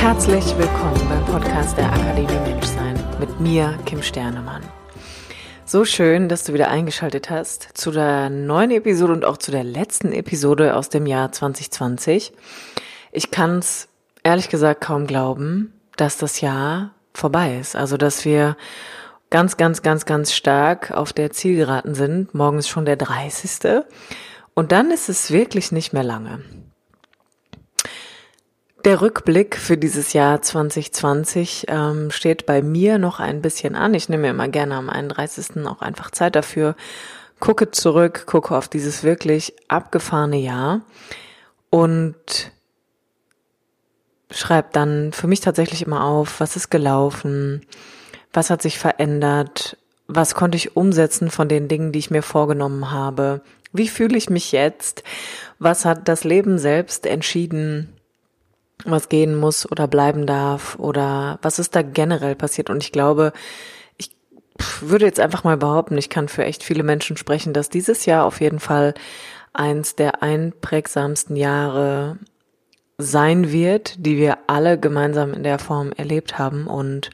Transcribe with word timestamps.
Herzlich 0.00 0.56
willkommen 0.56 0.98
beim 1.10 1.26
Podcast 1.26 1.76
der 1.76 1.92
Akademie 1.92 2.50
Menschsein 2.50 2.98
mit 3.20 3.38
mir, 3.38 3.78
Kim 3.84 4.02
Sternemann. 4.02 4.62
So 5.66 5.84
schön, 5.84 6.30
dass 6.30 6.42
du 6.44 6.54
wieder 6.54 6.70
eingeschaltet 6.70 7.28
hast 7.28 7.68
zu 7.74 7.90
der 7.90 8.30
neuen 8.30 8.70
Episode 8.70 9.12
und 9.12 9.26
auch 9.26 9.36
zu 9.36 9.50
der 9.50 9.62
letzten 9.62 10.12
Episode 10.12 10.74
aus 10.74 10.88
dem 10.88 11.04
Jahr 11.04 11.32
2020. 11.32 12.32
Ich 13.12 13.30
kann 13.30 13.58
es 13.58 13.88
ehrlich 14.22 14.48
gesagt 14.48 14.80
kaum 14.80 15.06
glauben, 15.06 15.78
dass 15.96 16.16
das 16.16 16.40
Jahr 16.40 16.94
vorbei 17.12 17.58
ist. 17.58 17.76
Also, 17.76 17.98
dass 17.98 18.24
wir 18.24 18.56
ganz, 19.28 19.58
ganz, 19.58 19.82
ganz, 19.82 20.06
ganz 20.06 20.32
stark 20.32 20.92
auf 20.92 21.12
der 21.12 21.30
Zielgeraden 21.30 21.94
sind. 21.94 22.32
Morgen 22.32 22.58
ist 22.58 22.68
schon 22.68 22.86
der 22.86 22.96
30. 22.96 23.82
Und 24.54 24.72
dann 24.72 24.92
ist 24.92 25.10
es 25.10 25.30
wirklich 25.30 25.72
nicht 25.72 25.92
mehr 25.92 26.04
lange. 26.04 26.40
Der 28.84 29.02
Rückblick 29.02 29.56
für 29.56 29.76
dieses 29.76 30.14
Jahr 30.14 30.40
2020 30.40 31.66
ähm, 31.68 32.10
steht 32.10 32.46
bei 32.46 32.62
mir 32.62 32.96
noch 32.96 33.20
ein 33.20 33.42
bisschen 33.42 33.74
an. 33.74 33.92
Ich 33.92 34.08
nehme 34.08 34.22
mir 34.22 34.30
immer 34.30 34.48
gerne 34.48 34.74
am 34.76 34.88
31. 34.88 35.66
auch 35.66 35.82
einfach 35.82 36.10
Zeit 36.10 36.34
dafür, 36.34 36.74
gucke 37.40 37.70
zurück, 37.70 38.24
gucke 38.24 38.56
auf 38.56 38.68
dieses 38.68 39.02
wirklich 39.02 39.54
abgefahrene 39.68 40.38
Jahr 40.38 40.80
und 41.68 42.14
schreibe 44.30 44.68
dann 44.72 45.12
für 45.12 45.26
mich 45.26 45.40
tatsächlich 45.40 45.82
immer 45.82 46.04
auf, 46.04 46.40
was 46.40 46.56
ist 46.56 46.70
gelaufen, 46.70 47.66
was 48.32 48.48
hat 48.48 48.62
sich 48.62 48.78
verändert, 48.78 49.76
was 50.06 50.34
konnte 50.34 50.56
ich 50.56 50.76
umsetzen 50.76 51.30
von 51.30 51.48
den 51.48 51.68
Dingen, 51.68 51.92
die 51.92 51.98
ich 51.98 52.10
mir 52.10 52.22
vorgenommen 52.22 52.90
habe, 52.90 53.42
wie 53.72 53.88
fühle 53.88 54.16
ich 54.16 54.30
mich 54.30 54.52
jetzt, 54.52 55.02
was 55.58 55.84
hat 55.84 56.08
das 56.08 56.24
Leben 56.24 56.58
selbst 56.58 57.04
entschieden, 57.04 57.99
was 58.84 59.08
gehen 59.08 59.34
muss 59.34 59.70
oder 59.70 59.86
bleiben 59.86 60.26
darf 60.26 60.78
oder 60.78 61.38
was 61.42 61.58
ist 61.58 61.74
da 61.74 61.82
generell 61.82 62.34
passiert. 62.34 62.70
Und 62.70 62.82
ich 62.82 62.92
glaube, 62.92 63.32
ich 63.96 64.10
würde 64.80 65.06
jetzt 65.06 65.20
einfach 65.20 65.44
mal 65.44 65.56
behaupten, 65.56 65.98
ich 65.98 66.10
kann 66.10 66.28
für 66.28 66.44
echt 66.44 66.62
viele 66.62 66.82
Menschen 66.82 67.16
sprechen, 67.16 67.52
dass 67.52 67.68
dieses 67.68 68.06
Jahr 68.06 68.24
auf 68.24 68.40
jeden 68.40 68.60
Fall 68.60 68.94
eins 69.52 69.96
der 69.96 70.22
einprägsamsten 70.22 71.36
Jahre 71.36 72.18
sein 72.98 73.50
wird, 73.50 73.94
die 74.04 74.16
wir 74.16 74.38
alle 74.46 74.78
gemeinsam 74.78 75.32
in 75.32 75.42
der 75.42 75.58
Form 75.58 75.92
erlebt 75.92 76.38
haben. 76.38 76.66
Und 76.66 77.10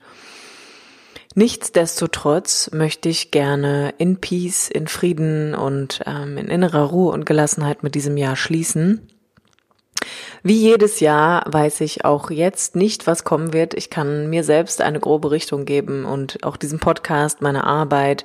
nichtsdestotrotz 1.34 2.70
möchte 2.72 3.08
ich 3.08 3.30
gerne 3.30 3.94
in 3.98 4.18
Peace, 4.18 4.68
in 4.68 4.88
Frieden 4.88 5.54
und 5.54 6.02
ähm, 6.06 6.38
in 6.38 6.48
innerer 6.48 6.84
Ruhe 6.90 7.12
und 7.12 7.26
Gelassenheit 7.26 7.82
mit 7.82 7.94
diesem 7.94 8.16
Jahr 8.16 8.36
schließen 8.36 9.08
wie 10.42 10.56
jedes 10.56 11.00
Jahr 11.00 11.44
weiß 11.46 11.80
ich 11.80 12.04
auch 12.04 12.30
jetzt 12.30 12.76
nicht, 12.76 13.06
was 13.06 13.24
kommen 13.24 13.52
wird. 13.52 13.74
Ich 13.74 13.90
kann 13.90 14.28
mir 14.30 14.44
selbst 14.44 14.80
eine 14.80 15.00
grobe 15.00 15.30
Richtung 15.30 15.64
geben 15.64 16.04
und 16.04 16.42
auch 16.44 16.56
diesen 16.56 16.78
Podcast, 16.78 17.42
meine 17.42 17.64
Arbeit, 17.64 18.24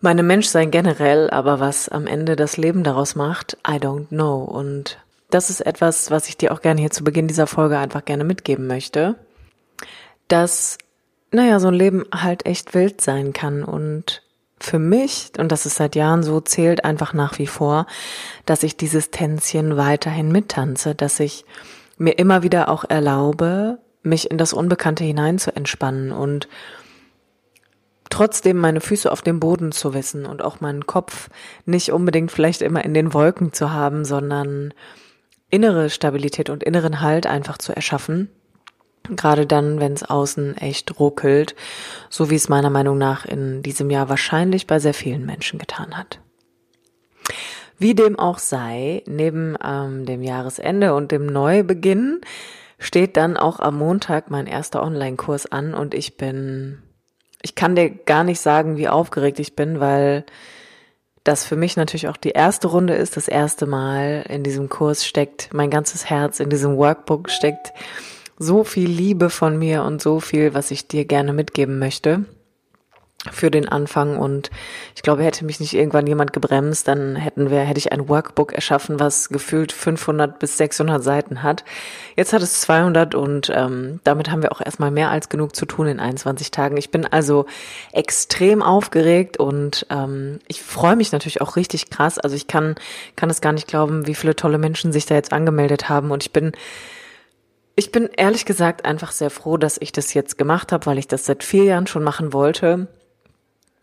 meine 0.00 0.22
Menschsein 0.22 0.70
generell, 0.70 1.30
aber 1.30 1.60
was 1.60 1.88
am 1.88 2.06
Ende 2.06 2.36
das 2.36 2.56
Leben 2.56 2.84
daraus 2.84 3.14
macht, 3.14 3.56
I 3.66 3.76
don't 3.76 4.08
know. 4.08 4.42
Und 4.42 4.98
das 5.30 5.50
ist 5.50 5.60
etwas, 5.60 6.10
was 6.10 6.28
ich 6.28 6.36
dir 6.36 6.52
auch 6.52 6.60
gerne 6.60 6.80
hier 6.80 6.90
zu 6.90 7.04
Beginn 7.04 7.28
dieser 7.28 7.46
Folge 7.46 7.78
einfach 7.78 8.04
gerne 8.04 8.24
mitgeben 8.24 8.66
möchte. 8.66 9.16
Dass, 10.28 10.78
naja, 11.30 11.60
so 11.60 11.68
ein 11.68 11.74
Leben 11.74 12.04
halt 12.14 12.46
echt 12.46 12.74
wild 12.74 13.00
sein 13.00 13.32
kann 13.32 13.64
und 13.64 14.22
für 14.58 14.78
mich, 14.78 15.32
und 15.38 15.52
das 15.52 15.66
ist 15.66 15.76
seit 15.76 15.96
Jahren 15.96 16.22
so, 16.22 16.40
zählt 16.40 16.84
einfach 16.84 17.12
nach 17.12 17.38
wie 17.38 17.46
vor, 17.46 17.86
dass 18.46 18.62
ich 18.62 18.76
dieses 18.76 19.10
Tänzchen 19.10 19.76
weiterhin 19.76 20.32
mittanze, 20.32 20.94
dass 20.94 21.20
ich 21.20 21.44
mir 21.98 22.18
immer 22.18 22.42
wieder 22.42 22.68
auch 22.68 22.84
erlaube, 22.88 23.78
mich 24.02 24.30
in 24.30 24.38
das 24.38 24.52
Unbekannte 24.52 25.04
hinein 25.04 25.38
zu 25.38 25.54
entspannen 25.54 26.12
und 26.12 26.48
trotzdem 28.08 28.56
meine 28.56 28.80
Füße 28.80 29.10
auf 29.10 29.20
dem 29.20 29.40
Boden 29.40 29.72
zu 29.72 29.92
wissen 29.92 30.26
und 30.26 30.42
auch 30.42 30.60
meinen 30.60 30.86
Kopf 30.86 31.28
nicht 31.64 31.92
unbedingt 31.92 32.30
vielleicht 32.30 32.62
immer 32.62 32.84
in 32.84 32.94
den 32.94 33.12
Wolken 33.12 33.52
zu 33.52 33.72
haben, 33.72 34.04
sondern 34.04 34.72
innere 35.50 35.90
Stabilität 35.90 36.50
und 36.50 36.62
inneren 36.62 37.00
Halt 37.00 37.26
einfach 37.26 37.58
zu 37.58 37.74
erschaffen 37.74 38.30
Gerade 39.10 39.46
dann, 39.46 39.80
wenn 39.80 39.92
es 39.92 40.02
außen 40.02 40.56
echt 40.56 40.98
ruckelt, 40.98 41.54
so 42.10 42.30
wie 42.30 42.36
es 42.36 42.48
meiner 42.48 42.70
Meinung 42.70 42.98
nach 42.98 43.24
in 43.24 43.62
diesem 43.62 43.90
Jahr 43.90 44.08
wahrscheinlich 44.08 44.66
bei 44.66 44.78
sehr 44.78 44.94
vielen 44.94 45.24
Menschen 45.26 45.58
getan 45.58 45.96
hat. 45.96 46.20
Wie 47.78 47.94
dem 47.94 48.18
auch 48.18 48.38
sei, 48.38 49.02
neben 49.06 49.56
ähm, 49.62 50.06
dem 50.06 50.22
Jahresende 50.22 50.94
und 50.94 51.12
dem 51.12 51.26
Neubeginn 51.26 52.20
steht 52.78 53.16
dann 53.16 53.36
auch 53.36 53.60
am 53.60 53.78
Montag 53.78 54.30
mein 54.30 54.46
erster 54.46 54.82
Online-Kurs 54.82 55.46
an 55.52 55.74
und 55.74 55.94
ich 55.94 56.16
bin, 56.16 56.82
ich 57.42 57.54
kann 57.54 57.76
dir 57.76 57.90
gar 57.90 58.24
nicht 58.24 58.40
sagen, 58.40 58.76
wie 58.76 58.88
aufgeregt 58.88 59.38
ich 59.40 59.56
bin, 59.56 59.80
weil 59.80 60.24
das 61.26 61.44
für 61.44 61.56
mich 61.56 61.76
natürlich 61.76 62.08
auch 62.08 62.16
die 62.16 62.30
erste 62.30 62.68
Runde 62.68 62.94
ist, 62.94 63.16
das 63.16 63.28
erste 63.28 63.66
Mal 63.66 64.24
in 64.28 64.42
diesem 64.42 64.68
Kurs 64.68 65.04
steckt 65.04 65.52
mein 65.52 65.70
ganzes 65.70 66.08
Herz, 66.08 66.40
in 66.40 66.50
diesem 66.50 66.76
Workbook 66.76 67.30
steckt 67.30 67.72
so 68.38 68.64
viel 68.64 68.88
Liebe 68.90 69.30
von 69.30 69.58
mir 69.58 69.82
und 69.82 70.02
so 70.02 70.20
viel, 70.20 70.54
was 70.54 70.70
ich 70.70 70.88
dir 70.88 71.04
gerne 71.04 71.32
mitgeben 71.32 71.78
möchte 71.78 72.24
für 73.32 73.50
den 73.50 73.68
Anfang 73.68 74.16
und 74.18 74.50
ich 74.94 75.02
glaube, 75.02 75.22
hätte 75.22 75.44
mich 75.44 75.60
nicht 75.60 75.74
irgendwann 75.74 76.06
jemand 76.06 76.32
gebremst, 76.32 76.88
dann 76.88 77.16
hätten 77.16 77.50
wir, 77.50 77.60
hätte 77.60 77.78
ich 77.78 77.92
ein 77.92 78.08
Workbook 78.08 78.52
erschaffen, 78.52 79.00
was 79.00 79.28
gefühlt 79.28 79.72
500 79.72 80.38
bis 80.38 80.56
600 80.58 81.02
Seiten 81.02 81.42
hat. 81.42 81.64
Jetzt 82.16 82.32
hat 82.32 82.42
es 82.42 82.60
200 82.60 83.14
und 83.14 83.50
ähm, 83.54 84.00
damit 84.04 84.30
haben 84.30 84.42
wir 84.42 84.52
auch 84.52 84.60
erstmal 84.60 84.90
mehr 84.90 85.10
als 85.10 85.28
genug 85.28 85.56
zu 85.56 85.66
tun 85.66 85.86
in 85.86 86.00
21 86.00 86.50
Tagen. 86.50 86.76
Ich 86.76 86.90
bin 86.90 87.06
also 87.06 87.46
extrem 87.92 88.62
aufgeregt 88.62 89.38
und 89.38 89.86
ähm, 89.90 90.38
ich 90.46 90.62
freue 90.62 90.96
mich 90.96 91.12
natürlich 91.12 91.40
auch 91.40 91.56
richtig 91.56 91.90
krass. 91.90 92.18
Also 92.18 92.36
ich 92.36 92.46
kann 92.46 92.76
kann 93.16 93.30
es 93.30 93.40
gar 93.40 93.52
nicht 93.52 93.66
glauben, 93.66 94.06
wie 94.06 94.14
viele 94.14 94.36
tolle 94.36 94.58
Menschen 94.58 94.92
sich 94.92 95.06
da 95.06 95.14
jetzt 95.14 95.32
angemeldet 95.32 95.88
haben 95.88 96.10
und 96.10 96.22
ich 96.22 96.32
bin 96.32 96.52
ich 97.76 97.92
bin 97.92 98.08
ehrlich 98.16 98.46
gesagt 98.46 98.84
einfach 98.84 99.12
sehr 99.12 99.30
froh, 99.30 99.58
dass 99.58 99.76
ich 99.78 99.92
das 99.92 100.14
jetzt 100.14 100.38
gemacht 100.38 100.72
habe, 100.72 100.86
weil 100.86 100.98
ich 100.98 101.08
das 101.08 101.26
seit 101.26 101.44
vier 101.44 101.64
Jahren 101.64 101.86
schon 101.86 102.02
machen 102.02 102.32
wollte. 102.32 102.88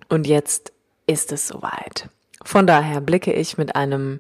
Und 0.10 0.28
jetzt 0.28 0.74
ist 1.06 1.32
es 1.32 1.48
soweit. 1.48 2.10
Von 2.44 2.68
daher 2.68 3.02
blicke 3.02 3.32
ich 3.32 3.58
mit 3.58 3.76
einem 3.76 4.20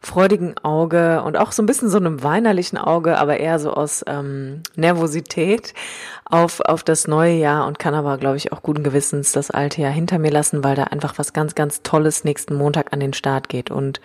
freudigen 0.00 0.56
Auge 0.58 1.22
und 1.22 1.36
auch 1.36 1.50
so 1.52 1.62
ein 1.62 1.66
bisschen 1.66 1.88
so 1.88 1.96
einem 1.96 2.22
weinerlichen 2.22 2.78
Auge, 2.78 3.18
aber 3.18 3.38
eher 3.38 3.58
so 3.58 3.72
aus 3.72 4.04
ähm, 4.06 4.62
Nervosität 4.76 5.74
auf, 6.24 6.60
auf 6.60 6.84
das 6.84 7.08
neue 7.08 7.34
Jahr 7.34 7.66
und 7.66 7.78
kann 7.78 7.94
aber, 7.94 8.16
glaube 8.18 8.36
ich, 8.36 8.52
auch 8.52 8.62
guten 8.62 8.84
Gewissens 8.84 9.32
das 9.32 9.50
alte 9.50 9.82
Jahr 9.82 9.90
hinter 9.90 10.18
mir 10.18 10.30
lassen, 10.30 10.62
weil 10.62 10.76
da 10.76 10.84
einfach 10.84 11.18
was 11.18 11.32
ganz, 11.32 11.54
ganz 11.56 11.82
Tolles 11.82 12.22
nächsten 12.22 12.54
Montag 12.54 12.92
an 12.92 13.00
den 13.00 13.12
Start 13.12 13.48
geht. 13.48 13.70
Und 13.70 14.00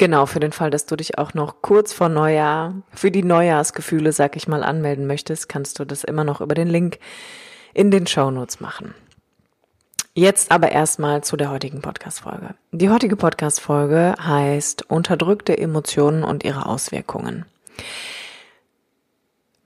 Genau, 0.00 0.24
für 0.24 0.40
den 0.40 0.52
Fall, 0.52 0.70
dass 0.70 0.86
du 0.86 0.96
dich 0.96 1.18
auch 1.18 1.34
noch 1.34 1.60
kurz 1.60 1.92
vor 1.92 2.08
Neujahr 2.08 2.72
für 2.90 3.10
die 3.10 3.22
Neujahrsgefühle, 3.22 4.12
sag 4.12 4.34
ich 4.34 4.48
mal, 4.48 4.62
anmelden 4.62 5.06
möchtest, 5.06 5.50
kannst 5.50 5.78
du 5.78 5.84
das 5.84 6.04
immer 6.04 6.24
noch 6.24 6.40
über 6.40 6.54
den 6.54 6.68
Link 6.68 6.98
in 7.74 7.90
den 7.90 8.06
Show 8.06 8.30
Notes 8.30 8.60
machen. 8.60 8.94
Jetzt 10.14 10.52
aber 10.52 10.72
erstmal 10.72 11.22
zu 11.22 11.36
der 11.36 11.50
heutigen 11.50 11.82
Podcast-Folge. 11.82 12.54
Die 12.72 12.88
heutige 12.88 13.14
Podcast-Folge 13.16 14.14
heißt 14.18 14.90
Unterdrückte 14.90 15.58
Emotionen 15.58 16.24
und 16.24 16.44
ihre 16.44 16.64
Auswirkungen. 16.64 17.44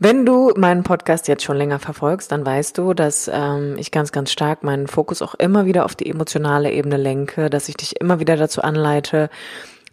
Wenn 0.01 0.27
du 0.27 0.53
meinen 0.57 0.83
Podcast 0.83 1.29
jetzt 1.29 1.45
schon 1.45 1.57
länger 1.57 1.79
verfolgst, 1.79 2.33
dann 2.33 2.45
weißt 2.45 2.77
du, 2.77 2.93
dass 2.93 3.31
ähm, 3.33 3.77
ich 3.79 3.93
ganz, 3.93 4.11
ganz 4.11 4.33
stark 4.33 4.65
meinen 4.65 4.89
Fokus 4.89 5.23
auch 5.23 5.37
immer 5.37 5.65
wieder 5.65 5.85
auf 5.85 5.95
die 5.95 6.11
emotionale 6.11 6.73
Ebene 6.73 6.97
lenke, 6.97 7.49
dass 7.49 7.69
ich 7.69 7.77
dich 7.77 8.01
immer 8.01 8.19
wieder 8.19 8.37
dazu 8.37 8.63
anleite, 8.63 9.31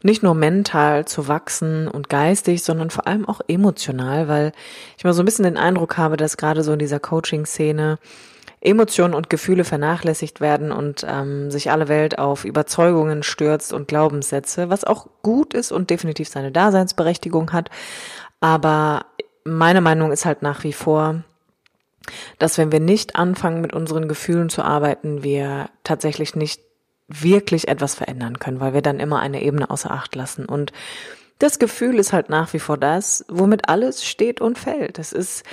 nicht 0.04 0.24
nur 0.24 0.34
mental 0.34 1.06
zu 1.06 1.28
wachsen 1.28 1.88
und 1.88 2.10
geistig, 2.10 2.64
sondern 2.64 2.90
vor 2.90 3.08
allem 3.08 3.28
auch 3.28 3.42
emotional, 3.48 4.28
weil 4.28 4.52
ich 4.98 5.04
mal 5.04 5.14
so 5.14 5.22
ein 5.22 5.26
bisschen 5.26 5.44
den 5.44 5.58
Eindruck 5.58 5.98
habe, 5.98 6.18
dass 6.18 6.38
gerade 6.38 6.64
so 6.64 6.74
in 6.74 6.80
dieser 6.80 7.00
Coaching-Szene 7.00 8.00
Emotionen 8.64 9.16
und 9.16 9.32
Gefühle 9.32 9.64
vernachlässigt 9.64 10.40
werden 10.40 10.72
und 10.72 11.04
ähm, 11.08 11.50
sich 11.50 11.72
alle 11.72 11.88
Welt 11.88 12.20
auf 12.20 12.46
Überzeugungen 12.46 13.24
stürzt 13.24 13.74
und 13.74 13.88
Glaubenssätze, 13.88 14.70
was 14.70 14.84
auch 14.84 15.08
gut 15.24 15.56
ist 15.56 15.72
und 15.72 15.90
definitiv 15.90 16.30
seine 16.30 16.52
Daseinsberechtigung 16.52 17.54
hat. 17.54 17.72
Aber 18.40 19.08
meine 19.44 19.82
Meinung 19.82 20.12
ist 20.12 20.26
halt 20.26 20.44
nach 20.44 20.64
wie 20.64 20.74
vor, 20.74 21.24
dass 22.38 22.60
wenn 22.60 22.72
wir 22.72 22.80
nicht 22.80 23.16
anfangen, 23.16 23.62
mit 23.62 23.74
unseren 23.74 24.08
Gefühlen 24.08 24.50
zu 24.50 24.62
arbeiten, 24.62 25.24
wir 25.24 25.70
tatsächlich 25.84 26.36
nicht 26.36 26.62
wirklich 27.20 27.68
etwas 27.68 27.96
verändern 27.96 28.40
können, 28.40 28.60
weil 28.60 28.74
wir 28.74 28.82
dann 28.82 29.00
immer 29.00 29.20
eine 29.20 29.42
Ebene 29.42 29.70
außer 29.70 29.92
Acht 29.92 30.16
lassen. 30.16 30.46
Und 30.46 30.72
das 31.40 31.60
Gefühl 31.60 31.98
ist 31.98 32.14
halt 32.14 32.30
nach 32.30 32.54
wie 32.54 32.60
vor 32.60 32.78
das, 32.78 33.26
womit 33.28 33.68
alles 33.68 34.06
steht 34.06 34.42
und 34.42 34.58
fällt. 34.60 35.00
Es 35.00 35.12
ist 35.12 35.44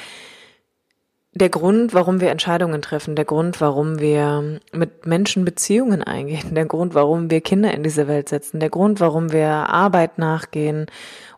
der 1.33 1.49
Grund, 1.49 1.95
warum 1.95 2.21
wir 2.21 2.31
Entscheidungen 2.31 2.83
treffen, 2.83 3.15
der 3.15 3.25
Grund, 3.25 3.61
warum 3.61 3.99
wir 4.01 4.61
mit 4.73 5.07
Menschen 5.07 5.45
Beziehungen 5.45 6.03
eingehen, 6.03 6.55
der 6.55 6.67
Grund, 6.67 6.95
warum 6.95 7.31
wir 7.31 7.41
Kinder 7.41 7.73
in 7.73 7.83
diese 7.83 8.09
Welt 8.09 8.29
setzen, 8.29 8.61
der 8.61 8.71
Grund, 8.71 9.01
warum 9.01 9.33
wir 9.33 9.49
Arbeit 9.49 10.19
nachgehen 10.19 10.87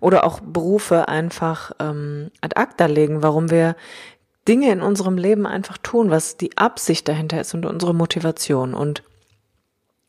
oder 0.00 0.24
auch 0.24 0.40
Berufe 0.40 1.08
einfach 1.08 1.72
ähm, 1.78 2.30
ad 2.40 2.56
acta 2.56 2.86
legen, 2.86 3.22
warum 3.22 3.50
wir 3.50 3.76
Dinge 4.48 4.72
in 4.72 4.80
unserem 4.80 5.18
Leben 5.18 5.46
einfach 5.46 5.78
tun, 5.78 6.10
was 6.10 6.36
die 6.36 6.56
Absicht 6.56 7.06
dahinter 7.06 7.40
ist 7.40 7.54
und 7.54 7.66
unsere 7.66 7.94
Motivation. 7.94 8.74
Und 8.74 9.02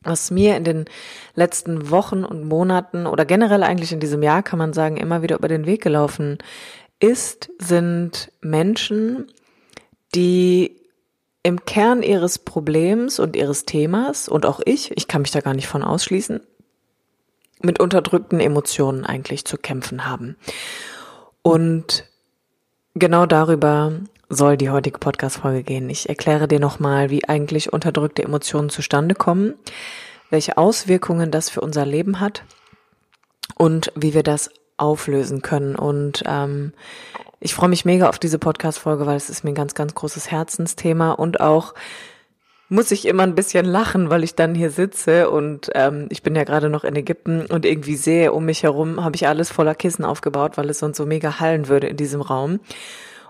was 0.02 0.30
mir 0.30 0.56
in 0.56 0.64
den 0.64 0.84
letzten 1.34 1.90
Wochen 1.90 2.24
und 2.24 2.44
Monaten 2.44 3.06
oder 3.06 3.24
generell 3.24 3.62
eigentlich 3.62 3.92
in 3.92 4.00
diesem 4.00 4.22
Jahr, 4.22 4.42
kann 4.42 4.58
man 4.58 4.72
sagen, 4.72 4.96
immer 4.96 5.22
wieder 5.22 5.36
über 5.36 5.48
den 5.48 5.66
Weg 5.66 5.82
gelaufen 5.82 6.38
ist, 7.00 7.50
sind 7.58 8.30
Menschen, 8.40 9.26
die 10.14 10.76
im 11.42 11.64
Kern 11.64 12.02
ihres 12.02 12.38
Problems 12.38 13.18
und 13.18 13.34
ihres 13.34 13.64
Themas 13.64 14.28
und 14.28 14.46
auch 14.46 14.60
ich, 14.64 14.96
ich 14.96 15.08
kann 15.08 15.22
mich 15.22 15.32
da 15.32 15.40
gar 15.40 15.54
nicht 15.54 15.66
von 15.66 15.82
ausschließen, 15.82 16.40
mit 17.60 17.80
unterdrückten 17.80 18.40
Emotionen 18.40 19.04
eigentlich 19.04 19.44
zu 19.44 19.56
kämpfen 19.56 20.06
haben. 20.06 20.36
Und 21.42 22.04
genau 22.94 23.26
darüber 23.26 23.92
soll 24.34 24.56
die 24.56 24.70
heutige 24.70 24.98
Podcast-Folge 24.98 25.62
gehen. 25.62 25.90
Ich 25.90 26.08
erkläre 26.08 26.48
dir 26.48 26.58
nochmal, 26.58 27.10
wie 27.10 27.28
eigentlich 27.28 27.72
unterdrückte 27.72 28.22
Emotionen 28.22 28.70
zustande 28.70 29.14
kommen, 29.14 29.54
welche 30.30 30.56
Auswirkungen 30.56 31.30
das 31.30 31.50
für 31.50 31.60
unser 31.60 31.84
Leben 31.84 32.18
hat 32.18 32.42
und 33.56 33.92
wie 33.94 34.14
wir 34.14 34.22
das 34.22 34.50
auflösen 34.78 35.42
können. 35.42 35.76
Und 35.76 36.22
ähm, 36.26 36.72
ich 37.40 37.54
freue 37.54 37.68
mich 37.68 37.84
mega 37.84 38.08
auf 38.08 38.18
diese 38.18 38.38
Podcast-Folge, 38.38 39.04
weil 39.06 39.16
es 39.16 39.28
ist 39.28 39.44
mir 39.44 39.50
ein 39.50 39.54
ganz, 39.54 39.74
ganz 39.74 39.94
großes 39.94 40.30
Herzensthema 40.30 41.12
und 41.12 41.40
auch 41.40 41.74
muss 42.70 42.90
ich 42.90 43.04
immer 43.04 43.24
ein 43.24 43.34
bisschen 43.34 43.66
lachen, 43.66 44.08
weil 44.08 44.24
ich 44.24 44.34
dann 44.34 44.54
hier 44.54 44.70
sitze 44.70 45.28
und 45.28 45.70
ähm, 45.74 46.06
ich 46.08 46.22
bin 46.22 46.34
ja 46.34 46.44
gerade 46.44 46.70
noch 46.70 46.84
in 46.84 46.96
Ägypten 46.96 47.44
und 47.44 47.66
irgendwie 47.66 47.96
sehe 47.96 48.32
um 48.32 48.46
mich 48.46 48.62
herum, 48.62 49.04
habe 49.04 49.14
ich 49.14 49.28
alles 49.28 49.50
voller 49.50 49.74
Kissen 49.74 50.06
aufgebaut, 50.06 50.56
weil 50.56 50.70
es 50.70 50.78
sonst 50.78 50.96
so 50.96 51.04
mega 51.04 51.38
hallen 51.38 51.68
würde 51.68 51.88
in 51.88 51.98
diesem 51.98 52.22
Raum. 52.22 52.60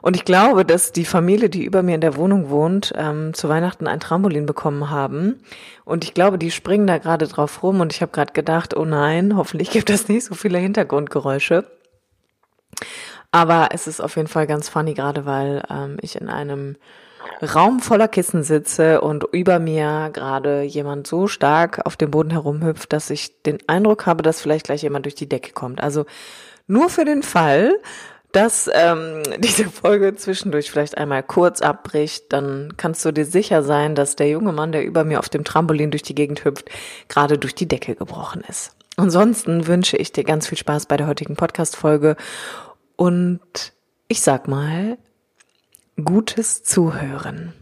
Und 0.03 0.17
ich 0.17 0.25
glaube, 0.25 0.65
dass 0.65 0.91
die 0.93 1.05
Familie, 1.05 1.49
die 1.49 1.65
über 1.65 1.83
mir 1.83 1.95
in 1.95 2.01
der 2.01 2.17
Wohnung 2.17 2.51
wohnt, 2.51 2.93
ähm, 2.97 3.33
zu 3.35 3.49
Weihnachten 3.49 3.87
ein 3.87 4.01
Trampolin 4.01 4.47
bekommen 4.47 4.91
haben. 4.91 5.41
Und 5.85 6.03
ich 6.05 6.13
glaube, 6.13 6.39
die 6.39 6.51
springen 6.51 6.89
da 6.89 6.99
gerade 6.99 7.29
drauf 7.29 7.63
rum. 7.63 7.81
Und 7.81 7.93
ich 7.93 8.03
habe 8.03 8.13
gerade 8.13 8.33
gedacht, 8.33 8.77
oh 8.77 8.85
nein, 8.85 9.37
hoffentlich 9.37 9.71
gibt 9.71 9.89
es 9.91 10.09
nicht 10.09 10.25
so 10.25 10.35
viele 10.35 10.59
Hintergrundgeräusche. 10.59 11.65
Aber 13.31 13.69
es 13.73 13.87
ist 13.87 14.01
auf 14.01 14.17
jeden 14.17 14.29
Fall 14.29 14.47
ganz 14.47 14.69
funny, 14.69 14.93
gerade 14.93 15.25
weil 15.25 15.63
ähm, 15.71 15.97
ich 16.03 16.21
in 16.21 16.29
einem 16.29 16.77
Raum 17.41 17.81
voller 17.81 18.09
Kissen 18.09 18.43
sitze 18.43 19.01
und 19.01 19.25
über 19.33 19.61
mir 19.61 20.11
gerade 20.13 20.63
jemand 20.63 21.07
so 21.07 21.29
stark 21.29 21.87
auf 21.87 21.97
dem 21.97 22.11
Boden 22.11 22.31
herumhüpft, 22.31 22.93
dass 22.93 23.09
ich 23.11 23.43
den 23.43 23.59
Eindruck 23.69 24.07
habe, 24.07 24.23
dass 24.23 24.41
vielleicht 24.41 24.67
gleich 24.67 24.83
jemand 24.83 25.07
durch 25.07 25.15
die 25.15 25.29
Decke 25.29 25.53
kommt. 25.53 25.81
Also 25.81 26.07
nur 26.67 26.89
für 26.89 27.05
den 27.05 27.23
Fall, 27.23 27.81
dass 28.33 28.69
ähm, 28.73 29.23
diese 29.39 29.65
Folge 29.65 30.15
zwischendurch 30.17 30.71
vielleicht 30.71 30.99
einmal 30.99 31.23
kurz 31.23 31.61
abbricht, 31.61 32.33
dann 32.33 32.75
kannst 32.77 33.05
du 33.05 33.13
dir 33.13 33.25
sicher 33.25 33.63
sein, 33.63 33.95
dass 33.95 34.17
der 34.17 34.29
junge 34.29 34.53
Mann, 34.53 34.73
der 34.73 34.85
über 34.85 35.05
mir 35.05 35.19
auf 35.19 35.29
dem 35.29 35.45
Trampolin 35.45 35.91
durch 35.91 36.03
die 36.03 36.15
Gegend 36.15 36.45
hüpft, 36.45 36.71
gerade 37.09 37.39
durch 37.39 37.55
die 37.55 37.69
Decke 37.69 37.95
gebrochen 37.95 38.43
ist. 38.49 38.75
Ansonsten 38.97 39.67
wünsche 39.67 39.97
ich 39.97 40.13
dir 40.13 40.25
ganz 40.25 40.49
viel 40.49 40.59
Spaß 40.59 40.87
bei 40.87 40.97
der 40.97 41.07
heutigen 41.07 41.37
Podcast-Folge 41.37 42.17
und 42.97 43.73
ich 44.09 44.21
sag 44.21 44.49
mal, 44.49 44.99
gutes 46.03 46.63
Zuhören. 46.63 47.55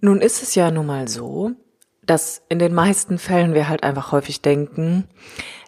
Nun 0.00 0.20
ist 0.20 0.42
es 0.44 0.54
ja 0.54 0.70
nun 0.70 0.86
mal 0.86 1.08
so, 1.08 1.52
dass 2.08 2.42
in 2.48 2.58
den 2.58 2.74
meisten 2.74 3.18
Fällen 3.18 3.52
wir 3.52 3.68
halt 3.68 3.82
einfach 3.82 4.12
häufig 4.12 4.40
denken, 4.40 5.04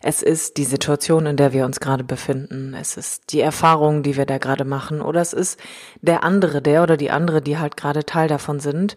es 0.03 0.23
ist 0.23 0.57
die 0.57 0.65
Situation, 0.65 1.27
in 1.27 1.37
der 1.37 1.53
wir 1.53 1.67
uns 1.67 1.81
gerade 1.81 2.03
befinden, 2.03 2.75
es 2.75 2.97
ist 2.97 3.33
die 3.33 3.41
Erfahrung, 3.41 4.03
die 4.03 4.17
wir 4.17 4.25
da 4.25 4.39
gerade 4.39 4.65
machen, 4.65 5.03
oder 5.03 5.21
es 5.21 5.35
ist 5.35 5.61
der 6.01 6.25
andere, 6.25 6.63
der 6.63 6.83
oder 6.83 6.97
die 6.97 7.11
andere, 7.11 7.43
die 7.43 7.59
halt 7.59 7.77
gerade 7.77 8.07
Teil 8.07 8.27
davon 8.27 8.59
sind, 8.59 8.95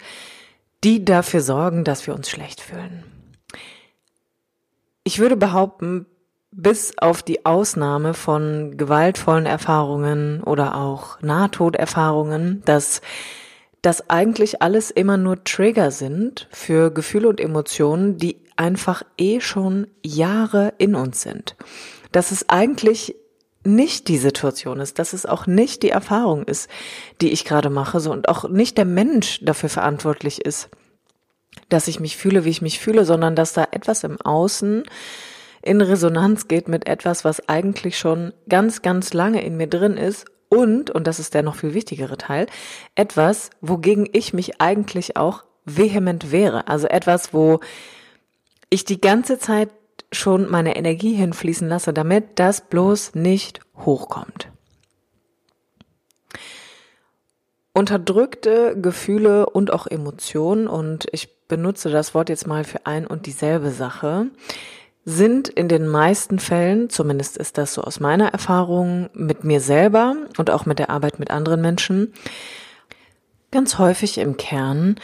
die 0.85 1.03
dafür 1.03 1.41
sorgen, 1.41 1.83
dass 1.83 2.07
wir 2.07 2.15
uns 2.15 2.29
schlecht 2.29 2.61
fühlen. 2.61 3.03
Ich 5.03 5.19
würde 5.19 5.35
behaupten, 5.35 6.05
bis 6.51 6.97
auf 6.97 7.23
die 7.23 7.45
Ausnahme 7.45 8.13
von 8.13 8.77
gewaltvollen 8.77 9.45
Erfahrungen 9.45 10.41
oder 10.43 10.75
auch 10.75 11.19
Nahtoderfahrungen, 11.21 12.61
dass 12.63 13.01
dass 13.83 14.09
eigentlich 14.09 14.61
alles 14.61 14.89
immer 14.89 15.17
nur 15.17 15.43
Trigger 15.43 15.91
sind 15.91 16.47
für 16.51 16.89
Gefühle 16.89 17.27
und 17.27 17.39
Emotionen, 17.39 18.17
die 18.17 18.37
einfach 18.55 19.03
eh 19.17 19.41
schon 19.41 19.87
Jahre 20.01 20.73
in 20.77 20.95
uns 20.95 21.21
sind. 21.21 21.55
Dass 22.13 22.31
es 22.31 22.49
eigentlich 22.49 23.15
nicht 23.65 24.07
die 24.07 24.17
Situation 24.17 24.79
ist, 24.79 24.99
dass 24.99 25.13
es 25.13 25.25
auch 25.25 25.47
nicht 25.47 25.83
die 25.83 25.89
Erfahrung 25.89 26.43
ist, 26.43 26.69
die 27.21 27.31
ich 27.31 27.43
gerade 27.43 27.69
mache, 27.69 27.99
so 27.99 28.11
und 28.11 28.29
auch 28.29 28.49
nicht 28.49 28.77
der 28.77 28.85
Mensch 28.85 29.39
dafür 29.43 29.69
verantwortlich 29.69 30.45
ist, 30.45 30.69
dass 31.67 31.87
ich 31.87 31.99
mich 31.99 32.15
fühle, 32.15 32.45
wie 32.45 32.49
ich 32.49 32.61
mich 32.61 32.79
fühle, 32.79 33.03
sondern 33.03 33.35
dass 33.35 33.53
da 33.53 33.67
etwas 33.71 34.05
im 34.05 34.19
Außen 34.19 34.83
in 35.61 35.81
Resonanz 35.81 36.47
geht 36.47 36.67
mit 36.69 36.87
etwas, 36.87 37.25
was 37.25 37.49
eigentlich 37.49 37.97
schon 37.97 38.33
ganz, 38.47 38.81
ganz 38.81 39.13
lange 39.13 39.43
in 39.43 39.57
mir 39.57 39.67
drin 39.67 39.97
ist 39.97 40.25
und, 40.53 40.91
und 40.91 41.07
das 41.07 41.19
ist 41.19 41.33
der 41.33 41.41
noch 41.41 41.55
viel 41.55 41.73
wichtigere 41.73 42.15
Teil, 42.15 42.45
etwas, 42.93 43.49
wogegen 43.59 44.07
ich 44.11 44.33
mich 44.33 44.61
eigentlich 44.61 45.17
auch 45.17 45.43
vehement 45.65 46.31
wehre. 46.31 46.67
Also 46.67 46.87
etwas, 46.87 47.33
wo 47.33 47.59
ich 48.69 48.85
die 48.85 49.01
ganze 49.01 49.39
Zeit 49.39 49.69
schon 50.11 50.49
meine 50.49 50.75
Energie 50.75 51.15
hinfließen 51.15 51.67
lasse, 51.67 51.91
damit 51.91 52.37
das 52.39 52.61
bloß 52.61 53.15
nicht 53.15 53.61
hochkommt. 53.77 54.49
Unterdrückte 57.73 58.79
Gefühle 58.79 59.47
und 59.47 59.73
auch 59.73 59.87
Emotionen, 59.87 60.67
und 60.67 61.07
ich 61.11 61.47
benutze 61.47 61.89
das 61.89 62.13
Wort 62.13 62.29
jetzt 62.29 62.45
mal 62.45 62.63
für 62.63 62.85
ein 62.85 63.07
und 63.07 63.25
dieselbe 63.25 63.71
Sache, 63.71 64.27
sind 65.05 65.49
in 65.49 65.67
den 65.67 65.87
meisten 65.87 66.39
Fällen, 66.39 66.89
zumindest 66.89 67.37
ist 67.37 67.57
das 67.57 67.73
so 67.73 67.81
aus 67.81 67.99
meiner 67.99 68.29
Erfahrung 68.29 69.09
mit 69.13 69.43
mir 69.43 69.59
selber 69.59 70.15
und 70.37 70.49
auch 70.49 70.65
mit 70.65 70.79
der 70.79 70.89
Arbeit 70.89 71.19
mit 71.19 71.29
anderen 71.29 71.61
Menschen, 71.61 72.13
ganz 73.51 73.77
häufig 73.77 74.17
im 74.17 74.37
Kern 74.37 74.99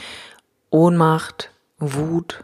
Ohnmacht, 0.70 1.52
Wut, 1.80 2.44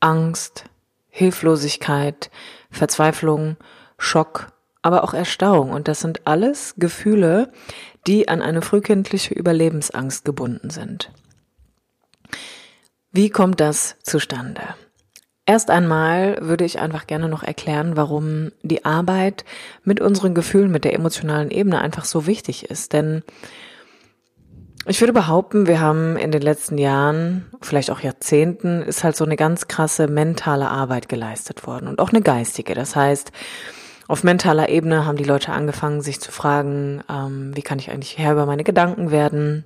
Angst, 0.00 0.64
Hilflosigkeit, 1.08 2.30
Verzweiflung, 2.70 3.56
Schock, 3.98 4.48
aber 4.82 5.04
auch 5.04 5.14
Erstarrung. 5.14 5.70
Und 5.70 5.88
das 5.88 6.00
sind 6.00 6.26
alles 6.26 6.74
Gefühle, 6.76 7.52
die 8.06 8.28
an 8.28 8.42
eine 8.42 8.62
frühkindliche 8.62 9.34
Überlebensangst 9.34 10.24
gebunden 10.24 10.70
sind. 10.70 11.10
Wie 13.12 13.30
kommt 13.30 13.60
das 13.60 13.96
zustande? 14.02 14.74
Erst 15.46 15.70
einmal 15.70 16.38
würde 16.40 16.64
ich 16.64 16.78
einfach 16.78 17.06
gerne 17.06 17.28
noch 17.28 17.42
erklären, 17.42 17.96
warum 17.96 18.50
die 18.62 18.84
Arbeit 18.86 19.44
mit 19.82 20.00
unseren 20.00 20.34
Gefühlen, 20.34 20.70
mit 20.70 20.84
der 20.84 20.94
emotionalen 20.94 21.50
Ebene 21.50 21.80
einfach 21.80 22.06
so 22.06 22.26
wichtig 22.26 22.70
ist. 22.70 22.94
Denn 22.94 23.22
ich 24.86 25.00
würde 25.00 25.12
behaupten, 25.12 25.66
wir 25.66 25.80
haben 25.80 26.16
in 26.16 26.30
den 26.30 26.40
letzten 26.40 26.78
Jahren, 26.78 27.46
vielleicht 27.60 27.90
auch 27.90 28.00
Jahrzehnten, 28.00 28.82
ist 28.82 29.04
halt 29.04 29.16
so 29.16 29.24
eine 29.24 29.36
ganz 29.36 29.68
krasse 29.68 30.08
mentale 30.08 30.68
Arbeit 30.70 31.10
geleistet 31.10 31.66
worden 31.66 31.88
und 31.88 32.00
auch 32.00 32.10
eine 32.10 32.22
geistige. 32.22 32.74
Das 32.74 32.96
heißt, 32.96 33.30
auf 34.08 34.24
mentaler 34.24 34.68
Ebene 34.68 35.06
haben 35.06 35.16
die 35.16 35.24
Leute 35.24 35.52
angefangen, 35.52 36.00
sich 36.02 36.20
zu 36.20 36.32
fragen, 36.32 37.02
ähm, 37.10 37.52
wie 37.54 37.62
kann 37.62 37.78
ich 37.78 37.90
eigentlich 37.90 38.18
Herr 38.18 38.32
über 38.32 38.46
meine 38.46 38.64
Gedanken 38.64 39.10
werden? 39.10 39.64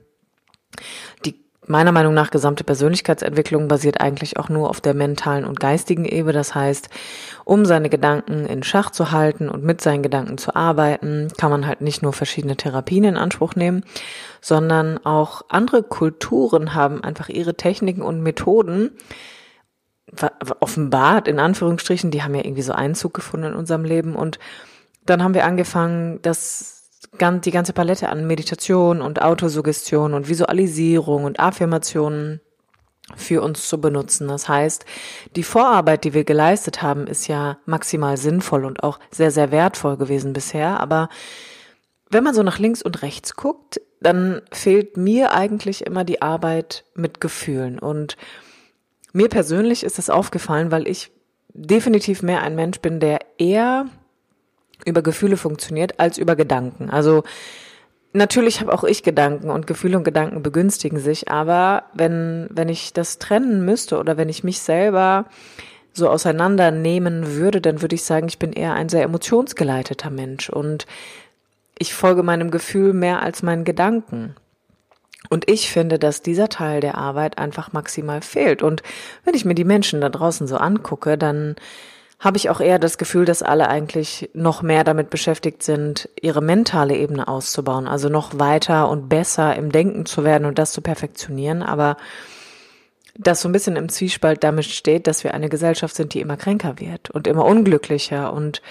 Die 1.24 1.47
meiner 1.68 1.92
Meinung 1.92 2.14
nach 2.14 2.30
gesamte 2.30 2.64
Persönlichkeitsentwicklung 2.64 3.68
basiert 3.68 4.00
eigentlich 4.00 4.38
auch 4.38 4.48
nur 4.48 4.70
auf 4.70 4.80
der 4.80 4.94
mentalen 4.94 5.44
und 5.44 5.60
geistigen 5.60 6.04
Ebene. 6.04 6.32
Das 6.32 6.54
heißt, 6.54 6.88
um 7.44 7.64
seine 7.64 7.88
Gedanken 7.88 8.46
in 8.46 8.62
Schach 8.62 8.90
zu 8.90 9.10
halten 9.10 9.48
und 9.48 9.64
mit 9.64 9.80
seinen 9.80 10.02
Gedanken 10.02 10.38
zu 10.38 10.54
arbeiten, 10.54 11.28
kann 11.36 11.50
man 11.50 11.66
halt 11.66 11.80
nicht 11.80 12.02
nur 12.02 12.12
verschiedene 12.12 12.56
Therapien 12.56 13.04
in 13.04 13.16
Anspruch 13.16 13.54
nehmen, 13.54 13.84
sondern 14.40 14.98
auch 15.04 15.42
andere 15.48 15.82
Kulturen 15.82 16.74
haben 16.74 17.02
einfach 17.02 17.28
ihre 17.28 17.54
Techniken 17.54 18.02
und 18.02 18.22
Methoden 18.22 18.92
offenbart, 20.60 21.28
in 21.28 21.38
Anführungsstrichen, 21.38 22.10
die 22.10 22.22
haben 22.22 22.34
ja 22.34 22.44
irgendwie 22.44 22.62
so 22.62 22.72
Einzug 22.72 23.14
gefunden 23.14 23.48
in 23.48 23.54
unserem 23.54 23.84
Leben 23.84 24.16
und 24.16 24.38
dann 25.04 25.22
haben 25.22 25.34
wir 25.34 25.44
angefangen, 25.44 26.20
das 26.22 26.77
die 27.12 27.50
ganze 27.50 27.72
Palette 27.72 28.08
an 28.08 28.26
Meditation 28.26 29.00
und 29.00 29.22
Autosuggestion 29.22 30.14
und 30.14 30.28
Visualisierung 30.28 31.24
und 31.24 31.40
Affirmationen 31.40 32.40
für 33.16 33.42
uns 33.42 33.68
zu 33.68 33.80
benutzen. 33.80 34.28
Das 34.28 34.48
heißt, 34.48 34.84
die 35.34 35.42
Vorarbeit, 35.42 36.04
die 36.04 36.14
wir 36.14 36.24
geleistet 36.24 36.82
haben, 36.82 37.06
ist 37.06 37.26
ja 37.26 37.58
maximal 37.64 38.16
sinnvoll 38.16 38.64
und 38.64 38.82
auch 38.82 38.98
sehr, 39.10 39.30
sehr 39.30 39.50
wertvoll 39.50 39.96
gewesen 39.96 40.32
bisher. 40.32 40.80
Aber 40.80 41.08
wenn 42.10 42.24
man 42.24 42.34
so 42.34 42.42
nach 42.42 42.58
links 42.58 42.82
und 42.82 43.02
rechts 43.02 43.34
guckt, 43.34 43.80
dann 44.00 44.42
fehlt 44.52 44.96
mir 44.96 45.32
eigentlich 45.32 45.86
immer 45.86 46.04
die 46.04 46.22
Arbeit 46.22 46.84
mit 46.94 47.20
Gefühlen. 47.20 47.78
Und 47.78 48.16
mir 49.12 49.28
persönlich 49.28 49.84
ist 49.84 49.98
das 49.98 50.10
aufgefallen, 50.10 50.70
weil 50.70 50.86
ich 50.86 51.10
definitiv 51.48 52.22
mehr 52.22 52.42
ein 52.42 52.54
Mensch 52.54 52.80
bin, 52.80 53.00
der 53.00 53.18
eher 53.38 53.86
über 54.84 55.02
Gefühle 55.02 55.36
funktioniert 55.36 55.98
als 56.00 56.18
über 56.18 56.36
Gedanken. 56.36 56.90
Also 56.90 57.24
Natürlich 58.14 58.60
habe 58.60 58.72
auch 58.72 58.84
ich 58.84 59.02
Gedanken 59.02 59.50
und 59.50 59.66
Gefühle 59.66 59.98
und 59.98 60.04
Gedanken 60.04 60.42
begünstigen 60.42 60.98
sich, 60.98 61.30
aber 61.30 61.84
wenn, 61.92 62.48
wenn 62.50 62.70
ich 62.70 62.94
das 62.94 63.18
trennen 63.18 63.66
müsste 63.66 63.98
oder 63.98 64.16
wenn 64.16 64.30
ich 64.30 64.42
mich 64.42 64.60
selber 64.60 65.26
so 65.92 66.08
auseinandernehmen 66.08 67.34
würde, 67.34 67.60
dann 67.60 67.82
würde 67.82 67.94
ich 67.94 68.04
sagen, 68.04 68.26
ich 68.26 68.38
bin 68.38 68.52
eher 68.52 68.72
ein 68.72 68.88
sehr 68.88 69.02
emotionsgeleiteter 69.02 70.08
Mensch 70.08 70.48
und 70.48 70.86
ich 71.78 71.94
folge 71.94 72.22
meinem 72.22 72.50
Gefühl 72.50 72.94
mehr 72.94 73.22
als 73.22 73.42
meinen 73.42 73.64
Gedanken. 73.64 74.34
Und 75.28 75.50
ich 75.50 75.70
finde, 75.70 75.98
dass 75.98 76.22
dieser 76.22 76.48
Teil 76.48 76.80
der 76.80 76.96
Arbeit 76.96 77.38
einfach 77.38 77.72
maximal 77.72 78.22
fehlt. 78.22 78.62
Und 78.62 78.82
wenn 79.24 79.34
ich 79.34 79.44
mir 79.44 79.54
die 79.54 79.64
Menschen 79.64 80.00
da 80.00 80.08
draußen 80.08 80.46
so 80.46 80.56
angucke, 80.56 81.18
dann 81.18 81.56
habe 82.18 82.36
ich 82.36 82.50
auch 82.50 82.60
eher 82.60 82.78
das 82.78 82.98
Gefühl, 82.98 83.24
dass 83.24 83.42
alle 83.42 83.68
eigentlich 83.68 84.28
noch 84.34 84.62
mehr 84.62 84.82
damit 84.82 85.08
beschäftigt 85.08 85.62
sind, 85.62 86.08
ihre 86.20 86.42
mentale 86.42 86.96
Ebene 86.96 87.28
auszubauen, 87.28 87.86
also 87.86 88.08
noch 88.08 88.38
weiter 88.38 88.88
und 88.88 89.08
besser 89.08 89.54
im 89.54 89.70
Denken 89.70 90.04
zu 90.04 90.24
werden 90.24 90.44
und 90.44 90.58
das 90.58 90.72
zu 90.72 90.80
perfektionieren, 90.80 91.62
aber 91.62 91.96
das 93.16 93.40
so 93.40 93.48
ein 93.48 93.52
bisschen 93.52 93.76
im 93.76 93.88
Zwiespalt 93.88 94.42
damit 94.42 94.64
steht, 94.64 95.06
dass 95.06 95.24
wir 95.24 95.34
eine 95.34 95.48
Gesellschaft 95.48 95.94
sind, 95.94 96.14
die 96.14 96.20
immer 96.20 96.36
kränker 96.36 96.78
wird 96.78 97.10
und 97.10 97.26
immer 97.26 97.44
unglücklicher 97.44 98.32
und 98.32 98.62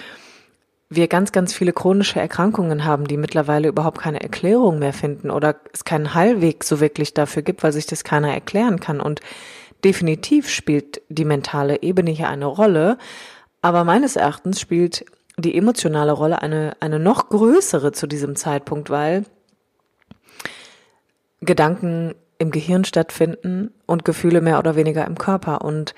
wir 0.90 1.06
ganz, 1.06 1.32
ganz 1.32 1.52
viele 1.52 1.72
chronische 1.74 2.18
Erkrankungen 2.18 2.84
haben, 2.84 3.06
die 3.06 3.18
mittlerweile 3.18 3.68
überhaupt 3.68 3.98
keine 3.98 4.22
Erklärung 4.22 4.78
mehr 4.78 4.94
finden 4.94 5.30
oder 5.30 5.56
es 5.72 5.84
keinen 5.84 6.14
Heilweg 6.14 6.64
so 6.64 6.80
wirklich 6.80 7.12
dafür 7.12 7.42
gibt, 7.42 7.62
weil 7.62 7.72
sich 7.72 7.84
das 7.84 8.04
keiner 8.04 8.32
erklären 8.32 8.80
kann. 8.80 9.00
Und 9.00 9.20
definitiv 9.84 10.48
spielt 10.48 11.02
die 11.10 11.26
mentale 11.26 11.82
Ebene 11.82 12.10
hier 12.10 12.28
eine 12.28 12.46
Rolle, 12.46 12.96
aber 13.62 13.84
meines 13.84 14.16
Erachtens 14.16 14.60
spielt 14.60 15.04
die 15.36 15.56
emotionale 15.56 16.12
Rolle 16.12 16.42
eine, 16.42 16.76
eine 16.80 16.98
noch 16.98 17.28
größere 17.28 17.92
zu 17.92 18.06
diesem 18.06 18.36
Zeitpunkt, 18.36 18.90
weil 18.90 19.24
Gedanken 21.40 22.14
im 22.38 22.50
Gehirn 22.50 22.84
stattfinden 22.84 23.72
und 23.86 24.04
Gefühle 24.04 24.40
mehr 24.40 24.58
oder 24.58 24.76
weniger 24.76 25.06
im 25.06 25.18
Körper. 25.18 25.62
Und 25.62 25.94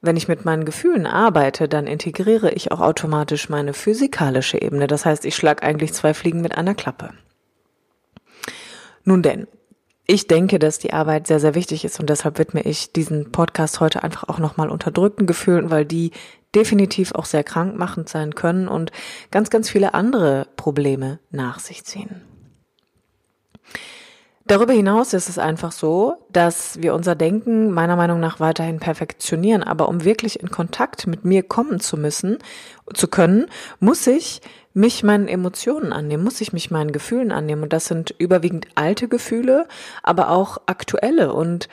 wenn 0.00 0.16
ich 0.16 0.28
mit 0.28 0.44
meinen 0.44 0.64
Gefühlen 0.64 1.06
arbeite, 1.06 1.68
dann 1.68 1.86
integriere 1.86 2.50
ich 2.50 2.72
auch 2.72 2.80
automatisch 2.80 3.48
meine 3.48 3.74
physikalische 3.74 4.60
Ebene. 4.60 4.86
Das 4.86 5.04
heißt, 5.04 5.24
ich 5.24 5.34
schlage 5.34 5.62
eigentlich 5.62 5.92
zwei 5.92 6.14
Fliegen 6.14 6.40
mit 6.40 6.56
einer 6.56 6.74
Klappe. 6.74 7.10
Nun 9.04 9.22
denn, 9.22 9.46
ich 10.10 10.26
denke, 10.26 10.58
dass 10.58 10.78
die 10.78 10.94
Arbeit 10.94 11.26
sehr, 11.26 11.38
sehr 11.38 11.54
wichtig 11.54 11.84
ist 11.84 12.00
und 12.00 12.08
deshalb 12.08 12.38
widme 12.38 12.62
ich 12.62 12.92
diesen 12.94 13.30
Podcast 13.30 13.78
heute 13.78 14.02
einfach 14.02 14.26
auch 14.26 14.38
nochmal 14.38 14.70
unterdrückten 14.70 15.26
Gefühlen, 15.26 15.70
weil 15.70 15.84
die 15.84 16.12
definitiv 16.54 17.12
auch 17.12 17.26
sehr 17.26 17.44
krankmachend 17.44 18.08
sein 18.08 18.34
können 18.34 18.68
und 18.68 18.90
ganz, 19.30 19.50
ganz 19.50 19.68
viele 19.68 19.92
andere 19.92 20.46
Probleme 20.56 21.20
nach 21.30 21.58
sich 21.58 21.84
ziehen. 21.84 22.22
Darüber 24.46 24.72
hinaus 24.72 25.12
ist 25.12 25.28
es 25.28 25.38
einfach 25.38 25.72
so, 25.72 26.14
dass 26.32 26.80
wir 26.80 26.94
unser 26.94 27.14
Denken 27.14 27.70
meiner 27.70 27.96
Meinung 27.96 28.18
nach 28.18 28.40
weiterhin 28.40 28.80
perfektionieren. 28.80 29.62
Aber 29.62 29.90
um 29.90 30.04
wirklich 30.04 30.40
in 30.40 30.50
Kontakt 30.50 31.06
mit 31.06 31.26
mir 31.26 31.42
kommen 31.42 31.80
zu 31.80 31.98
müssen, 31.98 32.38
zu 32.94 33.08
können, 33.08 33.50
muss 33.78 34.06
ich 34.06 34.40
mich 34.74 35.02
meinen 35.02 35.28
Emotionen 35.28 35.92
annehmen, 35.92 36.24
muss 36.24 36.40
ich 36.40 36.52
mich 36.52 36.70
meinen 36.70 36.92
Gefühlen 36.92 37.32
annehmen. 37.32 37.62
Und 37.64 37.72
das 37.72 37.86
sind 37.86 38.14
überwiegend 38.18 38.66
alte 38.74 39.08
Gefühle, 39.08 39.66
aber 40.02 40.30
auch 40.30 40.58
aktuelle. 40.66 41.32
Und 41.32 41.68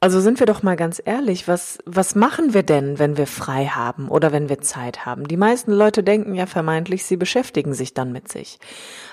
also 0.00 0.20
sind 0.20 0.38
wir 0.38 0.46
doch 0.46 0.62
mal 0.62 0.76
ganz 0.76 1.02
ehrlich, 1.04 1.48
was, 1.48 1.78
was 1.84 2.14
machen 2.14 2.54
wir 2.54 2.62
denn, 2.62 2.98
wenn 3.00 3.16
wir 3.16 3.26
frei 3.26 3.66
haben 3.66 4.08
oder 4.08 4.30
wenn 4.30 4.48
wir 4.48 4.60
Zeit 4.60 5.06
haben? 5.06 5.26
Die 5.26 5.36
meisten 5.36 5.72
Leute 5.72 6.04
denken 6.04 6.34
ja 6.34 6.46
vermeintlich, 6.46 7.04
sie 7.04 7.16
beschäftigen 7.16 7.74
sich 7.74 7.94
dann 7.94 8.12
mit 8.12 8.30
sich. 8.30 8.60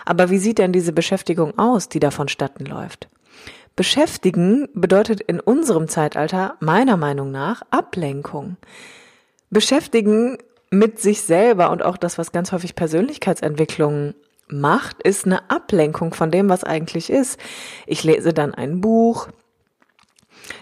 Aber 0.06 0.30
wie 0.30 0.38
sieht 0.38 0.60
denn 0.60 0.74
diese 0.74 0.94
Beschäftigung 0.94 1.58
aus, 1.58 1.90
die 1.90 2.00
da 2.00 2.12
vonstatten 2.12 2.66
läuft? 2.66 3.08
Beschäftigen 3.76 4.70
bedeutet 4.74 5.22
in 5.22 5.40
unserem 5.40 5.88
Zeitalter 5.88 6.56
meiner 6.60 6.98
Meinung 6.98 7.32
nach 7.32 7.62
Ablenkung. 7.72 8.58
Beschäftigen 9.50 10.38
mit 10.80 11.00
sich 11.00 11.22
selber 11.22 11.72
und 11.72 11.84
auch 11.84 11.98
das, 11.98 12.18
was 12.18 12.32
ganz 12.32 12.52
häufig 12.52 12.76
Persönlichkeitsentwicklung 12.76 14.14
macht, 14.48 15.02
ist 15.02 15.26
eine 15.26 15.50
Ablenkung 15.50 16.14
von 16.14 16.32
dem, 16.32 16.50
was 16.50 16.64
eigentlich 16.64 17.10
ist. 17.10 17.40
Ich 17.88 18.04
lese 18.04 18.34
dann 18.34 18.54
ein 18.54 18.82
Buch, 18.82 19.28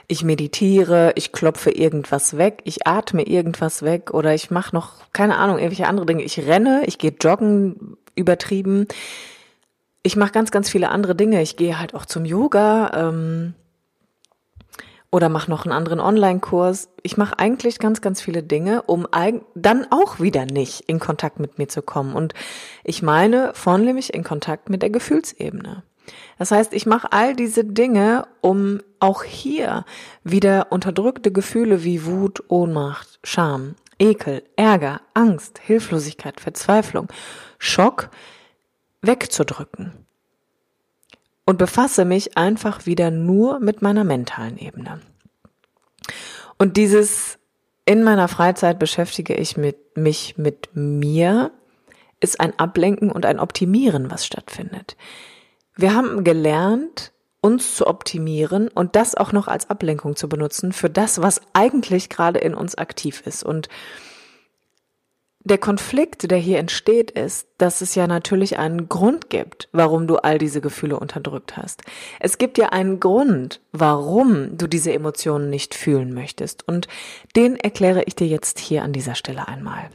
ich 0.07 0.23
meditiere, 0.23 1.13
ich 1.15 1.31
klopfe 1.31 1.71
irgendwas 1.71 2.37
weg, 2.37 2.61
ich 2.63 2.87
atme 2.87 3.23
irgendwas 3.23 3.81
weg 3.83 4.13
oder 4.13 4.33
ich 4.33 4.51
mache 4.51 4.73
noch, 4.75 5.11
keine 5.11 5.37
Ahnung, 5.37 5.57
irgendwelche 5.57 5.87
andere 5.87 6.05
Dinge. 6.05 6.23
Ich 6.23 6.39
renne, 6.39 6.83
ich 6.85 6.97
gehe 6.97 7.13
joggen, 7.19 7.97
übertrieben. 8.15 8.87
Ich 10.03 10.15
mache 10.15 10.31
ganz, 10.31 10.51
ganz 10.51 10.69
viele 10.69 10.89
andere 10.89 11.15
Dinge. 11.15 11.41
Ich 11.41 11.57
gehe 11.57 11.79
halt 11.79 11.93
auch 11.93 12.05
zum 12.05 12.25
Yoga 12.25 13.09
ähm, 13.09 13.53
oder 15.13 15.29
mache 15.29 15.51
noch 15.51 15.63
einen 15.63 15.73
anderen 15.73 15.99
Online-Kurs. 15.99 16.89
Ich 17.03 17.17
mache 17.17 17.37
eigentlich 17.37 17.77
ganz, 17.77 18.01
ganz 18.01 18.19
viele 18.19 18.41
Dinge, 18.41 18.81
um 18.81 19.07
dann 19.53 19.85
auch 19.91 20.19
wieder 20.19 20.47
nicht 20.47 20.89
in 20.89 20.99
Kontakt 20.99 21.39
mit 21.39 21.59
mir 21.59 21.67
zu 21.67 21.83
kommen. 21.83 22.15
Und 22.15 22.33
ich 22.83 23.03
meine 23.03 23.51
vornehmlich 23.53 24.11
in 24.11 24.23
Kontakt 24.23 24.71
mit 24.71 24.81
der 24.81 24.89
Gefühlsebene. 24.89 25.83
Das 26.39 26.49
heißt, 26.49 26.73
ich 26.73 26.87
mache 26.87 27.11
all 27.11 27.35
diese 27.35 27.63
Dinge, 27.63 28.25
um 28.41 28.81
auch 28.99 29.21
hier 29.21 29.85
wieder 30.23 30.71
unterdrückte 30.71 31.31
Gefühle 31.31 31.83
wie 31.83 32.07
Wut, 32.07 32.43
Ohnmacht, 32.47 33.19
Scham, 33.23 33.75
Ekel, 33.99 34.41
Ärger, 34.55 35.01
Angst, 35.13 35.59
Hilflosigkeit, 35.59 36.41
Verzweiflung, 36.41 37.07
Schock 37.59 38.09
wegzudrücken. 39.03 39.93
Und 41.45 41.57
befasse 41.57 42.05
mich 42.05 42.37
einfach 42.37 42.85
wieder 42.85 43.11
nur 43.11 43.59
mit 43.59 43.81
meiner 43.81 44.03
mentalen 44.03 44.57
Ebene. 44.57 45.01
Und 46.57 46.77
dieses 46.77 47.37
in 47.85 48.03
meiner 48.03 48.27
Freizeit 48.29 48.79
beschäftige 48.79 49.33
ich 49.35 49.57
mit, 49.57 49.97
mich 49.97 50.37
mit 50.37 50.69
mir, 50.73 51.51
ist 52.21 52.39
ein 52.39 52.57
Ablenken 52.57 53.11
und 53.11 53.25
ein 53.25 53.39
Optimieren, 53.39 54.09
was 54.09 54.25
stattfindet. 54.25 54.95
Wir 55.75 55.93
haben 55.93 56.23
gelernt, 56.23 57.11
uns 57.41 57.75
zu 57.75 57.87
optimieren 57.87 58.69
und 58.69 58.95
das 58.95 59.15
auch 59.15 59.33
noch 59.33 59.49
als 59.49 59.69
Ablenkung 59.69 60.15
zu 60.15 60.29
benutzen 60.29 60.71
für 60.71 60.89
das, 60.89 61.21
was 61.21 61.41
eigentlich 61.51 62.07
gerade 62.07 62.39
in 62.39 62.53
uns 62.53 62.75
aktiv 62.75 63.21
ist. 63.25 63.43
Und 63.43 63.67
der 65.45 65.57
Konflikt, 65.57 66.31
der 66.31 66.37
hier 66.37 66.59
entsteht, 66.59 67.11
ist, 67.11 67.47
dass 67.57 67.81
es 67.81 67.95
ja 67.95 68.07
natürlich 68.07 68.57
einen 68.57 68.87
Grund 68.87 69.29
gibt, 69.29 69.67
warum 69.73 70.07
du 70.07 70.17
all 70.17 70.37
diese 70.37 70.61
Gefühle 70.61 70.97
unterdrückt 70.97 71.57
hast. 71.57 71.81
Es 72.19 72.37
gibt 72.37 72.57
ja 72.57 72.69
einen 72.69 72.99
Grund, 72.99 73.59
warum 73.71 74.57
du 74.57 74.67
diese 74.67 74.93
Emotionen 74.93 75.49
nicht 75.49 75.75
fühlen 75.75 76.13
möchtest. 76.13 76.65
Und 76.67 76.87
den 77.35 77.57
erkläre 77.57 78.03
ich 78.03 78.15
dir 78.15 78.27
jetzt 78.27 78.59
hier 78.59 78.83
an 78.83 78.93
dieser 78.93 79.15
Stelle 79.15 79.47
einmal. 79.47 79.89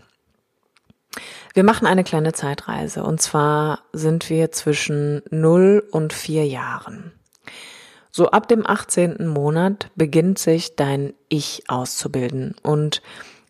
Wir 1.55 1.65
machen 1.65 1.87
eine 1.87 2.05
kleine 2.05 2.35
Zeitreise 2.35 3.03
und 3.03 3.21
zwar 3.21 3.81
sind 3.93 4.29
wir 4.29 4.53
zwischen 4.53 5.23
0 5.31 5.83
und 5.91 6.13
4 6.13 6.47
Jahren. 6.47 7.13
So 8.11 8.31
ab 8.31 8.49
dem 8.49 8.67
18. 8.67 9.27
Monat 9.27 9.91
beginnt 9.97 10.39
sich 10.39 10.77
dein 10.77 11.15
Ich 11.29 11.65
auszubilden 11.69 12.55
und 12.63 13.03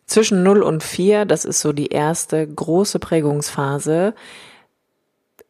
zwischen 0.09 0.43
0 0.43 0.61
und 0.63 0.83
4, 0.83 1.25
das 1.25 1.45
ist 1.45 1.59
so 1.59 1.71
die 1.71 1.87
erste 1.87 2.47
große 2.47 2.99
Prägungsphase, 2.99 4.13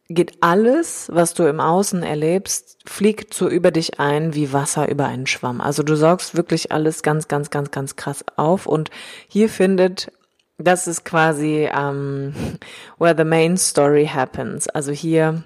geht 0.08 0.38
alles, 0.40 1.08
was 1.12 1.34
du 1.34 1.44
im 1.44 1.60
Außen 1.60 2.02
erlebst, 2.02 2.78
fliegt 2.84 3.32
so 3.32 3.48
über 3.48 3.70
dich 3.70 4.00
ein 4.00 4.34
wie 4.34 4.52
Wasser 4.52 4.88
über 4.88 5.06
einen 5.06 5.26
Schwamm. 5.26 5.60
Also 5.60 5.82
du 5.82 5.94
saugst 5.96 6.36
wirklich 6.36 6.72
alles 6.72 7.02
ganz, 7.02 7.28
ganz, 7.28 7.50
ganz, 7.50 7.70
ganz 7.70 7.96
krass 7.96 8.24
auf 8.36 8.66
und 8.66 8.90
hier 9.28 9.48
findet 9.48 10.12
das 10.62 10.86
ist 10.86 11.04
quasi 11.04 11.68
um, 11.72 11.78
ähm, 11.78 12.34
where 12.98 13.14
the 13.16 13.24
main 13.24 13.56
story 13.56 14.06
happens. 14.06 14.68
Also 14.68 14.92
hier 14.92 15.42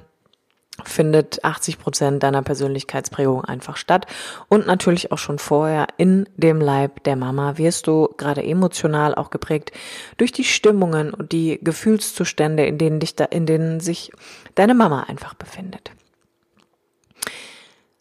findet 0.82 1.44
80 1.44 1.78
Prozent 1.78 2.22
deiner 2.22 2.42
Persönlichkeitsprägung 2.42 3.44
einfach 3.44 3.76
statt. 3.76 4.06
Und 4.48 4.66
natürlich 4.66 5.12
auch 5.12 5.18
schon 5.18 5.38
vorher 5.38 5.86
in 5.96 6.28
dem 6.36 6.60
Leib 6.60 7.04
der 7.04 7.16
Mama 7.16 7.58
wirst 7.58 7.86
du 7.86 8.08
gerade 8.16 8.42
emotional 8.42 9.14
auch 9.14 9.30
geprägt 9.30 9.70
durch 10.16 10.32
die 10.32 10.44
Stimmungen 10.44 11.14
und 11.14 11.32
die 11.32 11.60
Gefühlszustände, 11.62 12.66
in 12.66 12.78
denen 12.78 13.00
dich 13.00 13.14
da, 13.14 13.24
in 13.24 13.46
denen 13.46 13.80
sich 13.80 14.10
deine 14.56 14.74
Mama 14.74 15.04
einfach 15.04 15.34
befindet. 15.34 15.92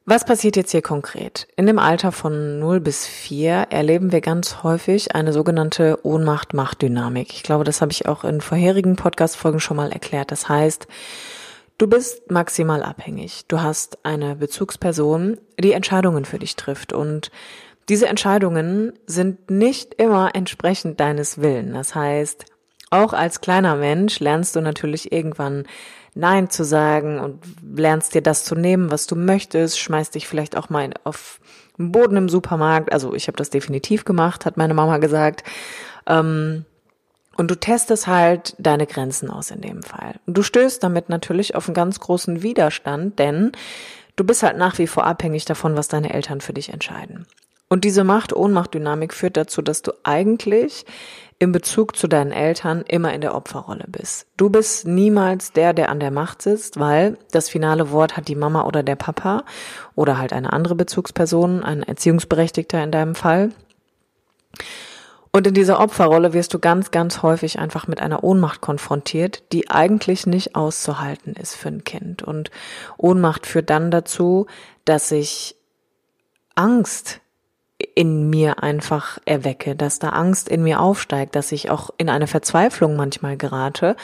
Was 0.06 0.26
passiert 0.26 0.58
jetzt 0.58 0.72
hier 0.72 0.82
konkret? 0.82 1.48
In 1.56 1.66
dem 1.66 1.80
Alter 1.80 2.12
von 2.12 2.60
0 2.60 2.82
bis 2.82 3.08
4 3.08 3.68
erleben 3.70 4.12
wir 4.12 4.20
ganz 4.20 4.62
häufig 4.62 5.16
eine 5.16 5.32
sogenannte 5.32 5.98
Ohnmacht-Macht-Dynamik. 6.04 7.32
Ich 7.32 7.44
glaube, 7.44 7.64
das 7.64 7.80
habe 7.80 7.94
ich 7.94 8.06
auch 8.06 8.26
in 8.26 8.42
vorherigen 8.42 8.98
Podcast-Folgen 8.98 9.62
schon 9.62 9.78
mal 9.78 9.94
erklärt. 9.94 10.32
Das 10.32 10.50
heißt, 10.50 10.88
du 11.78 11.88
bist 11.88 12.32
maximal 12.32 12.84
abhängig. 12.84 13.46
Du 13.48 13.62
hast 13.62 14.06
eine 14.06 14.36
Bezugsperson, 14.36 15.38
die 15.60 15.74
Entscheidungen 15.74 16.26
für 16.26 16.40
dich 16.40 16.56
trifft 16.56 16.94
und 16.94 17.32
diese 17.90 18.08
Entscheidungen 18.08 18.94
sind 19.06 19.52
nicht 19.52 19.96
immer 19.96 20.32
entsprechend 20.34 21.00
deines 21.00 21.42
Willen. 21.42 21.74
Das 21.74 21.96
heißt, 21.96 22.46
auch 22.90 23.12
als 23.12 23.42
kleiner 23.42 23.76
Mensch 23.76 24.20
lernst 24.20 24.56
du 24.56 24.62
natürlich 24.62 25.12
irgendwann 25.12 25.66
Nein 26.16 26.50
zu 26.50 26.64
sagen 26.64 27.20
und 27.20 27.44
lernst 27.76 28.14
dir 28.14 28.22
das 28.22 28.46
zu 28.46 28.56
nehmen, 28.56 28.92
was 28.92 29.08
du 29.08 29.16
möchtest, 29.16 29.80
schmeißt 29.80 30.14
dich 30.14 30.28
vielleicht 30.28 30.56
auch 30.56 30.70
mal 30.70 30.92
auf 31.04 31.40
den 31.78 31.92
Boden 31.92 32.16
im 32.16 32.30
Supermarkt. 32.30 32.94
Also 32.94 33.16
ich 33.16 33.28
habe 33.28 33.36
das 33.36 33.50
definitiv 33.50 34.06
gemacht, 34.06 34.46
hat 34.46 34.58
meine 34.58 34.76
Mama 34.76 35.00
gesagt. 35.00 35.44
Ähm, 36.06 36.66
und 37.38 37.50
du 37.50 37.56
testest 37.56 38.08
halt 38.08 38.56
deine 38.60 38.88
Grenzen 38.88 39.30
aus 39.30 39.52
in 39.52 39.62
dem 39.62 39.84
Fall. 39.84 40.16
Und 40.26 40.38
du 40.38 40.44
stößt 40.44 40.84
damit 40.84 41.10
natürlich 41.10 41.56
auf 41.56 41.68
einen 41.68 41.76
ganz 41.76 42.00
großen 42.00 42.44
Widerstand, 42.44 43.20
denn 43.20 43.52
du 44.16 44.24
bist 44.24 44.44
halt 44.44 44.58
nach 44.58 44.78
wie 44.78 44.88
vor 44.88 45.06
abhängig 45.06 45.46
davon, 45.46 45.76
was 45.76 45.88
deine 45.88 46.14
Eltern 46.14 46.42
für 46.42 46.54
dich 46.54 46.70
entscheiden. 46.70 47.26
Und 47.70 47.86
diese 47.86 48.04
Macht-Ohnmacht-Dynamik 48.04 49.14
führt 49.14 49.36
dazu, 49.36 49.64
dass 49.64 49.82
du 49.82 49.94
eigentlich 50.04 50.86
in 51.40 51.52
Bezug 51.52 51.96
zu 51.98 52.08
deinen 52.08 52.32
Eltern 52.32 52.84
immer 52.88 53.14
in 53.14 53.22
der 53.22 53.36
Opferrolle 53.36 53.86
bist. 53.88 54.28
Du 54.38 54.50
bist 54.50 54.86
niemals 54.86 55.52
der, 55.52 55.74
der 55.74 55.90
an 55.90 56.00
der 56.00 56.12
Macht 56.12 56.42
sitzt, 56.42 56.80
weil 56.80 57.18
das 57.32 57.50
finale 57.50 57.92
Wort 57.92 58.16
hat 58.16 58.28
die 58.28 58.36
Mama 58.36 58.66
oder 58.66 58.84
der 58.84 58.96
Papa 58.96 59.44
oder 59.96 60.20
halt 60.20 60.34
eine 60.34 60.54
andere 60.54 60.76
Bezugsperson, 60.76 61.64
ein 61.64 61.84
Erziehungsberechtigter 61.84 62.84
in 62.84 62.92
deinem 62.92 63.16
Fall. 63.16 63.50
Und 65.36 65.48
in 65.48 65.56
dieser 65.56 65.80
Opferrolle 65.80 66.34
wirst 66.34 66.54
du 66.54 66.60
ganz, 66.60 66.92
ganz 66.92 67.24
häufig 67.24 67.58
einfach 67.58 67.88
mit 67.88 68.00
einer 68.00 68.24
Ohnmacht 68.24 68.62
konfrontiert, 68.62 69.42
die 69.52 69.68
eigentlich 69.68 70.28
nicht 70.28 70.56
auszuhalten 70.56 71.34
ist 71.34 71.56
für 71.56 71.70
ein 71.70 71.84
Kind. 71.84 72.22
Und 72.22 72.52
Ohnmacht 72.98 73.48
führt 73.48 73.72
dann 73.72 73.90
dazu, 73.90 74.46
dass 74.86 75.10
sich 75.10 75.56
Angst 76.54 77.20
in 77.96 78.30
mir 78.30 78.62
einfach 78.62 79.18
erwecke, 79.26 79.76
dass 79.76 79.98
da 79.98 80.10
Angst 80.10 80.50
in 80.50 80.62
mir 80.62 80.80
aufsteigt, 80.80 81.36
dass 81.36 81.52
ich 81.52 81.72
auch 81.72 81.90
in 81.98 82.10
eine 82.10 82.28
Verzweiflung 82.28 82.96
manchmal 82.96 83.36
gerate 83.36 83.96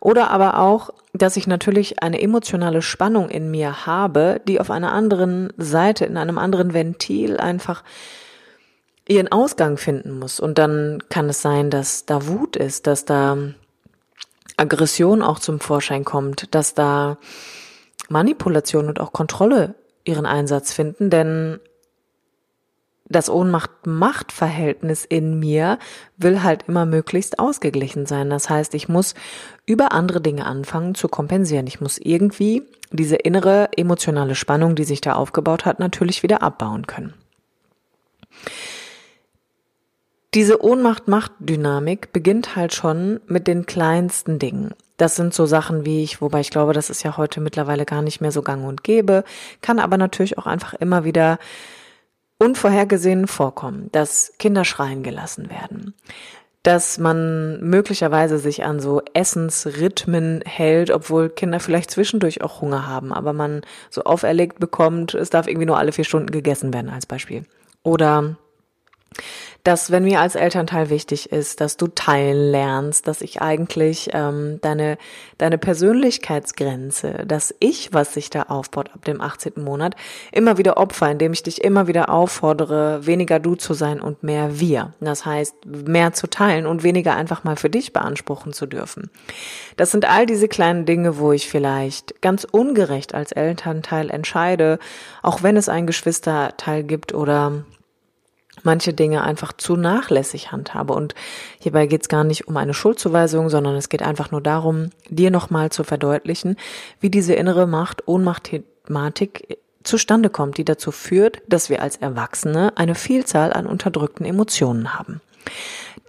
oder 0.00 0.30
aber 0.32 0.58
auch, 0.58 0.90
dass 1.12 1.36
ich 1.36 1.46
natürlich 1.46 2.02
eine 2.02 2.20
emotionale 2.20 2.82
Spannung 2.82 3.30
in 3.30 3.48
mir 3.48 3.86
habe, 3.86 4.40
die 4.48 4.60
auf 4.60 4.72
einer 4.72 4.92
anderen 4.92 5.52
Seite, 5.56 6.04
in 6.04 6.16
einem 6.16 6.36
anderen 6.36 6.74
Ventil 6.74 7.38
einfach 7.38 7.84
ihren 9.08 9.30
Ausgang 9.30 9.76
finden 9.76 10.18
muss. 10.18 10.40
Und 10.40 10.58
dann 10.58 11.02
kann 11.08 11.28
es 11.28 11.42
sein, 11.42 11.70
dass 11.70 12.06
da 12.06 12.26
Wut 12.26 12.56
ist, 12.56 12.86
dass 12.86 13.04
da 13.04 13.36
Aggression 14.56 15.22
auch 15.22 15.38
zum 15.38 15.60
Vorschein 15.60 16.04
kommt, 16.04 16.54
dass 16.54 16.74
da 16.74 17.18
Manipulation 18.08 18.88
und 18.88 19.00
auch 19.00 19.12
Kontrolle 19.12 19.74
ihren 20.04 20.26
Einsatz 20.26 20.72
finden, 20.72 21.10
denn 21.10 21.60
das 23.06 23.28
Ohnmacht-Macht-Verhältnis 23.28 25.04
in 25.04 25.38
mir 25.38 25.78
will 26.16 26.42
halt 26.42 26.64
immer 26.68 26.86
möglichst 26.86 27.38
ausgeglichen 27.38 28.06
sein. 28.06 28.30
Das 28.30 28.48
heißt, 28.48 28.74
ich 28.74 28.88
muss 28.88 29.14
über 29.66 29.92
andere 29.92 30.22
Dinge 30.22 30.46
anfangen 30.46 30.94
zu 30.94 31.08
kompensieren. 31.08 31.66
Ich 31.66 31.80
muss 31.80 31.98
irgendwie 31.98 32.62
diese 32.92 33.16
innere 33.16 33.68
emotionale 33.76 34.34
Spannung, 34.34 34.74
die 34.74 34.84
sich 34.84 35.02
da 35.02 35.14
aufgebaut 35.14 35.66
hat, 35.66 35.80
natürlich 35.80 36.22
wieder 36.22 36.42
abbauen 36.42 36.86
können. 36.86 37.12
Diese 40.34 40.64
Ohnmacht-Macht-Dynamik 40.64 42.12
beginnt 42.12 42.56
halt 42.56 42.74
schon 42.74 43.20
mit 43.28 43.46
den 43.46 43.66
kleinsten 43.66 44.40
Dingen. 44.40 44.74
Das 44.96 45.14
sind 45.14 45.32
so 45.32 45.46
Sachen 45.46 45.86
wie 45.86 46.02
ich, 46.02 46.20
wobei 46.20 46.40
ich 46.40 46.50
glaube, 46.50 46.72
das 46.72 46.90
ist 46.90 47.04
ja 47.04 47.16
heute 47.16 47.40
mittlerweile 47.40 47.84
gar 47.84 48.02
nicht 48.02 48.20
mehr 48.20 48.32
so 48.32 48.42
gang 48.42 48.66
und 48.66 48.82
gäbe, 48.82 49.22
kann 49.60 49.78
aber 49.78 49.96
natürlich 49.96 50.36
auch 50.36 50.46
einfach 50.46 50.74
immer 50.74 51.04
wieder 51.04 51.38
unvorhergesehen 52.38 53.28
vorkommen, 53.28 53.90
dass 53.92 54.32
Kinder 54.40 54.64
schreien 54.64 55.04
gelassen 55.04 55.50
werden, 55.50 55.94
dass 56.64 56.98
man 56.98 57.60
möglicherweise 57.60 58.38
sich 58.38 58.64
an 58.64 58.80
so 58.80 59.02
Essensrhythmen 59.12 60.42
hält, 60.44 60.90
obwohl 60.90 61.28
Kinder 61.28 61.60
vielleicht 61.60 61.92
zwischendurch 61.92 62.42
auch 62.42 62.60
Hunger 62.60 62.88
haben, 62.88 63.12
aber 63.12 63.32
man 63.32 63.62
so 63.88 64.02
auferlegt 64.02 64.58
bekommt, 64.58 65.14
es 65.14 65.30
darf 65.30 65.46
irgendwie 65.46 65.66
nur 65.66 65.78
alle 65.78 65.92
vier 65.92 66.04
Stunden 66.04 66.32
gegessen 66.32 66.74
werden 66.74 66.90
als 66.90 67.06
Beispiel. 67.06 67.44
Oder 67.84 68.36
dass 69.64 69.90
wenn 69.90 70.04
mir 70.04 70.20
als 70.20 70.34
Elternteil 70.34 70.90
wichtig 70.90 71.32
ist, 71.32 71.62
dass 71.62 71.78
du 71.78 71.86
teilen 71.86 72.50
lernst, 72.50 73.08
dass 73.08 73.22
ich 73.22 73.40
eigentlich 73.40 74.10
ähm, 74.12 74.58
deine, 74.60 74.98
deine 75.38 75.56
Persönlichkeitsgrenze, 75.56 77.24
das 77.26 77.54
Ich, 77.60 77.94
was 77.94 78.12
sich 78.12 78.28
da 78.28 78.42
aufbaut 78.42 78.90
ab 78.94 79.06
dem 79.06 79.22
18. 79.22 79.54
Monat, 79.56 79.96
immer 80.32 80.58
wieder 80.58 80.76
opfer, 80.76 81.10
indem 81.10 81.32
ich 81.32 81.42
dich 81.42 81.64
immer 81.64 81.86
wieder 81.86 82.10
auffordere, 82.10 83.06
weniger 83.06 83.40
du 83.40 83.54
zu 83.54 83.72
sein 83.72 84.02
und 84.02 84.22
mehr 84.22 84.60
wir. 84.60 84.92
Das 85.00 85.24
heißt, 85.24 85.54
mehr 85.64 86.12
zu 86.12 86.26
teilen 86.28 86.66
und 86.66 86.82
weniger 86.82 87.16
einfach 87.16 87.42
mal 87.42 87.56
für 87.56 87.70
dich 87.70 87.94
beanspruchen 87.94 88.52
zu 88.52 88.66
dürfen. 88.66 89.10
Das 89.78 89.90
sind 89.90 90.04
all 90.04 90.26
diese 90.26 90.46
kleinen 90.46 90.84
Dinge, 90.84 91.16
wo 91.16 91.32
ich 91.32 91.48
vielleicht 91.48 92.20
ganz 92.20 92.44
ungerecht 92.44 93.14
als 93.14 93.32
Elternteil 93.32 94.10
entscheide, 94.10 94.78
auch 95.22 95.42
wenn 95.42 95.56
es 95.56 95.70
ein 95.70 95.86
Geschwisterteil 95.86 96.84
gibt 96.84 97.14
oder 97.14 97.64
manche 98.64 98.92
Dinge 98.92 99.22
einfach 99.22 99.52
zu 99.52 99.76
nachlässig 99.76 100.52
handhabe. 100.52 100.92
Und 100.92 101.14
hierbei 101.60 101.86
geht 101.86 102.02
es 102.02 102.08
gar 102.08 102.24
nicht 102.24 102.48
um 102.48 102.56
eine 102.56 102.74
Schuldzuweisung, 102.74 103.48
sondern 103.48 103.76
es 103.76 103.88
geht 103.88 104.02
einfach 104.02 104.30
nur 104.30 104.40
darum, 104.40 104.90
dir 105.08 105.30
nochmal 105.30 105.70
zu 105.70 105.84
verdeutlichen, 105.84 106.56
wie 107.00 107.10
diese 107.10 107.34
innere 107.34 107.66
Macht, 107.66 108.08
Ohnmacht-Thematik 108.08 109.58
zustande 109.84 110.30
kommt, 110.30 110.58
die 110.58 110.64
dazu 110.64 110.90
führt, 110.90 111.42
dass 111.46 111.70
wir 111.70 111.82
als 111.82 111.96
Erwachsene 111.96 112.72
eine 112.76 112.94
Vielzahl 112.94 113.52
an 113.52 113.66
unterdrückten 113.66 114.24
Emotionen 114.24 114.94
haben. 114.94 115.20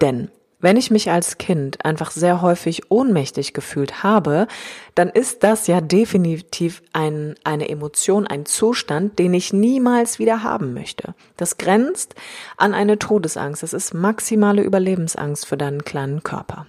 Denn 0.00 0.30
wenn 0.58 0.76
ich 0.76 0.90
mich 0.90 1.10
als 1.10 1.38
Kind 1.38 1.84
einfach 1.84 2.10
sehr 2.10 2.40
häufig 2.40 2.90
ohnmächtig 2.90 3.52
gefühlt 3.52 4.02
habe, 4.02 4.46
dann 4.94 5.10
ist 5.10 5.42
das 5.42 5.66
ja 5.66 5.80
definitiv 5.80 6.82
ein, 6.92 7.34
eine 7.44 7.68
Emotion, 7.68 8.26
ein 8.26 8.46
Zustand, 8.46 9.18
den 9.18 9.34
ich 9.34 9.52
niemals 9.52 10.18
wieder 10.18 10.42
haben 10.42 10.72
möchte. 10.72 11.14
Das 11.36 11.58
grenzt 11.58 12.14
an 12.56 12.72
eine 12.72 12.98
Todesangst. 12.98 13.62
Es 13.62 13.74
ist 13.74 13.92
maximale 13.92 14.62
Überlebensangst 14.62 15.46
für 15.46 15.58
deinen 15.58 15.84
kleinen 15.84 16.22
Körper. 16.22 16.66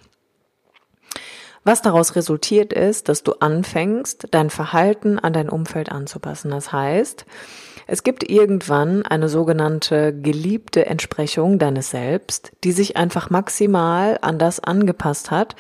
Was 1.63 1.82
daraus 1.82 2.15
resultiert 2.15 2.71
ist, 2.71 3.10
dass 3.10 3.23
du 3.23 3.34
anfängst, 3.34 4.28
dein 4.32 4.50
Verhalten 4.50 5.19
an 5.19 5.34
dein 5.34 5.50
Umfeld 5.50 5.91
anzupassen. 5.91 6.52
Das 6.52 6.71
heißt, 6.71 7.26
es 7.88 8.04
gibt 8.04 8.30
irgendwann 8.30 9.04
eine 9.04 9.30
sogenannte 9.30 10.13
geliebte 10.13 10.86
Entsprechung 10.86 11.58
deines 11.58 11.89
Selbst, 11.89 12.52
die 12.63 12.73
sich 12.73 12.97
einfach 12.97 13.30
maximal 13.30 14.17
an 14.21 14.38
das 14.38 14.60
angepasst 14.60 15.32
hat, 15.32 15.56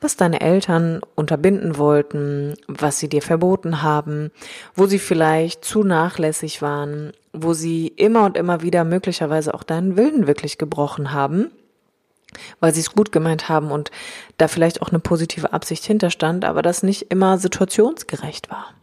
was 0.00 0.16
deine 0.16 0.42
Eltern 0.42 1.00
unterbinden 1.14 1.78
wollten, 1.78 2.54
was 2.68 2.98
sie 2.98 3.08
dir 3.08 3.22
verboten 3.22 3.82
haben, 3.82 4.30
wo 4.74 4.86
sie 4.86 4.98
vielleicht 4.98 5.64
zu 5.64 5.82
nachlässig 5.82 6.60
waren, 6.60 7.12
wo 7.32 7.54
sie 7.54 7.88
immer 7.88 8.26
und 8.26 8.36
immer 8.36 8.60
wieder 8.60 8.84
möglicherweise 8.84 9.54
auch 9.54 9.62
deinen 9.62 9.96
Willen 9.96 10.26
wirklich 10.26 10.58
gebrochen 10.58 11.12
haben 11.12 11.50
weil 12.60 12.72
sie 12.72 12.80
es 12.80 12.92
gut 12.92 13.10
gemeint 13.10 13.48
haben 13.48 13.72
und 13.72 13.90
da 14.38 14.46
vielleicht 14.46 14.82
auch 14.82 14.90
eine 14.90 15.00
positive 15.00 15.52
Absicht 15.52 15.84
hinterstand, 15.84 16.44
aber 16.44 16.62
das 16.62 16.84
nicht 16.84 17.10
immer 17.10 17.38
situationsgerecht 17.38 18.50
war. 18.50 18.74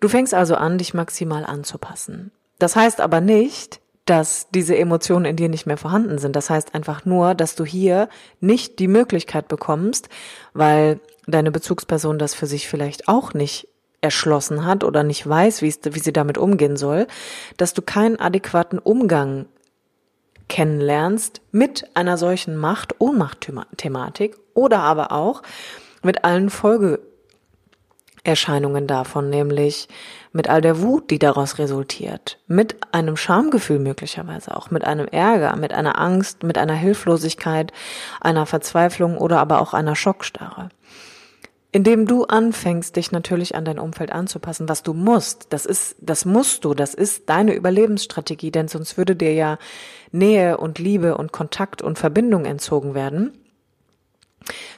Du 0.00 0.08
fängst 0.08 0.34
also 0.34 0.54
an, 0.54 0.78
dich 0.78 0.94
maximal 0.94 1.44
anzupassen. 1.44 2.30
Das 2.58 2.76
heißt 2.76 3.00
aber 3.00 3.20
nicht, 3.20 3.80
dass 4.04 4.48
diese 4.50 4.76
Emotionen 4.76 5.26
in 5.26 5.36
dir 5.36 5.48
nicht 5.48 5.66
mehr 5.66 5.76
vorhanden 5.76 6.18
sind. 6.18 6.34
Das 6.34 6.48
heißt 6.48 6.74
einfach 6.74 7.04
nur, 7.04 7.34
dass 7.34 7.56
du 7.56 7.64
hier 7.64 8.08
nicht 8.40 8.78
die 8.78 8.88
Möglichkeit 8.88 9.48
bekommst, 9.48 10.08
weil 10.54 11.00
deine 11.26 11.50
Bezugsperson 11.50 12.18
das 12.18 12.34
für 12.34 12.46
sich 12.46 12.68
vielleicht 12.68 13.06
auch 13.06 13.34
nicht 13.34 13.68
erschlossen 14.00 14.64
hat 14.64 14.82
oder 14.84 15.02
nicht 15.02 15.28
weiß, 15.28 15.60
wie, 15.60 15.74
wie 15.82 15.98
sie 15.98 16.12
damit 16.12 16.38
umgehen 16.38 16.76
soll, 16.76 17.06
dass 17.56 17.74
du 17.74 17.82
keinen 17.82 18.18
adäquaten 18.18 18.78
Umgang 18.78 19.46
kennenlernst 20.48 21.42
mit 21.52 21.84
einer 21.94 22.16
solchen 22.16 22.56
Macht-Ohnmacht-Thematik 22.56 24.38
oder 24.54 24.78
aber 24.78 25.12
auch 25.12 25.42
mit 26.02 26.24
allen 26.24 26.48
Folge 26.48 27.00
Suchterscheinungen 28.28 28.86
davon, 28.86 29.30
nämlich 29.30 29.88
mit 30.32 30.50
all 30.50 30.60
der 30.60 30.82
Wut, 30.82 31.10
die 31.10 31.18
daraus 31.18 31.56
resultiert, 31.56 32.38
mit 32.46 32.76
einem 32.92 33.16
Schamgefühl 33.16 33.78
möglicherweise 33.78 34.54
auch, 34.54 34.70
mit 34.70 34.84
einem 34.84 35.08
Ärger, 35.08 35.56
mit 35.56 35.72
einer 35.72 35.98
Angst, 35.98 36.42
mit 36.42 36.58
einer 36.58 36.74
Hilflosigkeit, 36.74 37.72
einer 38.20 38.44
Verzweiflung 38.44 39.16
oder 39.16 39.38
aber 39.40 39.62
auch 39.62 39.72
einer 39.72 39.96
Schockstarre. 39.96 40.68
Indem 41.72 42.06
du 42.06 42.24
anfängst, 42.24 42.96
dich 42.96 43.12
natürlich 43.12 43.54
an 43.54 43.64
dein 43.64 43.78
Umfeld 43.78 44.12
anzupassen, 44.12 44.68
was 44.68 44.82
du 44.82 44.92
musst, 44.92 45.46
das 45.48 45.64
ist, 45.64 45.96
das 46.00 46.26
musst 46.26 46.66
du, 46.66 46.74
das 46.74 46.92
ist 46.92 47.30
deine 47.30 47.54
Überlebensstrategie, 47.54 48.50
denn 48.50 48.68
sonst 48.68 48.98
würde 48.98 49.16
dir 49.16 49.32
ja 49.32 49.58
Nähe 50.12 50.58
und 50.58 50.78
Liebe 50.78 51.16
und 51.16 51.32
Kontakt 51.32 51.80
und 51.80 51.98
Verbindung 51.98 52.44
entzogen 52.44 52.94
werden 52.94 53.32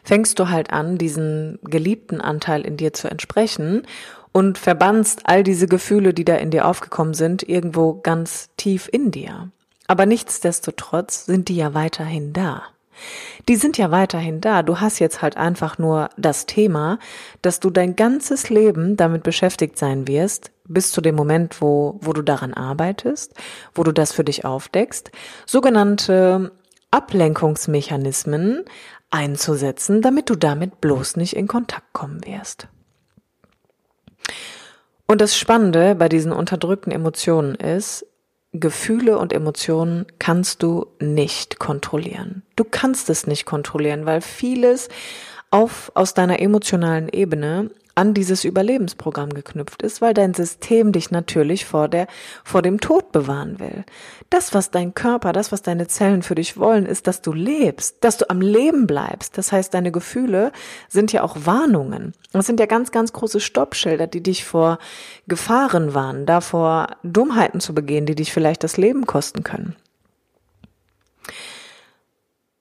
fängst 0.03 0.39
du 0.39 0.49
halt 0.49 0.73
an, 0.73 0.99
diesen 0.99 1.59
geliebten 1.63 2.21
Anteil 2.21 2.63
in 2.63 2.77
dir 2.77 2.93
zu 2.93 3.09
entsprechen 3.09 3.87
und 4.33 4.59
verbannst 4.59 5.23
all 5.25 5.43
diese 5.43 5.67
Gefühle, 5.67 6.15
die 6.15 6.25
da 6.25 6.37
in 6.37 6.51
dir 6.51 6.67
aufgekommen 6.67 7.15
sind, 7.15 7.49
irgendwo 7.49 7.95
ganz 7.95 8.51
tief 8.57 8.89
in 8.91 9.11
dir. 9.11 9.51
Aber 9.87 10.07
nichtsdestotrotz 10.07 11.27
sind 11.27 11.49
die 11.49 11.57
ja 11.57 11.75
weiterhin 11.75 12.33
da. 12.33 12.63
Die 13.49 13.57
sind 13.57 13.79
ja 13.79 13.91
weiterhin 13.91 14.41
da. 14.41 14.63
Du 14.63 14.79
hast 14.79 14.99
jetzt 14.99 15.23
halt 15.23 15.37
einfach 15.37 15.79
nur 15.79 16.11
das 16.17 16.47
Thema, 16.47 16.99
dass 17.43 17.59
du 17.59 17.71
dein 17.71 17.97
ganzes 17.97 18.51
Leben 18.51 18.97
damit 18.97 19.23
beschäftigt 19.23 19.79
sein 19.79 20.07
wirst, 20.07 20.51
bis 20.69 20.93
zu 20.93 21.01
dem 21.01 21.17
Moment, 21.17 21.61
wo, 21.61 21.99
wo 22.01 22.13
du 22.13 22.23
daran 22.23 22.55
arbeitest, 22.55 23.35
wo 23.75 23.83
du 23.83 23.93
das 23.93 24.13
für 24.13 24.23
dich 24.23 24.45
aufdeckst. 24.45 25.11
Sogenannte 25.47 26.53
Ablenkungsmechanismen 26.91 28.65
einzusetzen, 29.11 30.03
damit 30.03 30.31
du 30.31 30.37
damit 30.37 30.81
bloß 30.81 31.17
nicht 31.17 31.35
in 31.35 31.49
Kontakt 31.49 31.93
kommen 31.93 32.25
wirst. 32.25 32.69
Und 35.07 35.21
das 35.21 35.37
Spannende 35.37 35.97
bei 35.97 36.09
diesen 36.09 36.33
unterdrückten 36.33 36.93
Emotionen 36.93 37.57
ist, 37.57 38.07
Gefühle 38.53 39.19
und 39.19 39.33
Emotionen 39.33 40.07
kannst 40.19 40.63
du 40.63 40.87
nicht 40.99 41.59
kontrollieren. 41.59 42.43
Du 42.57 42.65
kannst 42.65 43.11
es 43.11 43.27
nicht 43.27 43.47
kontrollieren, 43.47 44.07
weil 44.07 44.21
vieles 44.21 44.89
auf, 45.51 45.93
aus 45.95 46.15
deiner 46.15 46.41
emotionalen 46.41 47.09
Ebene 47.09 47.71
an 48.01 48.15
dieses 48.15 48.45
Überlebensprogramm 48.45 49.35
geknüpft 49.35 49.83
ist, 49.83 50.01
weil 50.01 50.15
dein 50.15 50.33
System 50.33 50.91
dich 50.91 51.11
natürlich 51.11 51.67
vor 51.67 51.87
der, 51.87 52.07
vor 52.45 52.63
dem 52.63 52.81
Tod 52.81 53.13
bewahren 53.13 53.61
will. 53.61 53.85
Das, 54.31 54.55
was 54.55 54.71
dein 54.71 54.95
Körper, 54.95 55.35
das, 55.35 55.53
was 55.53 55.61
deine 55.61 55.87
Zellen 55.87 56.23
für 56.23 56.35
dich 56.35 56.57
wollen, 56.57 56.87
ist, 56.87 57.07
dass 57.07 57.21
du 57.21 57.35
lebst, 57.35 58.03
dass 58.03 58.17
du 58.17 58.31
am 58.31 58.41
Leben 58.41 58.87
bleibst. 58.87 59.37
Das 59.37 59.53
heißt, 59.53 59.75
deine 59.75 59.93
Gefühle 59.93 60.51
sind 60.89 61.13
ja 61.13 61.23
auch 61.23 61.37
Warnungen. 61.45 62.15
Das 62.33 62.47
sind 62.47 62.59
ja 62.59 62.65
ganz, 62.65 62.91
ganz 62.91 63.13
große 63.13 63.39
Stoppschilder, 63.39 64.07
die 64.07 64.23
dich 64.23 64.47
vor 64.47 64.79
Gefahren 65.29 65.93
warnen, 65.93 66.25
davor 66.25 66.97
Dummheiten 67.03 67.61
zu 67.61 67.75
begehen, 67.75 68.07
die 68.07 68.15
dich 68.15 68.33
vielleicht 68.33 68.65
das 68.65 68.79
Leben 68.79 69.05
kosten 69.05 69.45
können. 69.45 69.77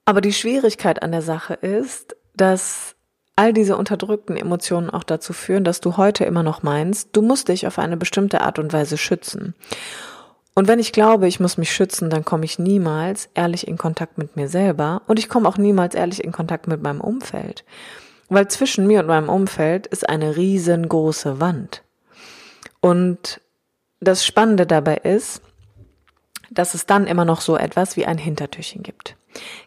Aber 0.04 0.20
die 0.20 0.34
Schwierigkeit 0.34 1.02
an 1.02 1.12
der 1.12 1.22
Sache 1.22 1.54
ist, 1.54 2.14
dass 2.36 2.94
all 3.40 3.54
diese 3.54 3.78
unterdrückten 3.78 4.36
Emotionen 4.36 4.90
auch 4.90 5.02
dazu 5.02 5.32
führen, 5.32 5.64
dass 5.64 5.80
du 5.80 5.96
heute 5.96 6.24
immer 6.24 6.42
noch 6.42 6.62
meinst, 6.62 7.08
du 7.12 7.22
musst 7.22 7.48
dich 7.48 7.66
auf 7.66 7.78
eine 7.78 7.96
bestimmte 7.96 8.42
Art 8.42 8.58
und 8.58 8.74
Weise 8.74 8.98
schützen. 8.98 9.54
Und 10.54 10.68
wenn 10.68 10.78
ich 10.78 10.92
glaube, 10.92 11.26
ich 11.26 11.40
muss 11.40 11.56
mich 11.56 11.72
schützen, 11.72 12.10
dann 12.10 12.22
komme 12.22 12.44
ich 12.44 12.58
niemals 12.58 13.30
ehrlich 13.32 13.66
in 13.66 13.78
Kontakt 13.78 14.18
mit 14.18 14.36
mir 14.36 14.46
selber 14.46 15.00
und 15.06 15.18
ich 15.18 15.30
komme 15.30 15.48
auch 15.48 15.56
niemals 15.56 15.94
ehrlich 15.94 16.22
in 16.22 16.32
Kontakt 16.32 16.68
mit 16.68 16.82
meinem 16.82 17.00
Umfeld. 17.00 17.64
Weil 18.28 18.46
zwischen 18.48 18.86
mir 18.86 19.00
und 19.00 19.06
meinem 19.06 19.30
Umfeld 19.30 19.86
ist 19.86 20.06
eine 20.06 20.36
riesengroße 20.36 21.40
Wand. 21.40 21.82
Und 22.82 23.40
das 24.00 24.26
Spannende 24.26 24.66
dabei 24.66 24.96
ist, 24.96 25.40
dass 26.50 26.74
es 26.74 26.84
dann 26.84 27.06
immer 27.06 27.24
noch 27.24 27.40
so 27.40 27.56
etwas 27.56 27.96
wie 27.96 28.04
ein 28.04 28.18
Hintertürchen 28.18 28.82
gibt. 28.82 29.16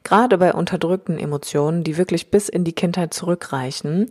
Gerade 0.04 0.38
bei 0.38 0.54
unterdrückten 0.54 1.18
Emotionen, 1.18 1.84
die 1.84 1.98
wirklich 1.98 2.32
bis 2.32 2.50
in 2.50 2.64
die 2.64 2.74
Kindheit 2.74 3.14
zurückreichen, 3.14 4.10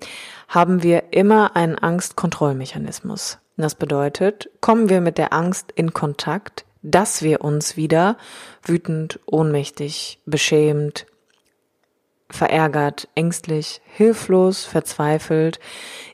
haben 0.49 0.83
wir 0.83 1.13
immer 1.13 1.57
einen 1.57 1.79
Angstkontrollmechanismus. 1.79 3.39
Das 3.57 3.75
bedeutet, 3.75 4.51
kommen 4.61 4.89
wir 4.89 5.01
mit 5.01 5.19
der 5.19 5.33
Angst 5.33 5.73
in 5.73 5.93
Kontakt, 5.93 6.65
dass 6.83 7.23
wir 7.23 7.43
uns 7.43 7.77
wieder 7.77 8.17
wütend, 8.65 9.21
ohnmächtig, 9.27 10.21
beschämt, 10.27 11.07
verärgert, 12.29 13.09
ängstlich, 13.15 13.81
hilflos, 13.85 14.65
verzweifelt, 14.65 15.61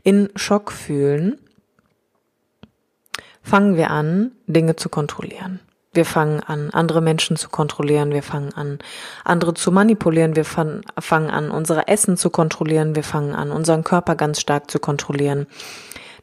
in 0.03 0.29
Schock 0.37 0.72
fühlen, 0.72 1.38
fangen 3.42 3.77
wir 3.77 3.90
an, 3.90 4.33
Dinge 4.46 4.77
zu 4.77 4.88
kontrollieren. 4.88 5.61
Wir 5.92 6.05
fangen 6.05 6.40
an, 6.40 6.70
andere 6.70 7.01
Menschen 7.01 7.37
zu 7.37 7.48
kontrollieren. 7.48 8.12
Wir 8.12 8.22
fangen 8.22 8.53
an, 8.53 8.79
andere 9.24 9.55
zu 9.55 9.72
manipulieren. 9.72 10.37
Wir 10.37 10.44
fangen 10.44 10.85
an, 11.31 11.51
unser 11.51 11.88
Essen 11.88 12.16
zu 12.16 12.31
kontrollieren. 12.31 12.94
Wir 12.94 13.05
fangen 13.05 13.35
an, 13.35 13.51
unseren 13.51 13.85
Körper 13.85 14.14
ganz 14.14 14.40
stark 14.40 14.70
zu 14.70 14.79
kontrollieren. 14.79 15.46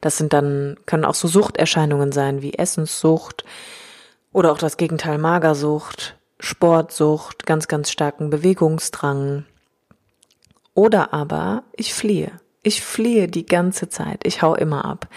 Das 0.01 0.17
sind 0.17 0.33
dann, 0.33 0.77
können 0.85 1.05
auch 1.05 1.15
so 1.15 1.27
Suchterscheinungen 1.27 2.11
sein, 2.11 2.41
wie 2.41 2.53
Essenssucht 2.53 3.43
oder 4.31 4.51
auch 4.51 4.59
das 4.59 4.77
Gegenteil 4.77 5.17
Magersucht, 5.17 6.17
Sportsucht, 6.39 7.45
ganz, 7.45 7.67
ganz 7.67 7.89
starken 7.89 8.29
Bewegungsdrang. 8.29 9.45
Oder 10.73 11.13
aber 11.13 11.63
ich 11.75 11.93
fliehe. 11.93 12.31
Ich 12.65 12.81
fliehe 12.81 13.27
die 13.27 13.45
ganze 13.45 13.89
Zeit. 13.89 14.21
Ich 14.23 14.41
hau 14.41 14.55
immer 14.55 14.85
ab. 14.85 15.07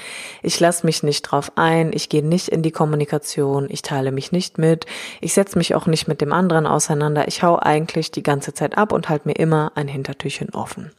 Ich 0.42 0.60
lasse 0.60 0.84
mich 0.84 1.02
nicht 1.02 1.22
drauf 1.22 1.52
ein. 1.54 1.94
Ich 1.94 2.10
gehe 2.10 2.22
nicht 2.22 2.48
in 2.48 2.60
die 2.60 2.72
Kommunikation. 2.72 3.68
Ich 3.70 3.80
teile 3.80 4.12
mich 4.12 4.32
nicht 4.32 4.58
mit. 4.58 4.84
Ich 5.22 5.32
setze 5.32 5.56
mich 5.56 5.74
auch 5.74 5.86
nicht 5.86 6.08
mit 6.08 6.20
dem 6.20 6.34
anderen 6.34 6.66
auseinander. 6.66 7.26
Ich 7.26 7.42
hau 7.42 7.58
eigentlich 7.58 8.10
die 8.10 8.22
ganze 8.22 8.52
Zeit 8.52 8.76
ab 8.76 8.92
und 8.92 9.08
halte 9.08 9.26
mir 9.26 9.36
immer 9.36 9.72
ein 9.76 9.88
Hintertürchen 9.88 10.50
offen. 10.50 10.90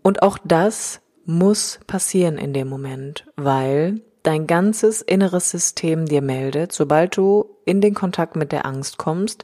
Und 0.00 0.22
auch 0.22 0.38
das 0.44 1.00
muss 1.24 1.80
passieren 1.88 2.38
in 2.38 2.52
dem 2.52 2.68
Moment, 2.68 3.26
weil 3.34 4.02
dein 4.22 4.46
ganzes 4.46 5.02
inneres 5.02 5.50
System 5.50 6.06
dir 6.06 6.22
meldet, 6.22 6.70
sobald 6.70 7.16
du 7.16 7.56
in 7.64 7.80
den 7.80 7.94
Kontakt 7.94 8.36
mit 8.36 8.52
der 8.52 8.64
Angst 8.64 8.96
kommst, 8.96 9.42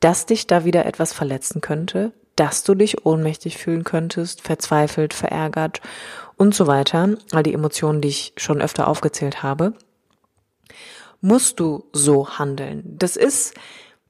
dass 0.00 0.26
dich 0.26 0.46
da 0.46 0.66
wieder 0.66 0.84
etwas 0.84 1.14
verletzen 1.14 1.62
könnte, 1.62 2.12
dass 2.36 2.64
du 2.64 2.74
dich 2.74 3.04
ohnmächtig 3.04 3.58
fühlen 3.58 3.84
könntest, 3.84 4.42
verzweifelt, 4.42 5.14
verärgert 5.14 5.80
und 6.36 6.54
so 6.54 6.66
weiter, 6.66 7.16
all 7.32 7.42
die 7.42 7.54
Emotionen, 7.54 8.00
die 8.00 8.08
ich 8.08 8.32
schon 8.36 8.60
öfter 8.60 8.88
aufgezählt 8.88 9.42
habe, 9.42 9.74
musst 11.20 11.60
du 11.60 11.84
so 11.92 12.38
handeln. 12.38 12.82
Das 12.98 13.16
ist, 13.16 13.54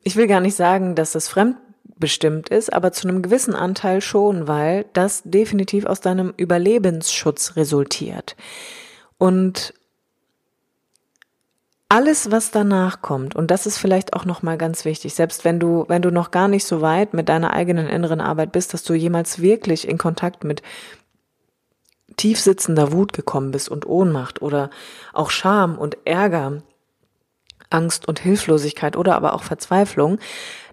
ich 0.03 0.17
will 0.17 0.27
gar 0.27 0.41
nicht 0.41 0.57
sagen, 0.57 0.95
dass 0.95 1.13
das 1.13 1.29
fremdbestimmt 1.29 2.49
ist, 2.49 2.73
aber 2.73 2.93
zu 2.93 3.07
einem 3.07 3.23
gewissen 3.23 3.55
Anteil 3.55 4.01
schon, 4.01 4.49
weil 4.49 4.87
das 4.95 5.23
definitiv 5.25 5.87
aus 5.87 6.01
deinem 6.01 6.35
Überlebensschutz 6.37 7.57
resultiert. 7.57 8.37
Und 9.19 9.75
alles, 11.95 12.33
was 12.33 12.51
danach 12.51 13.03
kommt, 13.03 13.37
und 13.37 13.53
das 13.53 13.67
ist 13.67 13.79
vielleicht 13.79 14.15
auch 14.15 14.25
nochmal 14.25 14.59
ganz 14.59 14.85
wichtig, 14.85 15.15
selbst 15.15 15.45
wenn 15.45 15.61
du, 15.61 15.85
wenn 15.87 16.03
du 16.03 16.11
noch 16.11 16.33
gar 16.33 16.49
nicht 16.49 16.67
so 16.67 16.81
weit 16.81 17.15
mit 17.15 17.29
deiner 17.29 17.53
eigenen 17.53 17.87
inneren 17.87 18.21
Arbeit 18.21 18.51
bist, 18.51 18.75
dass 18.75 18.83
du 18.83 18.95
jemals 18.95 19.41
wirklich 19.41 19.87
in 19.87 19.97
Kontakt 19.97 20.43
mit 20.43 20.61
tief 22.17 22.41
sitzender 22.41 22.91
Wut 22.91 23.13
gekommen 23.13 23.53
bist 23.53 23.69
und 23.69 23.87
Ohnmacht 23.87 24.43
oder 24.43 24.71
auch 25.13 25.31
Scham 25.31 25.79
und 25.79 25.97
Ärger, 26.05 26.65
Angst 27.71 28.09
und 28.09 28.19
Hilflosigkeit 28.19 28.97
oder 28.97 29.15
aber 29.15 29.33
auch 29.33 29.45
Verzweiflung, 29.45 30.19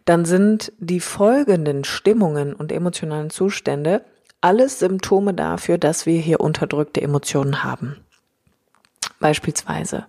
dann 0.05 0.25
sind 0.25 0.73
die 0.79 0.99
folgenden 0.99 1.83
Stimmungen 1.83 2.55
und 2.55 2.71
emotionalen 2.71 3.29
Zustände 3.29 4.03
alles 4.41 4.79
Symptome 4.79 5.35
dafür, 5.35 5.77
dass 5.77 6.07
wir 6.07 6.19
hier 6.19 6.39
unterdrückte 6.39 6.99
Emotionen 6.99 7.63
haben. 7.63 7.97
Beispielsweise 9.19 10.07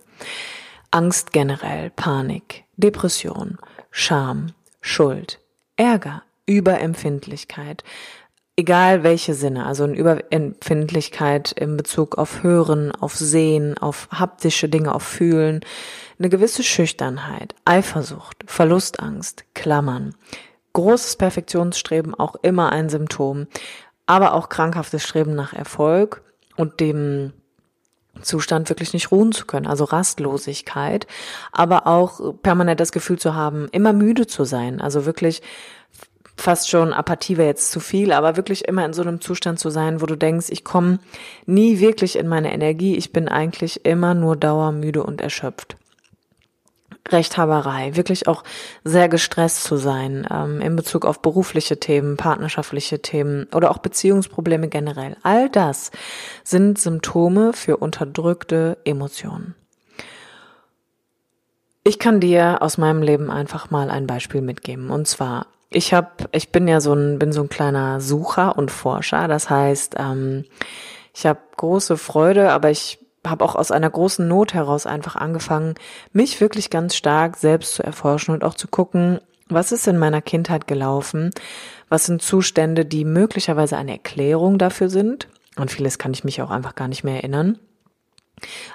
Angst 0.93 1.33
generell, 1.33 1.91
Panik, 1.91 2.65
Depression, 2.77 3.59
Scham, 3.91 4.53
Schuld, 4.83 5.41
Ärger, 5.77 6.23
Überempfindlichkeit, 6.47 7.83
egal 8.57 9.03
welche 9.03 9.33
Sinne, 9.33 9.65
also 9.65 9.85
eine 9.85 9.97
Überempfindlichkeit 9.97 11.53
in 11.53 11.79
Bezug 11.79 12.19
auf 12.19 12.43
Hören, 12.43 12.93
auf 12.93 13.17
Sehen, 13.17 13.79
auf 13.79 14.09
haptische 14.13 14.69
Dinge, 14.69 14.95
auf 14.95 15.03
Fühlen, 15.03 15.61
eine 16.19 16.29
gewisse 16.29 16.63
Schüchternheit, 16.63 17.55
Eifersucht, 17.65 18.45
Verlustangst, 18.47 19.45
Klammern, 19.55 20.15
großes 20.75 21.17
Perfektionsstreben 21.17 22.15
auch 22.15 22.37
immer 22.43 22.71
ein 22.71 22.91
Symptom, 22.91 23.47
aber 24.05 24.35
auch 24.35 24.51
krankhaftes 24.51 25.03
Streben 25.03 25.35
nach 25.35 25.55
Erfolg 25.55 26.23
und 26.57 26.81
dem 26.81 27.33
Zustand 28.21 28.69
wirklich 28.69 28.93
nicht 28.93 29.11
ruhen 29.11 29.33
zu 29.33 29.47
können, 29.47 29.67
also 29.67 29.85
Rastlosigkeit, 29.85 31.07
aber 31.51 31.87
auch 31.87 32.35
permanent 32.43 32.79
das 32.79 32.93
Gefühl 32.93 33.19
zu 33.19 33.35
haben, 33.35 33.69
immer 33.73 33.93
müde 33.93 34.27
zu 34.27 34.45
sein, 34.45 34.81
also 34.81 35.07
wirklich 35.07 35.43
fast 36.37 36.69
schon 36.69 36.93
Apathie 36.93 37.37
wäre 37.37 37.49
jetzt 37.49 37.71
zu 37.71 37.81
viel, 37.81 38.13
aber 38.13 38.37
wirklich 38.37 38.67
immer 38.67 38.85
in 38.85 38.93
so 38.93 39.03
einem 39.03 39.21
Zustand 39.21 39.59
zu 39.59 39.71
sein, 39.71 40.01
wo 40.01 40.07
du 40.07 40.17
denkst, 40.17 40.47
ich 40.51 40.65
komme 40.65 40.99
nie 41.47 41.81
wirklich 41.81 42.17
in 42.17 42.29
meine 42.29 42.53
Energie, 42.53 42.97
ich 42.97 43.13
bin 43.13 43.29
eigentlich 43.29 43.85
immer 43.85 44.15
nur 44.15 44.37
dauermüde 44.37 45.03
und 45.03 45.21
erschöpft. 45.21 45.77
Rechthaberei, 47.13 47.97
wirklich 47.97 48.29
auch 48.29 48.45
sehr 48.85 49.09
gestresst 49.09 49.65
zu 49.65 49.77
sein 49.77 50.27
ähm, 50.31 50.61
in 50.61 50.77
Bezug 50.77 51.05
auf 51.05 51.21
berufliche 51.21 51.79
Themen, 51.79 52.17
partnerschaftliche 52.17 53.01
Themen 53.01 53.47
oder 53.55 53.71
auch 53.71 53.79
Beziehungsprobleme 53.79 54.69
generell. 54.69 55.17
All 55.23 55.49
das 55.49 55.91
sind 56.45 56.79
Symptome 56.79 57.53
für 57.53 57.77
unterdrückte 57.77 58.79
Emotionen. 58.85 59.55
Ich 61.85 61.99
kann 61.99 62.21
dir 62.21 62.63
aus 62.63 62.79
meinem 62.79 63.03
Leben 63.03 63.31
einfach 63.31 63.71
mal 63.71 63.91
ein 63.91 64.07
Beispiel 64.07 64.41
mitgeben. 64.41 64.91
Und 64.91 65.09
zwar, 65.09 65.47
ich 65.69 65.93
habe, 65.93 66.11
ich 66.31 66.53
bin 66.53 66.69
ja 66.69 66.81
so 66.81 66.95
ein, 66.95 67.19
bin 67.19 67.33
so 67.33 67.43
ein 67.43 67.49
kleiner 67.49 68.01
Sucher 68.01 68.57
und 68.57 68.71
Forscher. 68.71 69.27
Das 69.27 69.51
heißt, 69.51 69.97
ähm, 69.99 70.45
ich 71.15 71.27
habe 71.27 71.41
große 71.57 71.97
Freude, 71.97 72.53
aber 72.53 72.71
ich 72.71 73.02
habe 73.27 73.45
auch 73.45 73.55
aus 73.55 73.71
einer 73.71 73.91
großen 73.91 74.27
Not 74.27 74.55
heraus 74.55 74.87
einfach 74.87 75.17
angefangen, 75.17 75.75
mich 76.13 76.41
wirklich 76.41 76.71
ganz 76.71 76.97
stark 76.97 77.37
selbst 77.37 77.75
zu 77.75 77.83
erforschen 77.83 78.35
und 78.35 78.45
auch 78.45 78.55
zu 78.55 78.69
gucken, 78.69 79.21
was 79.49 79.73
ist 79.73 79.87
in 79.87 79.99
meiner 79.99 80.23
Kindheit 80.23 80.67
gelaufen, 80.67 81.31
was 81.89 82.07
sind 82.07 82.23
Zustände, 82.23 82.85
die 82.85 83.05
möglicherweise 83.05 83.77
eine 83.77 83.93
Erklärung 83.93 84.59
dafür 84.59 84.89
sind. 84.89 85.29
Und 85.57 85.71
vieles 85.71 85.99
kann 85.99 86.13
ich 86.13 86.25
mich 86.25 86.41
auch 86.43 86.51
einfach 86.51 86.75
gar 86.75 86.89
nicht 86.89 87.05
mehr 87.05 87.17
erinnern. 87.17 87.59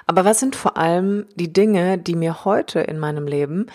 Aber 0.06 0.24
was 0.24 0.40
sind 0.40 0.56
vor 0.56 0.76
allem 0.76 1.26
die 1.34 1.52
Dinge, 1.52 1.98
die 1.98 2.14
mir 2.14 2.44
heute 2.44 2.80
in 2.80 2.98
meinem 2.98 3.26
Leben 3.26 3.66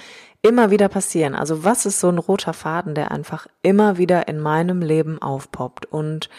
immer 0.41 0.71
wieder 0.71 0.87
passieren? 0.87 1.35
Also 1.35 1.63
was 1.63 1.85
ist 1.85 1.99
so 1.99 2.09
ein 2.09 2.17
roter 2.17 2.53
Faden, 2.53 2.95
der 2.95 3.11
einfach 3.11 3.47
immer 3.61 3.97
wieder 3.97 4.27
in 4.27 4.39
meinem 4.39 4.81
Leben 4.81 5.21
aufpoppt? 5.21 5.85
Und 5.85 6.29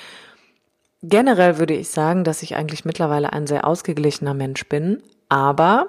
generell 1.09 1.59
würde 1.59 1.75
ich 1.75 1.89
sagen, 1.89 2.25
dass 2.25 2.43
ich 2.43 2.57
eigentlich 2.57 2.85
mittlerweile 2.85 3.33
ein 3.33 3.47
sehr 3.47 3.67
ausgeglichener 3.67 4.35
Mensch 4.35 4.69
bin, 4.69 5.03
aber 5.29 5.89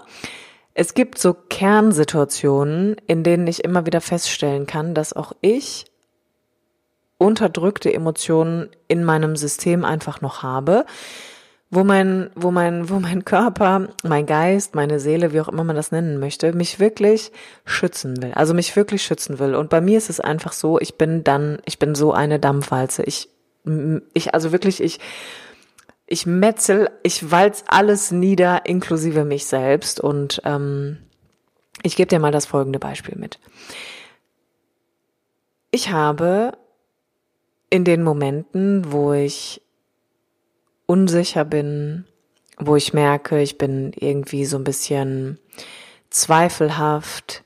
es 0.74 0.94
gibt 0.94 1.18
so 1.18 1.34
Kernsituationen, 1.34 2.98
in 3.08 3.24
denen 3.24 3.48
ich 3.48 3.64
immer 3.64 3.86
wieder 3.86 4.02
feststellen 4.02 4.68
kann, 4.68 4.94
dass 4.94 5.14
auch 5.14 5.34
ich 5.42 5.86
unterdrückte 7.18 7.94
Emotionen 7.94 8.70
in 8.88 9.04
meinem 9.04 9.38
System 9.38 9.86
einfach 9.86 10.20
noch 10.20 10.44
habe, 10.44 10.86
wo 11.70 11.84
mein, 11.84 12.30
wo 12.36 12.52
mein, 12.52 12.90
wo 12.90 13.00
mein 13.00 13.26
Körper, 13.26 13.88
mein 14.04 14.26
Geist, 14.26 14.76
meine 14.76 15.00
Seele, 15.00 15.34
wie 15.34 15.42
auch 15.42 15.48
immer 15.48 15.64
man 15.64 15.76
das 15.76 15.92
nennen 15.92 16.20
möchte, 16.20 16.54
mich 16.54 16.80
wirklich 16.80 17.32
schützen 17.64 18.22
will. 18.22 18.34
Also 18.34 18.54
mich 18.54 18.76
wirklich 18.76 19.04
schützen 19.04 19.40
will. 19.40 19.56
Und 19.56 19.70
bei 19.70 19.82
mir 19.82 19.98
ist 19.98 20.10
es 20.10 20.20
einfach 20.20 20.54
so, 20.54 20.80
ich 20.80 20.98
bin 20.98 21.24
dann, 21.24 21.60
ich 21.66 21.80
bin 21.80 21.96
so 21.96 22.12
eine 22.12 22.40
Dampfwalze. 22.40 23.04
Ich, 23.04 23.30
ich, 24.14 24.34
also 24.34 24.52
wirklich, 24.52 24.82
ich, 24.82 25.00
ich 26.08 26.26
metzel, 26.26 26.90
ich 27.04 27.32
walz 27.32 27.64
alles 27.68 28.12
nieder, 28.12 28.66
inklusive 28.66 29.26
mich 29.26 29.46
selbst. 29.46 30.00
Und 30.00 30.42
ähm, 30.46 30.98
ich 31.84 31.96
gebe 31.96 32.08
dir 32.08 32.20
mal 32.20 32.32
das 32.32 32.46
folgende 32.46 32.80
Beispiel 32.80 33.18
mit. 33.18 33.40
Ich 35.72 35.92
habe 35.92 36.58
in 37.70 37.84
den 37.84 38.04
Momenten, 38.04 38.92
wo 38.92 39.14
ich 39.14 39.62
unsicher 40.86 41.44
bin, 41.44 42.06
wo 42.58 42.76
ich 42.76 42.94
merke, 42.94 43.42
ich 43.42 43.58
bin 43.58 43.92
irgendwie 43.94 44.46
so 44.46 44.58
ein 44.58 44.64
bisschen 44.64 45.40
zweifelhaft. 46.10 47.44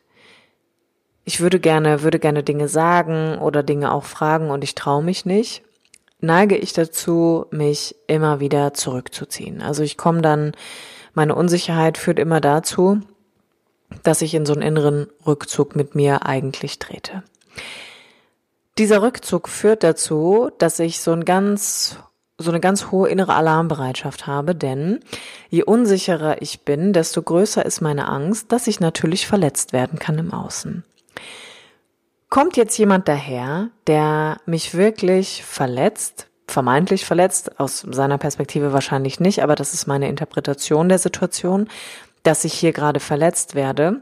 Ich 1.24 1.40
würde 1.40 1.60
gerne, 1.60 2.04
würde 2.04 2.20
gerne 2.20 2.44
Dinge 2.44 2.68
sagen 2.68 3.38
oder 3.40 3.64
Dinge 3.64 3.92
auch 3.92 4.06
fragen 4.06 4.52
und 4.52 4.64
ich 4.64 4.76
traue 4.76 5.04
mich 5.04 5.26
nicht. 5.26 5.64
Neige 6.22 6.58
ich 6.58 6.74
dazu, 6.74 7.46
mich 7.52 7.96
immer 8.08 8.40
wieder 8.40 8.74
zurückzuziehen. 8.74 9.62
Also 9.62 9.84
ich 9.84 9.98
komme 9.98 10.22
dann, 10.22 10.52
meine 11.14 11.36
Unsicherheit 11.36 11.98
führt 11.98 12.20
immer 12.20 12.42
dazu, 12.42 13.02
dass 14.04 14.22
ich 14.22 14.34
in 14.34 14.46
so 14.46 14.54
einen 14.54 14.62
inneren 14.62 15.08
Rückzug 15.26 15.76
mit 15.76 15.96
mir 15.96 16.26
eigentlich 16.26 16.78
trete. 16.80 17.24
Dieser 18.78 19.02
Rückzug 19.02 19.50
führt 19.50 19.84
dazu, 19.84 20.52
dass 20.58 20.80
ich 20.80 21.00
so 21.00 21.12
ein 21.12 21.26
ganz 21.26 21.98
so 22.42 22.52
eine 22.52 22.62
ganz 22.62 22.90
hohe 22.90 23.10
innere 23.10 23.34
Alarmbereitschaft 23.34 24.26
habe, 24.26 24.56
denn 24.56 25.02
je 25.50 25.64
unsicherer 25.64 26.42
ich 26.42 26.62
bin, 26.62 26.94
desto 26.94 27.22
größer 27.22 27.66
ist 27.66 27.82
meine 27.82 28.08
Angst, 28.08 28.54
dass 28.54 28.68
ich 28.68 28.80
natürlich 28.80 29.28
verletzt 29.28 29.74
werden 29.74 30.00
kann 30.00 30.18
im 30.18 30.34
Außen. 30.34 30.86
Kommt 32.30 32.58
jetzt 32.58 32.78
jemand 32.78 33.08
daher, 33.08 33.70
der 33.88 34.40
mich 34.46 34.76
wirklich 34.76 35.44
verletzt, 35.44 36.28
vermeintlich 36.48 37.06
verletzt, 37.06 37.60
aus 37.60 37.86
seiner 37.90 38.20
Perspektive 38.20 38.72
wahrscheinlich 38.72 39.20
nicht, 39.20 39.42
aber 39.42 39.56
das 39.56 39.74
ist 39.74 39.88
meine 39.88 40.08
Interpretation 40.08 40.90
der 40.90 41.00
Situation, 41.00 41.68
dass 42.24 42.44
ich 42.44 42.54
hier 42.54 42.72
gerade 42.72 43.00
verletzt 43.00 43.56
werde, 43.56 44.02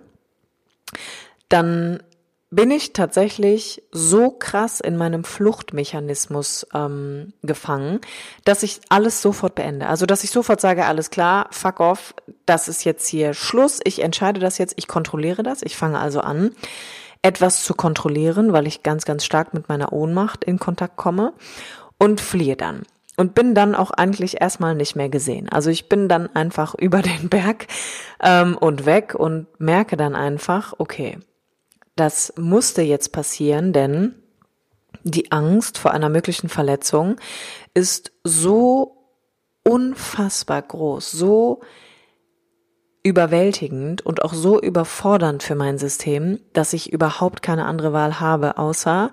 dann 1.48 2.04
bin 2.50 2.72
ich 2.72 2.94
tatsächlich 2.94 3.84
so 3.92 4.32
krass 4.32 4.80
in 4.80 4.96
meinem 4.96 5.26
Fluchtmechanismus 5.26 6.66
ähm, 6.74 7.34
gefangen, 7.44 8.00
dass 8.46 8.64
ich 8.64 8.80
alles 8.88 9.22
sofort 9.22 9.56
beende. 9.56 9.88
Also 9.88 10.06
dass 10.06 10.24
ich 10.24 10.32
sofort 10.32 10.62
sage, 10.62 10.86
alles 10.86 11.10
klar, 11.10 11.48
fuck 11.52 11.82
off, 11.82 12.14
das 12.46 12.70
ist 12.70 12.86
jetzt 12.86 13.08
hier 13.08 13.34
Schluss, 13.34 13.82
ich 13.84 14.02
entscheide 14.02 14.40
das 14.40 14.58
jetzt, 14.58 14.76
ich 14.78 14.88
kontrolliere 14.88 15.44
das, 15.44 15.62
ich 15.62 15.76
fange 15.76 16.00
also 16.00 16.22
an, 16.22 16.52
etwas 17.28 17.66
zu 17.66 17.74
kontrollieren, 17.74 18.54
weil 18.54 18.68
ich 18.68 18.84
ganz, 18.84 19.04
ganz 19.04 19.26
stark 19.26 19.54
mit 19.54 19.68
meiner 19.68 19.92
Ohnmacht 19.92 20.46
in 20.46 20.60
Kontakt 20.60 20.96
komme 20.96 21.34
und 22.00 22.22
fliehe 22.22 22.56
dann. 22.56 22.84
Und 23.18 23.36
bin 23.36 23.54
dann 23.54 23.76
auch 23.76 23.92
eigentlich 23.92 24.40
erstmal 24.40 24.76
nicht 24.76 24.96
mehr 24.96 25.10
gesehen. 25.10 25.50
Also 25.50 25.70
ich 25.70 25.90
bin 25.90 26.08
dann 26.08 26.34
einfach 26.36 26.74
über 26.80 27.02
den 27.02 27.28
Berg 27.28 27.68
ähm, 28.24 28.58
und 28.58 28.86
weg 28.86 29.14
und 29.14 29.48
merke 29.60 29.98
dann 29.98 30.16
einfach, 30.16 30.74
okay, 30.78 31.20
das 31.98 32.34
musste 32.38 32.82
jetzt 32.82 33.12
passieren, 33.12 33.74
denn 33.74 34.16
die 35.04 35.32
Angst 35.32 35.78
vor 35.78 35.92
einer 35.92 36.10
möglichen 36.10 36.48
Verletzung 36.48 37.18
ist 37.74 38.14
so 38.24 38.98
unfassbar 39.64 40.62
groß, 40.62 41.12
so 41.12 41.62
überwältigend 43.08 44.06
und 44.06 44.24
auch 44.24 44.34
so 44.34 44.60
überfordernd 44.60 45.42
für 45.42 45.56
mein 45.56 45.78
System, 45.78 46.40
dass 46.54 46.74
ich 46.74 46.92
überhaupt 46.92 47.42
keine 47.42 47.66
andere 47.66 47.94
Wahl 47.94 48.20
habe, 48.20 48.58
außer 48.58 49.12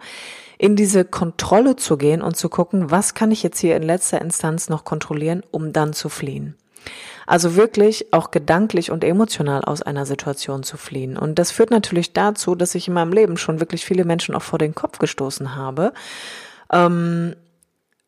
in 0.58 0.76
diese 0.76 1.04
Kontrolle 1.04 1.76
zu 1.76 1.96
gehen 1.96 2.22
und 2.22 2.36
zu 2.36 2.48
gucken, 2.48 2.90
was 2.90 3.14
kann 3.14 3.30
ich 3.30 3.42
jetzt 3.42 3.58
hier 3.58 3.76
in 3.76 3.82
letzter 3.82 4.20
Instanz 4.20 4.68
noch 4.68 4.84
kontrollieren, 4.84 5.42
um 5.50 5.72
dann 5.72 5.92
zu 5.92 6.08
fliehen. 6.08 6.56
Also 7.26 7.56
wirklich 7.56 8.12
auch 8.12 8.30
gedanklich 8.30 8.90
und 8.90 9.02
emotional 9.02 9.62
aus 9.64 9.80
einer 9.80 10.04
Situation 10.04 10.62
zu 10.62 10.76
fliehen. 10.76 11.16
Und 11.16 11.38
das 11.38 11.50
führt 11.50 11.70
natürlich 11.70 12.12
dazu, 12.12 12.54
dass 12.54 12.74
ich 12.74 12.88
in 12.88 12.94
meinem 12.94 13.12
Leben 13.12 13.36
schon 13.36 13.60
wirklich 13.60 13.84
viele 13.84 14.04
Menschen 14.04 14.34
auch 14.34 14.42
vor 14.42 14.58
den 14.58 14.74
Kopf 14.74 14.98
gestoßen 14.98 15.54
habe, 15.54 15.92
ähm, 16.70 17.34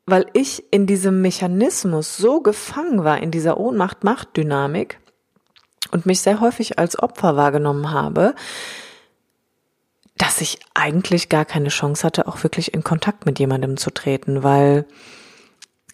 weil 0.05 0.27
ich 0.35 0.65
in 0.71 0.87
diesem 0.87 1.23
Mechanismus 1.23 2.17
so 2.17 2.41
gefangen 2.41 3.05
war, 3.05 3.19
in 3.19 3.31
dieser 3.31 3.59
Ohnmacht-Macht-Dynamik 3.59 4.99
und 5.91 6.07
mich 6.07 6.21
sehr 6.21 6.41
häufig 6.41 6.79
als 6.79 6.99
Opfer 6.99 7.37
wahrgenommen 7.37 7.91
habe, 7.91 8.35
dass 10.17 10.41
ich 10.41 10.59
eigentlich 10.75 11.29
gar 11.29 11.45
keine 11.45 11.69
Chance 11.69 12.05
hatte, 12.05 12.27
auch 12.27 12.43
wirklich 12.43 12.73
in 12.75 12.83
Kontakt 12.83 13.27
mit 13.27 13.39
jemandem 13.39 13.77
zu 13.77 13.91
treten, 13.91 14.43
weil 14.43 14.87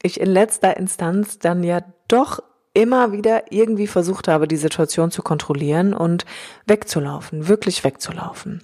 ich 0.03 0.21
in 0.21 0.31
letzter 0.31 0.77
Instanz 0.77 1.39
dann 1.39 1.63
ja 1.65 1.81
doch 2.09 2.41
immer 2.75 3.13
wieder 3.13 3.53
irgendwie 3.53 3.87
versucht 3.87 4.29
habe, 4.29 4.49
die 4.49 4.57
Situation 4.57 5.11
zu 5.11 5.23
kontrollieren 5.23 5.93
und 5.93 6.25
wegzulaufen, 6.67 7.49
wirklich 7.49 7.85
wegzulaufen. 7.85 8.63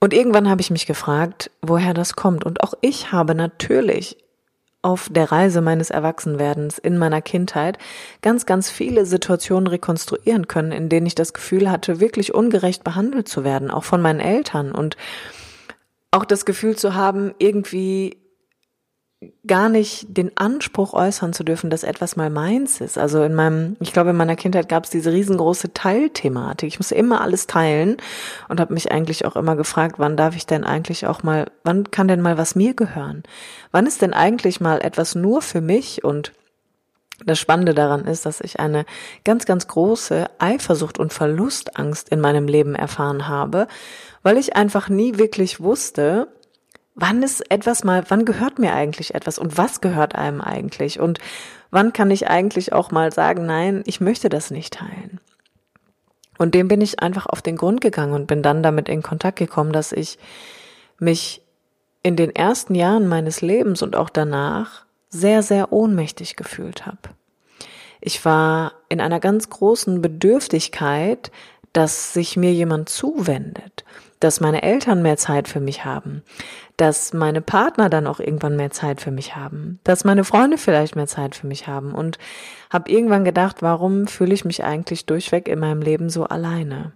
Und 0.00 0.14
irgendwann 0.14 0.48
habe 0.48 0.60
ich 0.60 0.70
mich 0.70 0.86
gefragt, 0.86 1.50
woher 1.60 1.94
das 1.94 2.14
kommt. 2.14 2.44
Und 2.44 2.62
auch 2.62 2.74
ich 2.80 3.12
habe 3.12 3.34
natürlich 3.34 4.16
auf 4.82 5.08
der 5.10 5.32
Reise 5.32 5.60
meines 5.60 5.90
Erwachsenwerdens 5.90 6.78
in 6.78 6.98
meiner 6.98 7.20
Kindheit 7.20 7.78
ganz, 8.22 8.46
ganz 8.46 8.70
viele 8.70 9.06
Situationen 9.06 9.66
rekonstruieren 9.66 10.46
können, 10.46 10.72
in 10.72 10.88
denen 10.88 11.06
ich 11.06 11.14
das 11.14 11.32
Gefühl 11.32 11.70
hatte, 11.70 12.00
wirklich 12.00 12.34
ungerecht 12.34 12.84
behandelt 12.84 13.28
zu 13.28 13.42
werden, 13.44 13.70
auch 13.70 13.84
von 13.84 14.00
meinen 14.00 14.20
Eltern. 14.20 14.72
Und 14.72 14.96
auch 16.10 16.24
das 16.24 16.44
Gefühl 16.44 16.76
zu 16.76 16.94
haben, 16.94 17.34
irgendwie 17.38 18.18
gar 19.46 19.68
nicht 19.68 20.16
den 20.16 20.36
Anspruch 20.36 20.92
äußern 20.92 21.32
zu 21.32 21.42
dürfen, 21.42 21.70
dass 21.70 21.82
etwas 21.82 22.14
mal 22.14 22.30
meins 22.30 22.80
ist. 22.80 22.96
Also 22.98 23.24
in 23.24 23.34
meinem, 23.34 23.76
ich 23.80 23.92
glaube, 23.92 24.10
in 24.10 24.16
meiner 24.16 24.36
Kindheit 24.36 24.68
gab 24.68 24.84
es 24.84 24.90
diese 24.90 25.12
riesengroße 25.12 25.72
Teilthematik. 25.74 26.68
Ich 26.68 26.78
musste 26.78 26.94
immer 26.94 27.20
alles 27.20 27.48
teilen 27.48 27.96
und 28.48 28.60
habe 28.60 28.74
mich 28.74 28.92
eigentlich 28.92 29.24
auch 29.24 29.34
immer 29.34 29.56
gefragt, 29.56 29.96
wann 29.98 30.16
darf 30.16 30.36
ich 30.36 30.46
denn 30.46 30.62
eigentlich 30.62 31.06
auch 31.06 31.24
mal, 31.24 31.50
wann 31.64 31.90
kann 31.90 32.06
denn 32.06 32.20
mal 32.20 32.38
was 32.38 32.54
mir 32.54 32.74
gehören? 32.74 33.24
Wann 33.72 33.86
ist 33.86 34.02
denn 34.02 34.12
eigentlich 34.12 34.60
mal 34.60 34.80
etwas 34.80 35.16
nur 35.16 35.42
für 35.42 35.60
mich 35.60 36.04
und 36.04 36.32
Das 37.24 37.40
Spannende 37.40 37.74
daran 37.74 38.04
ist, 38.04 38.26
dass 38.26 38.40
ich 38.40 38.60
eine 38.60 38.84
ganz, 39.24 39.44
ganz 39.44 39.66
große 39.66 40.26
Eifersucht 40.38 40.98
und 40.98 41.12
Verlustangst 41.12 42.10
in 42.10 42.20
meinem 42.20 42.46
Leben 42.46 42.76
erfahren 42.76 43.26
habe, 43.26 43.66
weil 44.22 44.38
ich 44.38 44.54
einfach 44.54 44.88
nie 44.88 45.18
wirklich 45.18 45.60
wusste, 45.60 46.28
wann 47.00 47.22
ist 47.22 47.48
etwas 47.50 47.84
mal, 47.84 48.04
wann 48.08 48.24
gehört 48.24 48.58
mir 48.58 48.74
eigentlich 48.74 49.14
etwas 49.14 49.38
und 49.38 49.56
was 49.56 49.80
gehört 49.80 50.14
einem 50.14 50.40
eigentlich 50.40 50.98
und 50.98 51.18
wann 51.70 51.92
kann 51.92 52.10
ich 52.10 52.28
eigentlich 52.28 52.72
auch 52.72 52.90
mal 52.90 53.12
sagen, 53.12 53.46
nein, 53.46 53.82
ich 53.86 54.00
möchte 54.00 54.28
das 54.28 54.50
nicht 54.50 54.74
teilen. 54.74 55.20
Und 56.38 56.54
dem 56.54 56.68
bin 56.68 56.80
ich 56.80 57.00
einfach 57.00 57.26
auf 57.26 57.40
den 57.40 57.56
Grund 57.56 57.80
gegangen 57.80 58.14
und 58.14 58.26
bin 58.26 58.42
dann 58.42 58.62
damit 58.62 58.88
in 58.88 59.02
Kontakt 59.02 59.38
gekommen, 59.38 59.72
dass 59.72 59.92
ich 59.92 60.18
mich 60.98 61.42
in 62.02 62.16
den 62.16 62.34
ersten 62.34 62.74
Jahren 62.74 63.06
meines 63.06 63.42
Lebens 63.42 63.82
und 63.82 63.94
auch 63.96 64.10
danach 64.10 64.84
sehr, 65.08 65.42
sehr 65.42 65.72
ohnmächtig 65.72 66.36
gefühlt 66.36 66.86
habe. 66.86 66.98
Ich 68.00 68.24
war 68.24 68.72
in 68.88 69.00
einer 69.00 69.20
ganz 69.20 69.50
großen 69.50 70.00
Bedürftigkeit, 70.00 71.30
dass 71.72 72.12
sich 72.12 72.36
mir 72.36 72.52
jemand 72.52 72.88
zuwendet, 72.88 73.84
dass 74.20 74.40
meine 74.40 74.62
Eltern 74.62 75.02
mehr 75.02 75.16
Zeit 75.16 75.48
für 75.48 75.60
mich 75.60 75.84
haben, 75.84 76.22
dass 76.76 77.12
meine 77.12 77.40
Partner 77.40 77.88
dann 77.88 78.06
auch 78.06 78.20
irgendwann 78.20 78.56
mehr 78.56 78.70
Zeit 78.70 79.00
für 79.00 79.10
mich 79.10 79.36
haben, 79.36 79.80
dass 79.84 80.04
meine 80.04 80.24
Freunde 80.24 80.58
vielleicht 80.58 80.96
mehr 80.96 81.06
Zeit 81.06 81.34
für 81.34 81.46
mich 81.46 81.66
haben 81.66 81.94
und 81.94 82.18
habe 82.70 82.90
irgendwann 82.90 83.24
gedacht, 83.24 83.62
warum 83.62 84.06
fühle 84.06 84.34
ich 84.34 84.44
mich 84.44 84.64
eigentlich 84.64 85.06
durchweg 85.06 85.48
in 85.48 85.58
meinem 85.58 85.82
Leben 85.82 86.10
so 86.10 86.24
alleine? 86.24 86.92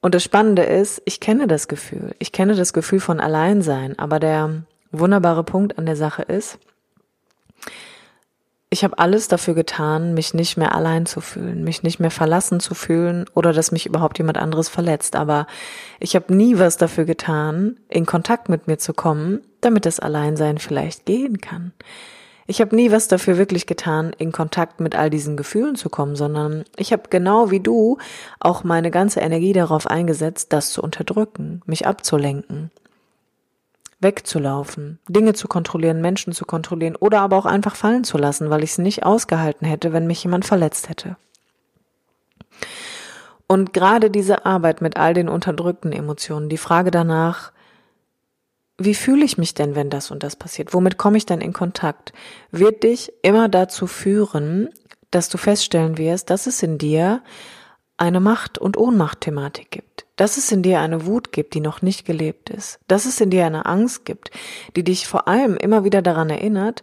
Und 0.00 0.14
das 0.14 0.22
Spannende 0.22 0.62
ist, 0.62 1.00
ich 1.06 1.18
kenne 1.18 1.46
das 1.46 1.66
Gefühl, 1.66 2.14
ich 2.18 2.30
kenne 2.32 2.54
das 2.54 2.72
Gefühl 2.72 3.00
von 3.00 3.20
Alleinsein, 3.20 3.98
aber 3.98 4.20
der 4.20 4.64
wunderbare 4.92 5.44
Punkt 5.44 5.78
an 5.78 5.86
der 5.86 5.96
Sache 5.96 6.22
ist, 6.22 6.58
ich 8.74 8.82
habe 8.82 8.98
alles 8.98 9.28
dafür 9.28 9.54
getan, 9.54 10.14
mich 10.14 10.34
nicht 10.34 10.56
mehr 10.56 10.74
allein 10.74 11.06
zu 11.06 11.20
fühlen, 11.20 11.62
mich 11.62 11.84
nicht 11.84 12.00
mehr 12.00 12.10
verlassen 12.10 12.58
zu 12.58 12.74
fühlen 12.74 13.24
oder 13.32 13.52
dass 13.52 13.70
mich 13.70 13.86
überhaupt 13.86 14.18
jemand 14.18 14.36
anderes 14.36 14.68
verletzt. 14.68 15.14
Aber 15.14 15.46
ich 16.00 16.16
habe 16.16 16.34
nie 16.34 16.58
was 16.58 16.76
dafür 16.76 17.04
getan, 17.04 17.78
in 17.88 18.04
Kontakt 18.04 18.48
mit 18.48 18.66
mir 18.66 18.76
zu 18.76 18.92
kommen, 18.92 19.42
damit 19.60 19.86
das 19.86 20.00
Alleinsein 20.00 20.58
vielleicht 20.58 21.06
gehen 21.06 21.40
kann. 21.40 21.72
Ich 22.48 22.60
habe 22.60 22.74
nie 22.74 22.90
was 22.90 23.06
dafür 23.06 23.38
wirklich 23.38 23.66
getan, 23.66 24.12
in 24.18 24.32
Kontakt 24.32 24.80
mit 24.80 24.96
all 24.96 25.08
diesen 25.08 25.36
Gefühlen 25.36 25.76
zu 25.76 25.88
kommen, 25.88 26.16
sondern 26.16 26.64
ich 26.76 26.92
habe 26.92 27.04
genau 27.10 27.52
wie 27.52 27.60
du 27.60 27.98
auch 28.40 28.64
meine 28.64 28.90
ganze 28.90 29.20
Energie 29.20 29.52
darauf 29.52 29.86
eingesetzt, 29.86 30.52
das 30.52 30.72
zu 30.72 30.82
unterdrücken, 30.82 31.62
mich 31.64 31.86
abzulenken, 31.86 32.72
wegzulaufen, 34.04 35.00
Dinge 35.08 35.32
zu 35.32 35.48
kontrollieren, 35.48 36.00
Menschen 36.00 36.32
zu 36.32 36.44
kontrollieren 36.44 36.94
oder 36.94 37.20
aber 37.20 37.36
auch 37.36 37.46
einfach 37.46 37.74
fallen 37.74 38.04
zu 38.04 38.16
lassen, 38.16 38.50
weil 38.50 38.62
ich 38.62 38.70
es 38.70 38.78
nicht 38.78 39.02
ausgehalten 39.02 39.66
hätte, 39.66 39.92
wenn 39.92 40.06
mich 40.06 40.22
jemand 40.22 40.44
verletzt 40.44 40.88
hätte. 40.88 41.16
Und 43.48 43.72
gerade 43.72 44.10
diese 44.10 44.46
Arbeit 44.46 44.80
mit 44.80 44.96
all 44.96 45.12
den 45.12 45.28
unterdrückten 45.28 45.92
Emotionen, 45.92 46.48
die 46.48 46.58
Frage 46.58 46.92
danach, 46.92 47.52
wie 48.78 48.94
fühle 48.94 49.24
ich 49.24 49.38
mich 49.38 49.54
denn, 49.54 49.74
wenn 49.74 49.90
das 49.90 50.10
und 50.10 50.22
das 50.22 50.36
passiert? 50.36 50.74
Womit 50.74 50.98
komme 50.98 51.16
ich 51.16 51.26
denn 51.26 51.40
in 51.40 51.52
Kontakt? 51.52 52.12
Wird 52.50 52.82
dich 52.82 53.12
immer 53.22 53.48
dazu 53.48 53.86
führen, 53.86 54.68
dass 55.10 55.28
du 55.28 55.38
feststellen 55.38 55.96
wirst, 55.98 56.30
dass 56.30 56.46
es 56.46 56.62
in 56.62 56.78
dir 56.78 57.22
eine 57.96 58.20
Macht- 58.20 58.58
und 58.58 58.76
Ohnmacht-Thematik 58.76 59.70
gibt, 59.70 60.06
dass 60.16 60.36
es 60.36 60.50
in 60.50 60.62
dir 60.62 60.80
eine 60.80 61.06
Wut 61.06 61.32
gibt, 61.32 61.54
die 61.54 61.60
noch 61.60 61.82
nicht 61.82 62.04
gelebt 62.04 62.50
ist, 62.50 62.78
dass 62.88 63.04
es 63.06 63.20
in 63.20 63.30
dir 63.30 63.46
eine 63.46 63.66
Angst 63.66 64.04
gibt, 64.04 64.30
die 64.76 64.84
dich 64.84 65.06
vor 65.06 65.28
allem 65.28 65.56
immer 65.56 65.84
wieder 65.84 66.02
daran 66.02 66.30
erinnert, 66.30 66.82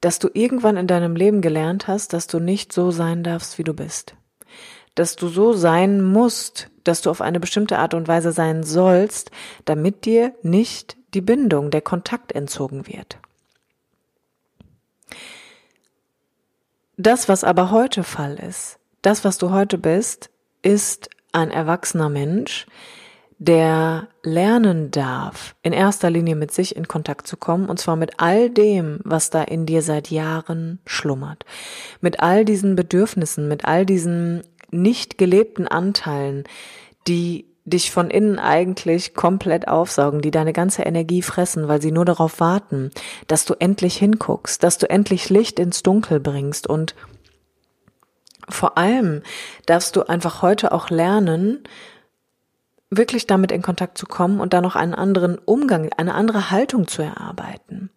dass 0.00 0.18
du 0.18 0.28
irgendwann 0.32 0.76
in 0.76 0.86
deinem 0.86 1.16
Leben 1.16 1.42
gelernt 1.42 1.86
hast, 1.86 2.12
dass 2.12 2.26
du 2.26 2.40
nicht 2.40 2.72
so 2.72 2.90
sein 2.90 3.22
darfst, 3.22 3.58
wie 3.58 3.64
du 3.64 3.74
bist, 3.74 4.14
dass 4.94 5.16
du 5.16 5.28
so 5.28 5.52
sein 5.52 6.02
musst, 6.02 6.68
dass 6.84 7.02
du 7.02 7.10
auf 7.10 7.20
eine 7.20 7.38
bestimmte 7.38 7.78
Art 7.78 7.94
und 7.94 8.08
Weise 8.08 8.32
sein 8.32 8.64
sollst, 8.64 9.30
damit 9.64 10.04
dir 10.04 10.34
nicht 10.42 10.96
die 11.14 11.20
Bindung, 11.20 11.70
der 11.70 11.82
Kontakt 11.82 12.32
entzogen 12.32 12.86
wird. 12.86 13.18
Das, 16.96 17.28
was 17.28 17.44
aber 17.44 17.70
heute 17.70 18.02
Fall 18.02 18.36
ist, 18.36 18.78
das, 19.02 19.24
was 19.24 19.38
du 19.38 19.50
heute 19.50 19.78
bist, 19.78 20.30
ist 20.62 21.10
ein 21.32 21.50
erwachsener 21.50 22.08
Mensch, 22.08 22.66
der 23.38 24.06
lernen 24.22 24.92
darf, 24.92 25.56
in 25.62 25.72
erster 25.72 26.10
Linie 26.10 26.36
mit 26.36 26.52
sich 26.52 26.76
in 26.76 26.86
Kontakt 26.86 27.26
zu 27.26 27.36
kommen, 27.36 27.68
und 27.68 27.80
zwar 27.80 27.96
mit 27.96 28.20
all 28.20 28.50
dem, 28.50 29.00
was 29.02 29.30
da 29.30 29.42
in 29.42 29.66
dir 29.66 29.82
seit 29.82 30.10
Jahren 30.10 30.78
schlummert. 30.86 31.44
Mit 32.00 32.20
all 32.20 32.44
diesen 32.44 32.76
Bedürfnissen, 32.76 33.48
mit 33.48 33.64
all 33.64 33.84
diesen 33.84 34.44
nicht 34.70 35.18
gelebten 35.18 35.66
Anteilen, 35.66 36.44
die 37.08 37.46
dich 37.64 37.90
von 37.90 38.10
innen 38.10 38.38
eigentlich 38.38 39.14
komplett 39.14 39.68
aufsaugen, 39.68 40.20
die 40.20 40.30
deine 40.30 40.52
ganze 40.52 40.82
Energie 40.82 41.22
fressen, 41.22 41.68
weil 41.68 41.80
sie 41.80 41.92
nur 41.92 42.04
darauf 42.04 42.40
warten, 42.40 42.90
dass 43.26 43.44
du 43.44 43.54
endlich 43.54 43.96
hinguckst, 43.96 44.62
dass 44.62 44.78
du 44.78 44.88
endlich 44.88 45.30
Licht 45.30 45.58
ins 45.58 45.82
Dunkel 45.82 46.20
bringst 46.20 46.66
und 46.66 46.94
vor 48.48 48.78
allem 48.78 49.22
darfst 49.66 49.96
du 49.96 50.02
einfach 50.02 50.42
heute 50.42 50.72
auch 50.72 50.90
lernen, 50.90 51.64
wirklich 52.90 53.26
damit 53.26 53.52
in 53.52 53.62
Kontakt 53.62 53.96
zu 53.96 54.06
kommen 54.06 54.40
und 54.40 54.52
da 54.52 54.60
noch 54.60 54.76
einen 54.76 54.94
anderen 54.94 55.38
Umgang, 55.38 55.90
eine 55.96 56.14
andere 56.14 56.50
Haltung 56.50 56.86
zu 56.86 57.02
erarbeiten. 57.02 57.90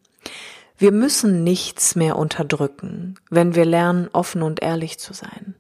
Wir 0.77 0.91
müssen 0.91 1.43
nichts 1.43 1.95
mehr 1.95 2.17
unterdrücken, 2.17 3.15
wenn 3.29 3.55
wir 3.55 3.65
lernen, 3.65 4.10
offen 4.12 4.41
und 4.41 4.62
ehrlich 4.62 4.99
zu 4.99 5.13
sein. 5.13 5.55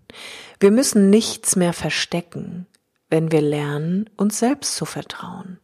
Wir 0.59 0.71
müssen 0.71 1.09
nichts 1.09 1.55
mehr 1.55 1.73
verstecken, 1.73 2.67
wenn 3.09 3.31
wir 3.31 3.41
lernen, 3.41 4.09
uns 4.17 4.39
selbst 4.39 4.75
zu 4.75 4.85
vertrauen. 4.85 5.59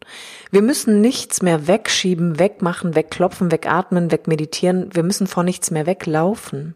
Wir 0.51 0.61
müssen 0.61 1.01
nichts 1.01 1.41
mehr 1.41 1.67
wegschieben, 1.67 2.39
wegmachen, 2.39 2.95
wegklopfen, 2.95 3.51
wegatmen, 3.51 4.11
wegmeditieren. 4.11 4.93
Wir 4.93 5.03
müssen 5.03 5.27
vor 5.27 5.43
nichts 5.43 5.69
mehr 5.71 5.85
weglaufen 5.85 6.75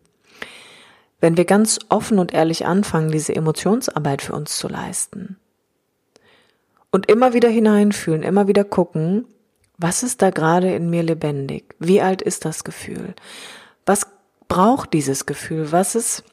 wenn 1.26 1.38
wir 1.38 1.46
ganz 1.46 1.80
offen 1.90 2.20
und 2.20 2.36
ehrlich 2.36 2.68
anfangen, 2.68 3.10
diese 3.10 3.36
Emotionsarbeit 3.36 4.22
für 4.22 4.34
uns 4.34 4.60
zu 4.60 4.68
leisten. 4.68 5.38
Und 6.92 7.10
immer 7.10 7.34
wieder 7.34 7.50
hineinfühlen, 7.50 8.22
immer 8.22 8.48
wieder 8.48 8.64
gucken, 8.64 9.26
was 9.80 10.04
ist 10.04 10.22
da 10.22 10.30
gerade 10.30 10.76
in 10.76 10.92
mir 10.92 11.02
lebendig? 11.02 11.74
Wie 11.80 12.00
alt 12.00 12.22
ist 12.22 12.46
das 12.46 12.64
Gefühl? 12.64 13.16
Was 13.88 14.06
braucht 14.48 14.94
dieses 14.94 15.26
Gefühl? 15.26 15.72
Was 15.72 15.96
ist, 15.96 16.24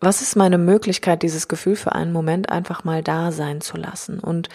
was 0.00 0.22
ist 0.22 0.34
meine 0.34 0.56
Möglichkeit, 0.56 1.22
dieses 1.22 1.46
Gefühl 1.46 1.76
für 1.76 1.92
einen 1.92 2.10
Moment 2.10 2.48
einfach 2.48 2.84
mal 2.84 3.02
da 3.02 3.32
sein 3.32 3.60
zu 3.60 3.76
lassen? 3.76 4.18
Und 4.18 4.48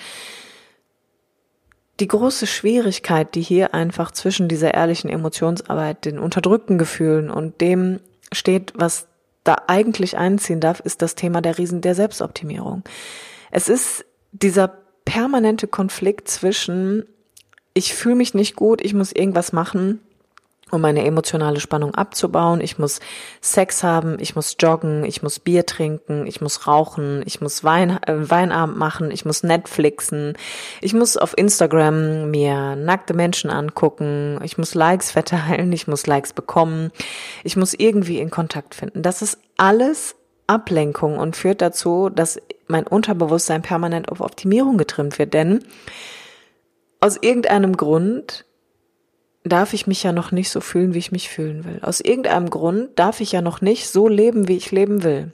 die 1.99 2.07
große 2.07 2.47
Schwierigkeit, 2.47 3.35
die 3.35 3.41
hier 3.41 3.75
einfach 3.75 4.09
zwischen 4.09 4.47
dieser 4.47 4.73
ehrlichen 4.73 5.11
Emotionsarbeit, 5.11 6.03
den 6.03 6.17
unterdrückten 6.17 6.79
Gefühlen 6.79 7.29
und 7.29 7.61
dem 7.61 7.99
steht, 8.33 8.73
was 8.75 9.07
da 9.43 9.55
eigentlich 9.67 10.17
einziehen 10.17 10.59
darf, 10.59 10.79
ist 10.79 11.01
das 11.01 11.15
Thema 11.15 11.41
der 11.41 11.57
Riesen 11.57 11.81
der 11.81 11.95
Selbstoptimierung. 11.95 12.83
Es 13.51 13.69
ist 13.69 14.05
dieser 14.31 14.67
permanente 15.05 15.67
Konflikt 15.67 16.27
zwischen 16.27 17.05
ich 17.73 17.93
fühle 17.93 18.15
mich 18.15 18.33
nicht 18.33 18.55
gut, 18.55 18.81
ich 18.81 18.93
muss 18.93 19.11
irgendwas 19.11 19.51
machen 19.51 19.99
um 20.73 20.81
meine 20.81 21.05
emotionale 21.05 21.59
Spannung 21.59 21.95
abzubauen. 21.95 22.61
Ich 22.61 22.77
muss 22.77 22.99
Sex 23.41 23.83
haben, 23.83 24.17
ich 24.19 24.35
muss 24.35 24.55
joggen, 24.59 25.05
ich 25.05 25.23
muss 25.23 25.39
Bier 25.39 25.65
trinken, 25.65 26.25
ich 26.25 26.41
muss 26.41 26.67
rauchen, 26.67 27.23
ich 27.25 27.41
muss 27.41 27.63
Wein, 27.63 27.99
äh, 28.05 28.29
Weinabend 28.29 28.77
machen, 28.77 29.11
ich 29.11 29.25
muss 29.25 29.43
Netflixen, 29.43 30.37
ich 30.81 30.93
muss 30.93 31.17
auf 31.17 31.37
Instagram 31.37 32.31
mir 32.31 32.75
nackte 32.75 33.13
Menschen 33.13 33.49
angucken, 33.49 34.39
ich 34.43 34.57
muss 34.57 34.75
Likes 34.75 35.11
verteilen, 35.11 35.71
ich 35.71 35.87
muss 35.87 36.07
Likes 36.07 36.33
bekommen, 36.33 36.91
ich 37.43 37.55
muss 37.55 37.73
irgendwie 37.73 38.19
in 38.19 38.29
Kontakt 38.29 38.75
finden. 38.75 39.01
Das 39.01 39.21
ist 39.21 39.37
alles 39.57 40.15
Ablenkung 40.47 41.17
und 41.17 41.35
führt 41.35 41.61
dazu, 41.61 42.09
dass 42.09 42.41
mein 42.67 42.87
Unterbewusstsein 42.87 43.61
permanent 43.61 44.11
auf 44.11 44.21
Optimierung 44.21 44.77
getrimmt 44.77 45.19
wird, 45.19 45.33
denn 45.33 45.63
aus 46.99 47.17
irgendeinem 47.21 47.75
Grund 47.75 48.45
darf 49.43 49.73
ich 49.73 49.87
mich 49.87 50.03
ja 50.03 50.13
noch 50.13 50.31
nicht 50.31 50.49
so 50.49 50.61
fühlen, 50.61 50.93
wie 50.93 50.99
ich 50.99 51.11
mich 51.11 51.29
fühlen 51.29 51.65
will. 51.65 51.79
Aus 51.81 51.99
irgendeinem 51.99 52.49
Grund 52.49 52.97
darf 52.97 53.19
ich 53.19 53.31
ja 53.33 53.41
noch 53.41 53.61
nicht 53.61 53.89
so 53.89 54.07
leben, 54.07 54.47
wie 54.47 54.57
ich 54.57 54.71
leben 54.71 55.03
will. 55.03 55.31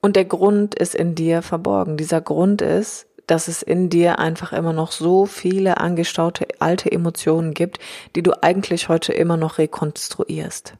Und 0.00 0.14
der 0.14 0.26
Grund 0.26 0.74
ist 0.74 0.94
in 0.94 1.14
dir 1.14 1.42
verborgen. 1.42 1.96
Dieser 1.96 2.20
Grund 2.20 2.62
ist, 2.62 3.06
dass 3.26 3.48
es 3.48 3.62
in 3.62 3.90
dir 3.90 4.18
einfach 4.18 4.52
immer 4.52 4.72
noch 4.72 4.92
so 4.92 5.26
viele 5.26 5.78
angestaute 5.78 6.46
alte 6.60 6.90
Emotionen 6.92 7.52
gibt, 7.52 7.78
die 8.14 8.22
du 8.22 8.42
eigentlich 8.42 8.88
heute 8.88 9.12
immer 9.12 9.36
noch 9.36 9.58
rekonstruierst. 9.58 10.74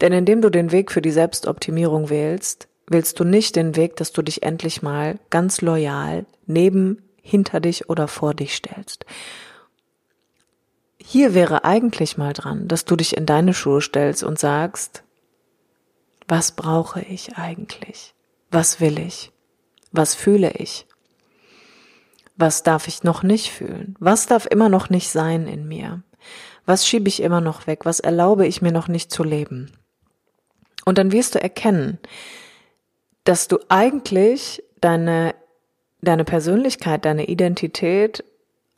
Denn 0.00 0.12
indem 0.12 0.40
du 0.40 0.50
den 0.50 0.72
Weg 0.72 0.90
für 0.90 1.02
die 1.02 1.10
Selbstoptimierung 1.10 2.08
wählst, 2.08 2.68
willst 2.88 3.20
du 3.20 3.24
nicht 3.24 3.56
den 3.56 3.76
Weg, 3.76 3.96
dass 3.96 4.12
du 4.12 4.22
dich 4.22 4.42
endlich 4.42 4.80
mal 4.82 5.18
ganz 5.28 5.60
loyal 5.60 6.24
neben, 6.46 7.02
hinter 7.22 7.60
dich 7.60 7.88
oder 7.88 8.08
vor 8.08 8.34
dich 8.34 8.54
stellst 8.54 9.04
hier 11.10 11.34
wäre 11.34 11.64
eigentlich 11.64 12.18
mal 12.18 12.32
dran, 12.32 12.68
dass 12.68 12.84
du 12.84 12.94
dich 12.94 13.16
in 13.16 13.26
deine 13.26 13.52
Schuhe 13.52 13.80
stellst 13.80 14.22
und 14.22 14.38
sagst, 14.38 15.02
was 16.28 16.52
brauche 16.52 17.00
ich 17.00 17.36
eigentlich? 17.36 18.14
Was 18.52 18.80
will 18.80 18.96
ich? 19.00 19.32
Was 19.90 20.14
fühle 20.14 20.52
ich? 20.52 20.86
Was 22.36 22.62
darf 22.62 22.86
ich 22.86 23.02
noch 23.02 23.24
nicht 23.24 23.50
fühlen? 23.50 23.96
Was 23.98 24.26
darf 24.26 24.46
immer 24.46 24.68
noch 24.68 24.88
nicht 24.88 25.10
sein 25.10 25.48
in 25.48 25.66
mir? 25.66 26.04
Was 26.64 26.86
schiebe 26.86 27.08
ich 27.08 27.24
immer 27.24 27.40
noch 27.40 27.66
weg? 27.66 27.84
Was 27.86 27.98
erlaube 27.98 28.46
ich 28.46 28.62
mir 28.62 28.70
noch 28.70 28.86
nicht 28.86 29.10
zu 29.10 29.24
leben? 29.24 29.72
Und 30.84 30.96
dann 30.96 31.10
wirst 31.10 31.34
du 31.34 31.42
erkennen, 31.42 31.98
dass 33.24 33.48
du 33.48 33.58
eigentlich 33.68 34.62
deine, 34.80 35.34
deine 36.02 36.24
Persönlichkeit, 36.24 37.04
deine 37.04 37.26
Identität 37.26 38.22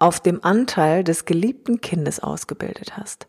auf 0.03 0.19
dem 0.19 0.43
Anteil 0.43 1.05
des 1.05 1.27
geliebten 1.27 1.81
Kindes 1.81 2.19
ausgebildet 2.19 2.97
hast, 2.97 3.29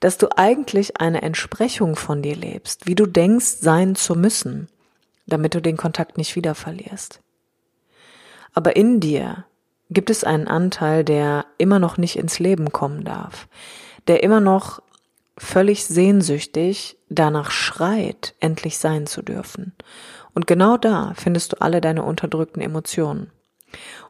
dass 0.00 0.16
du 0.16 0.28
eigentlich 0.34 0.98
eine 0.98 1.20
Entsprechung 1.20 1.96
von 1.96 2.22
dir 2.22 2.34
lebst, 2.34 2.86
wie 2.86 2.94
du 2.94 3.04
denkst 3.04 3.58
sein 3.60 3.94
zu 3.94 4.14
müssen, 4.14 4.68
damit 5.26 5.54
du 5.54 5.60
den 5.60 5.76
Kontakt 5.76 6.16
nicht 6.16 6.34
wieder 6.34 6.54
verlierst. 6.54 7.20
Aber 8.54 8.74
in 8.74 9.00
dir 9.00 9.44
gibt 9.90 10.08
es 10.08 10.24
einen 10.24 10.48
Anteil, 10.48 11.04
der 11.04 11.44
immer 11.58 11.78
noch 11.78 11.98
nicht 11.98 12.16
ins 12.16 12.38
Leben 12.38 12.72
kommen 12.72 13.04
darf, 13.04 13.46
der 14.08 14.22
immer 14.22 14.40
noch 14.40 14.80
völlig 15.36 15.84
sehnsüchtig 15.84 16.96
danach 17.10 17.50
schreit, 17.50 18.34
endlich 18.40 18.78
sein 18.78 19.06
zu 19.06 19.20
dürfen. 19.20 19.74
Und 20.32 20.46
genau 20.46 20.78
da 20.78 21.12
findest 21.16 21.52
du 21.52 21.60
alle 21.60 21.82
deine 21.82 22.02
unterdrückten 22.02 22.62
Emotionen. 22.62 23.30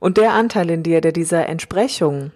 Und 0.00 0.16
der 0.16 0.32
Anteil 0.32 0.70
in 0.70 0.82
dir, 0.82 1.00
der 1.00 1.12
dieser 1.12 1.46
Entsprechung 1.48 2.32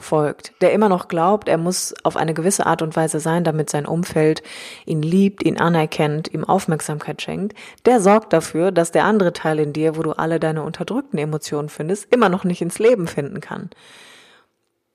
folgt, 0.00 0.52
der 0.60 0.72
immer 0.72 0.88
noch 0.88 1.08
glaubt, 1.08 1.48
er 1.48 1.58
muss 1.58 1.94
auf 2.02 2.16
eine 2.16 2.34
gewisse 2.34 2.66
Art 2.66 2.82
und 2.82 2.96
Weise 2.96 3.20
sein, 3.20 3.44
damit 3.44 3.70
sein 3.70 3.86
Umfeld 3.86 4.42
ihn 4.86 5.02
liebt, 5.02 5.42
ihn 5.42 5.58
anerkennt, 5.58 6.32
ihm 6.32 6.44
Aufmerksamkeit 6.44 7.20
schenkt, 7.22 7.56
der 7.84 8.00
sorgt 8.00 8.32
dafür, 8.32 8.72
dass 8.72 8.92
der 8.92 9.04
andere 9.04 9.32
Teil 9.32 9.58
in 9.58 9.72
dir, 9.72 9.96
wo 9.96 10.02
du 10.02 10.12
alle 10.12 10.40
deine 10.40 10.62
unterdrückten 10.62 11.18
Emotionen 11.18 11.68
findest, 11.68 12.12
immer 12.12 12.28
noch 12.28 12.44
nicht 12.44 12.62
ins 12.62 12.78
Leben 12.78 13.06
finden 13.06 13.40
kann. 13.40 13.70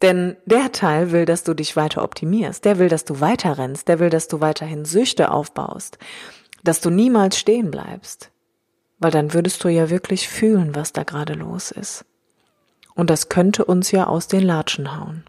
Denn 0.02 0.38
der 0.46 0.72
Teil 0.72 1.12
will, 1.12 1.26
dass 1.26 1.44
du 1.44 1.54
dich 1.54 1.76
weiter 1.76 2.04
optimierst, 2.04 2.66
der 2.66 2.78
will, 2.78 2.88
dass 2.90 3.04
du 3.04 3.20
weiter 3.20 3.58
rennst, 3.58 3.88
der 3.88 4.00
will, 4.00 4.10
dass 4.10 4.28
du 4.28 4.42
weiterhin 4.42 4.86
Süchte 4.86 5.32
aufbaust, 5.32 5.98
dass 6.64 6.82
du 6.82 6.90
niemals 6.90 7.38
stehen 7.38 7.72
bleibst 7.72 8.32
weil 9.00 9.12
dann 9.12 9.34
würdest 9.34 9.64
du 9.64 9.70
ja 9.70 9.90
wirklich 9.90 10.28
fühlen, 10.28 10.76
was 10.76 10.94
da 10.94 11.04
gerade 11.04 11.34
los 11.34 11.72
ist. 11.72 12.06
Und 12.96 13.10
das 13.10 13.30
könnte 13.30 13.66
uns 13.66 13.92
ja 13.92 14.08
aus 14.08 14.28
den 14.28 14.42
Latschen 14.42 14.98
hauen. 14.98 15.24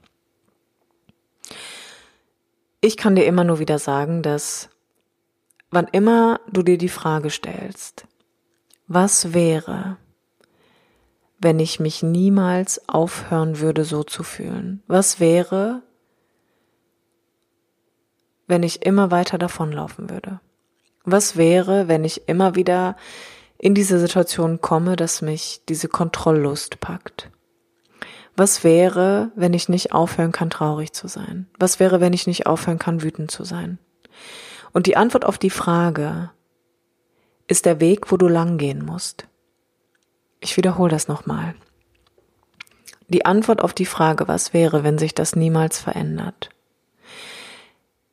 Ich 2.80 2.96
kann 2.96 3.16
dir 3.16 3.26
immer 3.26 3.44
nur 3.44 3.58
wieder 3.58 3.78
sagen, 3.78 4.22
dass 4.22 4.70
wann 5.70 5.86
immer 5.92 6.40
du 6.50 6.62
dir 6.62 6.78
die 6.78 6.88
Frage 6.88 7.30
stellst, 7.30 8.06
was 8.86 9.34
wäre, 9.34 9.98
wenn 11.38 11.60
ich 11.60 11.78
mich 11.78 12.02
niemals 12.02 12.88
aufhören 12.88 13.60
würde, 13.60 13.84
so 13.84 14.02
zu 14.02 14.22
fühlen? 14.22 14.82
Was 14.86 15.20
wäre, 15.20 15.82
wenn 18.46 18.62
ich 18.62 18.86
immer 18.86 19.10
weiter 19.10 19.36
davonlaufen 19.36 20.08
würde? 20.08 20.40
Was 21.04 21.36
wäre, 21.36 21.86
wenn 21.86 22.04
ich 22.04 22.28
immer 22.28 22.54
wieder 22.54 22.96
in 23.58 23.74
diese 23.74 23.98
Situation 23.98 24.60
komme, 24.60 24.96
dass 24.96 25.20
mich 25.20 25.62
diese 25.68 25.88
Kontrolllust 25.88 26.80
packt? 26.80 27.30
Was 28.36 28.62
wäre, 28.62 29.32
wenn 29.34 29.52
ich 29.52 29.68
nicht 29.68 29.92
aufhören 29.92 30.30
kann, 30.30 30.48
traurig 30.48 30.92
zu 30.92 31.08
sein? 31.08 31.48
Was 31.58 31.80
wäre, 31.80 32.00
wenn 32.00 32.12
ich 32.12 32.28
nicht 32.28 32.46
aufhören 32.46 32.78
kann, 32.78 33.02
wütend 33.02 33.32
zu 33.32 33.42
sein? 33.42 33.78
Und 34.72 34.86
die 34.86 34.96
Antwort 34.96 35.24
auf 35.24 35.38
die 35.38 35.50
Frage 35.50 36.30
ist 37.48 37.66
der 37.66 37.80
Weg, 37.80 38.12
wo 38.12 38.16
du 38.16 38.28
langgehen 38.28 38.84
musst. 38.84 39.26
Ich 40.38 40.56
wiederhole 40.56 40.90
das 40.90 41.08
nochmal. 41.08 41.54
Die 43.08 43.24
Antwort 43.24 43.62
auf 43.62 43.72
die 43.72 43.86
Frage, 43.86 44.28
was 44.28 44.52
wäre, 44.52 44.84
wenn 44.84 44.98
sich 44.98 45.14
das 45.14 45.34
niemals 45.34 45.80
verändert, 45.80 46.50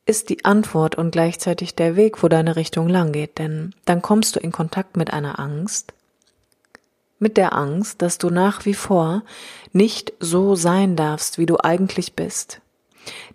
ist 0.06 0.30
die 0.30 0.44
Antwort 0.44 0.94
und 0.94 1.10
gleichzeitig 1.10 1.74
der 1.74 1.96
Weg, 1.96 2.22
wo 2.22 2.28
deine 2.28 2.56
Richtung 2.56 2.88
lang 2.88 3.12
geht, 3.12 3.38
denn 3.38 3.74
dann 3.84 4.02
kommst 4.02 4.36
du 4.36 4.40
in 4.40 4.52
Kontakt 4.52 4.96
mit 4.96 5.12
einer 5.12 5.40
Angst, 5.40 5.92
mit 7.18 7.36
der 7.36 7.54
Angst, 7.54 8.02
dass 8.02 8.16
du 8.18 8.30
nach 8.30 8.64
wie 8.64 8.74
vor 8.74 9.24
nicht 9.72 10.12
so 10.20 10.54
sein 10.54 10.94
darfst, 10.94 11.38
wie 11.38 11.46
du 11.46 11.58
eigentlich 11.58 12.14
bist. 12.14 12.60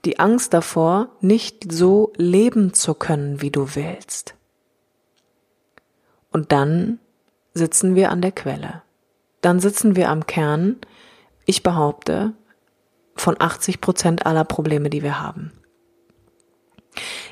Die 0.05 0.19
Angst 0.19 0.53
davor, 0.53 1.09
nicht 1.19 1.72
so 1.72 2.13
leben 2.15 2.74
zu 2.74 2.93
können, 2.93 3.41
wie 3.41 3.51
du 3.51 3.76
willst. 3.76 4.36
Und 6.32 6.51
dann 6.51 6.99
sitzen 7.53 7.95
wir 7.95 8.11
an 8.11 8.22
der 8.22 8.32
Quelle. 8.32 8.82
Dann 9.41 9.59
sitzen 9.59 9.95
wir 9.95 10.09
am 10.09 10.26
Kern, 10.26 10.78
ich 11.45 11.63
behaupte, 11.63 12.34
von 13.15 13.36
80 13.39 13.82
Prozent 13.82 14.26
aller 14.26 14.45
Probleme, 14.45 14.89
die 14.89 15.03
wir 15.03 15.19
haben. 15.19 15.51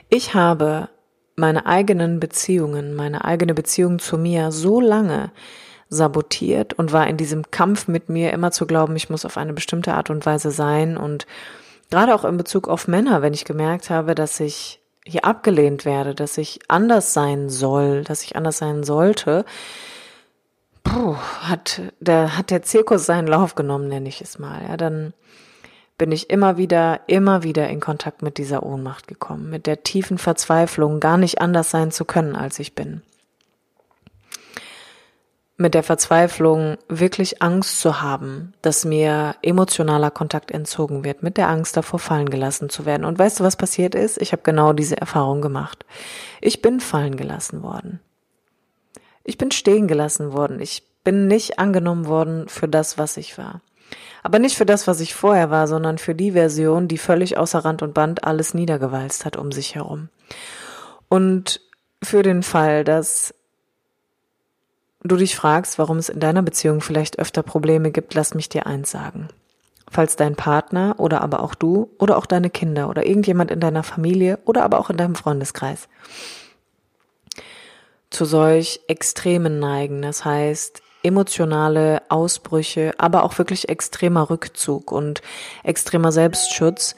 Ich 0.10 0.34
habe 0.34 0.90
meine 1.36 1.66
eigenen 1.66 2.20
Beziehungen, 2.20 2.96
meine 2.96 3.24
eigene 3.26 3.54
Beziehung 3.54 4.00
zu 4.00 4.18
mir 4.18 4.52
so 4.52 4.80
lange 4.80 5.32
sabotiert 5.90 6.74
und 6.74 6.94
war 6.94 7.08
in 7.08 7.18
diesem 7.18 7.50
Kampf 7.50 7.88
mit 7.88 8.10
mir 8.10 8.32
immer 8.32 8.52
zu 8.52 8.68
glauben, 8.68 8.96
ich 8.96 9.10
muss 9.10 9.26
auf 9.26 9.38
eine 9.38 9.54
bestimmte 9.54 9.94
Art 9.94 10.10
und 10.10 10.26
Weise 10.26 10.52
sein 10.52 10.98
und 10.98 11.26
gerade 11.90 12.14
auch 12.14 12.26
in 12.26 12.38
Bezug 12.38 12.68
auf 12.68 12.88
Männer, 12.88 13.22
wenn 13.22 13.34
ich 13.34 13.46
gemerkt 13.46 13.90
habe, 13.90 14.14
dass 14.14 14.40
ich 14.40 14.82
hier 15.06 15.26
abgelehnt 15.26 15.86
werde, 15.86 16.14
dass 16.14 16.38
ich 16.38 16.60
anders 16.68 17.14
sein 17.14 17.50
soll, 17.50 18.04
dass 18.04 18.24
ich 18.24 18.36
anders 18.36 18.60
sein 18.60 18.84
sollte, 18.84 19.46
puh, 20.84 21.16
hat 21.42 21.82
der 22.00 22.38
hat 22.38 22.52
der 22.52 22.62
Zirkus 22.62 23.06
seinen 23.06 23.28
Lauf 23.28 23.56
genommen, 23.56 23.88
nenne 23.88 24.10
ich 24.10 24.22
es 24.22 24.38
mal. 24.38 24.62
Ja, 24.68 24.78
dann 24.78 25.14
bin 26.00 26.12
ich 26.12 26.32
immer 26.32 26.58
wieder, 26.58 27.02
immer 27.06 27.44
wieder 27.44 27.70
in 27.70 27.80
Kontakt 27.80 28.24
mit 28.24 28.40
dieser 28.40 28.64
Ohnmacht 28.64 29.08
gekommen, 29.08 29.52
mit 29.52 29.68
der 29.68 29.84
tiefen 29.84 30.18
Verzweiflung, 30.18 31.00
gar 31.00 31.18
nicht 31.18 31.42
anders 31.42 31.70
sein 31.70 31.92
zu 31.92 32.06
können, 32.06 32.36
als 32.36 32.58
ich 32.58 32.74
bin. 32.74 33.04
Mit 35.58 35.74
der 35.74 35.84
Verzweiflung, 35.84 36.78
wirklich 36.88 37.42
Angst 37.42 37.82
zu 37.82 38.02
haben, 38.02 38.54
dass 38.62 38.86
mir 38.86 39.36
emotionaler 39.42 40.10
Kontakt 40.10 40.52
entzogen 40.52 41.04
wird, 41.04 41.22
mit 41.22 41.36
der 41.36 41.50
Angst 41.50 41.76
davor 41.76 42.00
fallen 42.00 42.30
gelassen 42.30 42.70
zu 42.70 42.86
werden. 42.86 43.04
Und 43.04 43.20
weißt 43.20 43.42
du, 43.42 43.44
was 43.44 43.58
passiert 43.58 43.94
ist? 43.94 44.22
Ich 44.22 44.32
habe 44.32 44.42
genau 44.42 44.72
diese 44.72 44.98
Erfahrung 44.98 45.42
gemacht. 45.42 45.86
Ich 46.40 46.62
bin 46.62 46.80
fallen 46.80 47.18
gelassen 47.18 47.62
worden. 47.62 48.00
Ich 49.26 49.38
bin 49.38 49.52
stehen 49.52 49.90
gelassen 49.90 50.32
worden. 50.32 50.62
Ich 50.62 50.84
bin 51.04 51.28
nicht 51.28 51.60
angenommen 51.60 52.08
worden 52.08 52.48
für 52.48 52.70
das, 52.70 52.98
was 52.98 53.18
ich 53.18 53.38
war. 53.38 53.62
Aber 54.30 54.38
nicht 54.38 54.58
für 54.58 54.66
das, 54.68 54.86
was 54.86 55.00
ich 55.00 55.16
vorher 55.16 55.50
war, 55.50 55.68
sondern 55.68 55.98
für 55.98 56.14
die 56.14 56.34
Version, 56.34 56.88
die 56.88 57.00
völlig 57.00 57.40
außer 57.40 57.66
Rand 57.66 57.82
und 57.82 57.96
Band 57.96 58.26
alles 58.26 58.54
niedergewalzt 58.54 59.26
hat 59.26 59.38
um 59.38 59.52
sich 59.52 59.74
herum. 59.74 60.10
Und 61.08 61.62
für 62.04 62.22
den 62.22 62.44
Fall, 62.44 62.84
dass 62.84 63.34
du 65.02 65.16
dich 65.16 65.36
fragst, 65.36 65.80
warum 65.80 65.98
es 65.98 66.10
in 66.10 66.20
deiner 66.20 66.44
Beziehung 66.44 66.82
vielleicht 66.82 67.18
öfter 67.18 67.42
Probleme 67.42 67.90
gibt, 67.90 68.14
lass 68.14 68.36
mich 68.36 68.50
dir 68.50 68.68
eins 68.68 68.92
sagen. 68.92 69.30
Falls 69.90 70.16
dein 70.16 70.36
Partner 70.36 70.94
oder 71.00 71.22
aber 71.22 71.42
auch 71.42 71.56
du 71.56 71.90
oder 71.98 72.16
auch 72.16 72.28
deine 72.28 72.52
Kinder 72.52 72.88
oder 72.88 73.08
irgendjemand 73.08 73.50
in 73.50 73.60
deiner 73.60 73.82
Familie 73.82 74.38
oder 74.46 74.64
aber 74.64 74.80
auch 74.80 74.92
in 74.92 74.98
deinem 74.98 75.16
Freundeskreis 75.16 75.90
zu 78.12 78.26
solch 78.26 78.82
Extremen 78.88 79.58
neigen, 79.58 80.04
das 80.04 80.24
heißt 80.24 80.84
emotionale 81.04 82.02
Ausbrüche, 82.10 82.94
aber 82.98 83.24
auch 83.24 83.38
wirklich 83.38 83.70
extremer 83.70 84.30
Rückzug 84.30 84.92
und 84.92 85.22
extremer 85.64 86.12
Selbstschutz, 86.12 86.96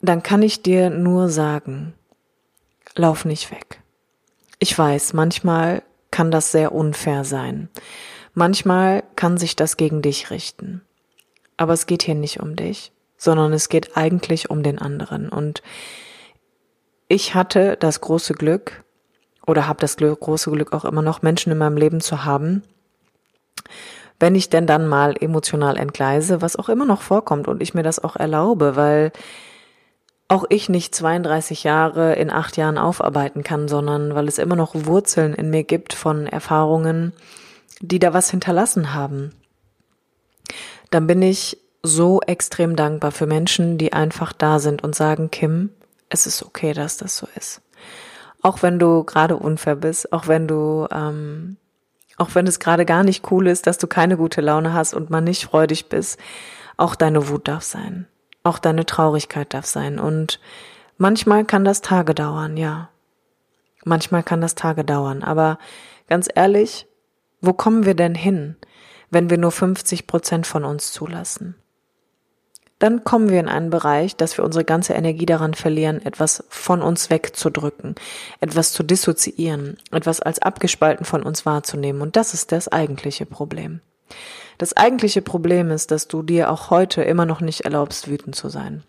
dann 0.00 0.22
kann 0.22 0.42
ich 0.42 0.62
dir 0.62 0.90
nur 0.90 1.28
sagen, 1.28 1.94
lauf 2.94 3.24
nicht 3.24 3.50
weg. 3.50 3.82
Ich 4.58 4.76
weiß, 4.76 5.12
manchmal 5.12 5.82
kann 6.10 6.30
das 6.30 6.52
sehr 6.52 6.72
unfair 6.72 7.24
sein. 7.24 7.68
Manchmal 8.32 9.02
kann 9.16 9.38
sich 9.38 9.56
das 9.56 9.76
gegen 9.76 10.02
dich 10.02 10.30
richten. 10.30 10.82
Aber 11.56 11.72
es 11.72 11.86
geht 11.86 12.02
hier 12.02 12.14
nicht 12.14 12.40
um 12.40 12.56
dich, 12.56 12.92
sondern 13.16 13.52
es 13.52 13.68
geht 13.68 13.96
eigentlich 13.96 14.50
um 14.50 14.62
den 14.62 14.78
anderen. 14.78 15.28
Und 15.28 15.62
ich 17.08 17.34
hatte 17.34 17.76
das 17.76 18.00
große 18.00 18.34
Glück, 18.34 18.84
oder 19.46 19.66
habe 19.66 19.80
das 19.80 19.96
große 19.96 20.50
Glück 20.50 20.72
auch 20.72 20.84
immer 20.84 21.02
noch, 21.02 21.22
Menschen 21.22 21.52
in 21.52 21.58
meinem 21.58 21.76
Leben 21.76 22.00
zu 22.00 22.24
haben, 22.24 22.62
wenn 24.18 24.34
ich 24.34 24.50
denn 24.50 24.66
dann 24.66 24.86
mal 24.86 25.14
emotional 25.18 25.76
entgleise, 25.76 26.42
was 26.42 26.56
auch 26.56 26.68
immer 26.68 26.86
noch 26.86 27.02
vorkommt 27.02 27.48
und 27.48 27.62
ich 27.62 27.74
mir 27.74 27.82
das 27.82 28.02
auch 28.02 28.16
erlaube, 28.16 28.76
weil 28.76 29.12
auch 30.28 30.44
ich 30.48 30.68
nicht 30.68 30.94
32 30.94 31.64
Jahre 31.64 32.14
in 32.14 32.30
acht 32.30 32.56
Jahren 32.56 32.78
aufarbeiten 32.78 33.44
kann, 33.44 33.68
sondern 33.68 34.14
weil 34.14 34.26
es 34.26 34.38
immer 34.38 34.56
noch 34.56 34.74
Wurzeln 34.74 35.34
in 35.34 35.50
mir 35.50 35.62
gibt 35.62 35.92
von 35.92 36.26
Erfahrungen, 36.26 37.12
die 37.80 37.98
da 37.98 38.12
was 38.12 38.30
hinterlassen 38.30 38.94
haben. 38.94 39.32
Dann 40.90 41.06
bin 41.06 41.22
ich 41.22 41.58
so 41.82 42.20
extrem 42.20 42.74
dankbar 42.74 43.12
für 43.12 43.26
Menschen, 43.26 43.78
die 43.78 43.92
einfach 43.92 44.32
da 44.32 44.58
sind 44.58 44.82
und 44.82 44.96
sagen, 44.96 45.30
Kim, 45.30 45.70
es 46.08 46.26
ist 46.26 46.42
okay, 46.42 46.72
dass 46.72 46.96
das 46.96 47.16
so 47.16 47.28
ist. 47.36 47.60
Auch 48.46 48.62
wenn 48.62 48.78
du 48.78 49.02
gerade 49.02 49.36
unfair 49.36 49.74
bist, 49.74 50.12
auch 50.12 50.28
wenn 50.28 50.46
du, 50.46 50.86
ähm, 50.92 51.56
auch 52.16 52.36
wenn 52.36 52.46
es 52.46 52.60
gerade 52.60 52.84
gar 52.84 53.02
nicht 53.02 53.28
cool 53.32 53.48
ist, 53.48 53.66
dass 53.66 53.76
du 53.76 53.88
keine 53.88 54.16
gute 54.16 54.40
Laune 54.40 54.72
hast 54.72 54.94
und 54.94 55.10
man 55.10 55.24
nicht 55.24 55.46
freudig 55.46 55.88
bist, 55.88 56.20
auch 56.76 56.94
deine 56.94 57.28
Wut 57.28 57.48
darf 57.48 57.64
sein. 57.64 58.06
Auch 58.44 58.60
deine 58.60 58.86
Traurigkeit 58.86 59.52
darf 59.52 59.66
sein. 59.66 59.98
Und 59.98 60.38
manchmal 60.96 61.44
kann 61.44 61.64
das 61.64 61.80
Tage 61.80 62.14
dauern, 62.14 62.56
ja. 62.56 62.90
Manchmal 63.84 64.22
kann 64.22 64.40
das 64.40 64.54
Tage 64.54 64.84
dauern. 64.84 65.24
Aber 65.24 65.58
ganz 66.08 66.28
ehrlich, 66.32 66.86
wo 67.40 67.52
kommen 67.52 67.84
wir 67.84 67.96
denn 67.96 68.14
hin, 68.14 68.54
wenn 69.10 69.28
wir 69.28 69.38
nur 69.38 69.50
50 69.50 70.06
Prozent 70.06 70.46
von 70.46 70.64
uns 70.64 70.92
zulassen? 70.92 71.56
Dann 72.78 73.04
kommen 73.04 73.30
wir 73.30 73.40
in 73.40 73.48
einen 73.48 73.70
Bereich, 73.70 74.16
dass 74.16 74.36
wir 74.36 74.44
unsere 74.44 74.64
ganze 74.64 74.92
Energie 74.92 75.24
daran 75.24 75.54
verlieren, 75.54 76.04
etwas 76.04 76.44
von 76.50 76.82
uns 76.82 77.08
wegzudrücken, 77.08 77.94
etwas 78.40 78.72
zu 78.72 78.82
dissoziieren, 78.82 79.78
etwas 79.92 80.20
als 80.20 80.40
abgespalten 80.40 81.06
von 81.06 81.22
uns 81.22 81.46
wahrzunehmen. 81.46 82.02
Und 82.02 82.16
das 82.16 82.34
ist 82.34 82.52
das 82.52 82.68
eigentliche 82.68 83.24
Problem. 83.24 83.80
Das 84.58 84.76
eigentliche 84.76 85.22
Problem 85.22 85.70
ist, 85.70 85.90
dass 85.90 86.08
du 86.08 86.22
dir 86.22 86.50
auch 86.50 86.70
heute 86.70 87.02
immer 87.02 87.26
noch 87.26 87.40
nicht 87.40 87.62
erlaubst, 87.62 88.08
wütend 88.08 88.34
zu 88.34 88.48
sein. 88.50 88.82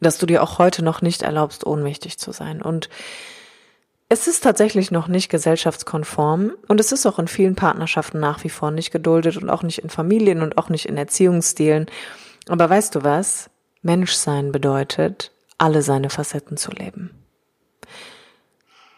Dass 0.00 0.18
du 0.18 0.26
dir 0.26 0.42
auch 0.42 0.58
heute 0.58 0.82
noch 0.84 1.00
nicht 1.00 1.22
erlaubst, 1.22 1.66
ohnmächtig 1.66 2.18
zu 2.18 2.32
sein. 2.32 2.60
Und 2.60 2.88
es 4.08 4.26
ist 4.26 4.42
tatsächlich 4.42 4.90
noch 4.90 5.06
nicht 5.06 5.28
gesellschaftskonform 5.28 6.52
und 6.66 6.80
es 6.80 6.90
ist 6.90 7.06
auch 7.06 7.20
in 7.20 7.28
vielen 7.28 7.54
Partnerschaften 7.54 8.18
nach 8.18 8.42
wie 8.42 8.48
vor 8.48 8.72
nicht 8.72 8.90
geduldet 8.90 9.36
und 9.36 9.48
auch 9.48 9.62
nicht 9.62 9.78
in 9.78 9.90
Familien 9.90 10.42
und 10.42 10.58
auch 10.58 10.68
nicht 10.68 10.86
in 10.86 10.96
Erziehungsstilen. 10.96 11.86
Aber 12.48 12.68
weißt 12.68 12.94
du 12.94 13.04
was? 13.04 13.50
Menschsein 13.82 14.52
bedeutet, 14.52 15.32
alle 15.58 15.82
seine 15.82 16.10
Facetten 16.10 16.56
zu 16.56 16.70
leben. 16.70 17.10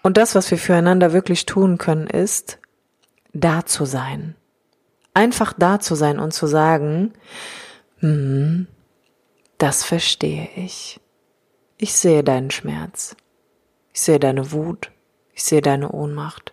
Und 0.02 0.16
das, 0.16 0.34
was 0.34 0.50
wir 0.50 0.58
füreinander 0.58 1.12
wirklich 1.12 1.46
tun 1.46 1.78
können, 1.78 2.06
ist, 2.06 2.58
da 3.32 3.64
zu 3.64 3.84
sein. 3.84 4.34
Einfach 5.14 5.52
da 5.56 5.78
zu 5.78 5.94
sein 5.94 6.18
und 6.18 6.32
zu 6.32 6.46
sagen, 6.46 7.12
hm, 7.98 8.66
das 9.58 9.84
verstehe 9.84 10.48
ich. 10.56 11.00
Ich 11.78 11.94
sehe 11.94 12.24
deinen 12.24 12.50
Schmerz. 12.50 13.16
Ich 13.92 14.00
sehe 14.00 14.18
deine 14.18 14.52
Wut. 14.52 14.90
Ich 15.34 15.44
sehe 15.44 15.62
deine 15.62 15.92
Ohnmacht. 15.92 16.52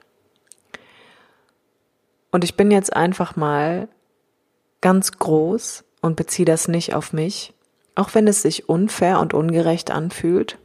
Und 2.31 2.43
ich 2.43 2.55
bin 2.55 2.69
jetzt 2.71 2.95
einfach 2.95 3.35
mal 3.35 3.87
ganz 4.81 5.13
groß 5.13 5.83
und 6.01 6.15
beziehe 6.15 6.45
das 6.45 6.67
nicht 6.67 6.93
auf 6.93 7.13
mich, 7.13 7.53
auch 7.95 8.13
wenn 8.13 8.27
es 8.27 8.41
sich 8.41 8.69
unfair 8.69 9.19
und 9.19 9.33
ungerecht 9.33 9.91
anfühlt, 9.91 10.57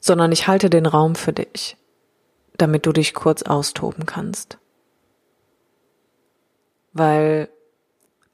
sondern 0.00 0.32
ich 0.32 0.48
halte 0.48 0.70
den 0.70 0.86
Raum 0.86 1.14
für 1.14 1.32
dich, 1.32 1.76
damit 2.56 2.86
du 2.86 2.92
dich 2.92 3.14
kurz 3.14 3.42
austoben 3.42 4.06
kannst. 4.06 4.58
Weil 6.92 7.48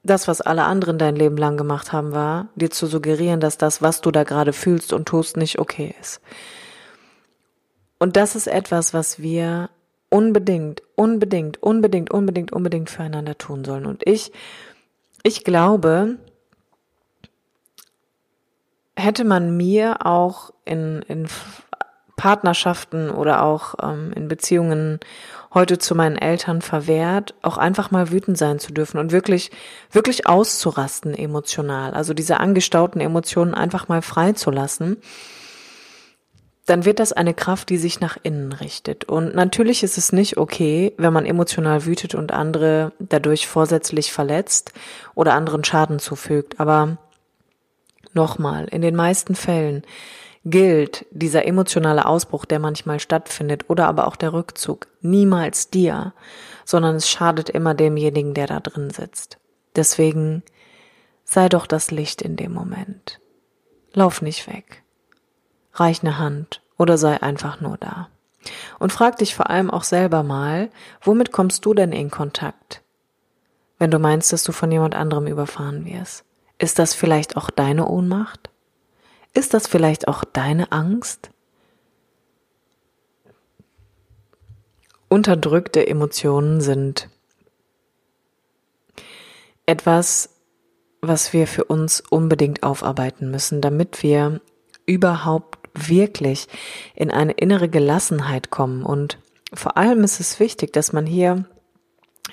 das, 0.03 0.29
was 0.29 0.41
alle 0.41 0.65
anderen 0.65 0.99
dein 0.99 1.17
Leben 1.17 1.37
lang 1.37 1.57
gemacht 1.57 1.93
haben, 1.93 2.13
war, 2.13 2.49
dir 2.55 2.71
zu 2.71 2.87
suggerieren, 2.87 3.41
dass 3.41 3.59
das, 3.59 3.83
was 3.83 4.01
du 4.01 4.11
da 4.11 4.25
gerade 4.25 4.53
fühlst 4.53 4.93
und 4.93 5.07
tust, 5.07 5.37
nicht 5.37 5.59
okay 5.59 5.95
ist. 6.01 6.21
Und 7.99 8.17
das 8.17 8.37
ist 8.37 8.47
etwas, 8.47 8.95
was 8.95 9.21
wir 9.21 9.69
unbedingt, 10.17 10.83
unbedingt, 10.95 11.63
unbedingt, 11.63 12.11
unbedingt, 12.11 12.51
unbedingt 12.51 12.89
füreinander 12.89 13.37
tun 13.37 13.67
sollen. 13.67 13.85
Und 13.85 14.01
ich, 14.07 14.33
ich 15.23 15.45
glaube, 15.45 16.17
hätte 18.97 19.25
man 19.25 19.59
mir 19.59 20.07
auch 20.07 20.55
in, 20.65 21.03
in 21.03 21.29
Partnerschaften 22.17 23.11
oder 23.11 23.43
auch 23.43 23.75
ähm, 23.83 24.15
in 24.15 24.27
Beziehungen 24.27 25.01
heute 25.53 25.77
zu 25.77 25.95
meinen 25.95 26.17
Eltern 26.17 26.63
verwehrt, 26.63 27.35
auch 27.43 27.59
einfach 27.59 27.91
mal 27.91 28.11
wütend 28.11 28.39
sein 28.39 28.59
zu 28.59 28.73
dürfen 28.73 28.99
und 28.99 29.13
wirklich, 29.13 29.51
wirklich 29.91 30.27
auszurasten 30.27 31.15
emotional. 31.15 31.93
Also 31.93 32.15
diese 32.15 32.41
angestauten 32.41 33.03
Emotionen 33.03 33.53
einfach 33.53 33.89
mal 33.89 34.01
freizulassen 34.01 34.97
dann 36.67 36.85
wird 36.85 36.99
das 36.99 37.13
eine 37.13 37.33
Kraft, 37.33 37.71
die 37.71 37.79
sich 37.79 38.01
nach 38.01 38.19
innen 38.23 38.53
richtet. 38.53 39.05
Und 39.05 39.37
natürlich 39.37 39.85
ist 39.85 39.97
es 39.99 40.13
nicht 40.13 40.37
okay, 40.37 40.93
wenn 40.99 41.13
man 41.13 41.25
emotional 41.25 41.87
wütet 41.87 42.17
und 42.17 42.33
andere 42.33 42.93
dadurch 42.99 43.47
vorsätzlich 43.47 44.13
verletzt 44.13 44.73
oder 45.15 45.35
anderen 45.35 45.63
Schaden 45.63 46.01
zufügt. 46.01 46.59
Aber 46.59 46.99
nochmal, 48.13 48.67
in 48.67 48.83
den 48.83 48.97
meisten 48.97 49.37
Fällen 49.37 49.83
gilt 50.45 51.07
dieser 51.13 51.47
emotionale 51.47 52.05
Ausbruch, 52.05 52.45
der 52.45 52.59
manchmal 52.59 52.99
stattfindet, 52.99 53.71
oder 53.71 53.87
aber 53.87 54.09
auch 54.09 54.17
der 54.17 54.33
Rückzug, 54.33 54.89
niemals 55.01 55.71
dir, 55.71 56.15
sondern 56.65 56.97
es 56.97 57.09
schadet 57.09 57.49
immer 57.49 57.75
demjenigen, 57.75 58.35
der 58.35 58.49
da 58.49 58.59
drin 58.59 58.91
sitzt. 58.91 59.39
Deswegen 59.77 60.43
sei 61.23 61.49
doch 61.49 61.67
das 61.67 61.93
Licht 61.93 62.23
in 62.23 62.35
dem 62.35 62.53
Moment. 62.53 63.21
Lauf 63.93 64.21
nicht 64.21 64.49
weg 64.49 64.83
reich 65.81 66.03
eine 66.03 66.19
Hand 66.19 66.63
oder 66.77 66.99
sei 66.99 67.23
einfach 67.23 67.61
nur 67.61 67.77
da. 67.77 68.09
Und 68.79 68.93
frag 68.93 69.19
dich 69.19 69.35
vor 69.35 69.51
allem 69.51 69.71
auch 69.71 69.85
selber 69.85 70.23
mal, 70.23 70.71
womit 71.03 71.33
kommst 71.33 71.65
du 71.65 71.75
denn 71.75 71.93
in 71.93 72.11
Kontakt? 72.11 72.83
Wenn 73.79 73.91
du 73.91 73.99
meinst, 73.99 74.33
dass 74.33 74.45
du 74.45 74.53
von 74.53 74.71
jemand 74.71 74.95
anderem 74.95 75.27
überfahren 75.27 75.85
wirst. 75.85 76.25
Ist 76.59 76.79
das 76.79 76.95
vielleicht 76.95 77.37
auch 77.37 77.51
deine 77.51 77.87
Ohnmacht? 77.87 78.51
Ist 79.35 79.53
das 79.53 79.67
vielleicht 79.67 80.09
auch 80.09 80.25
deine 80.25 80.73
Angst? 80.73 81.31
Unterdrückte 85.09 85.87
Emotionen 85.87 86.61
sind 86.61 87.11
etwas, 89.67 90.31
was 91.03 91.33
wir 91.33 91.47
für 91.47 91.65
uns 91.65 92.01
unbedingt 92.01 92.63
aufarbeiten 92.63 93.31
müssen, 93.31 93.61
damit 93.61 94.03
wir 94.03 94.41
überhaupt 94.87 95.66
wirklich 95.77 96.49
in 96.95 97.11
eine 97.11 97.33
innere 97.33 97.69
Gelassenheit 97.69 98.51
kommen. 98.51 98.83
Und 98.83 99.19
vor 99.53 99.77
allem 99.77 100.05
ist 100.05 100.21
es 100.21 100.41
wichtig, 100.41 100.73
dass 100.73 100.93
man 100.93 101.07
hier 101.07 101.45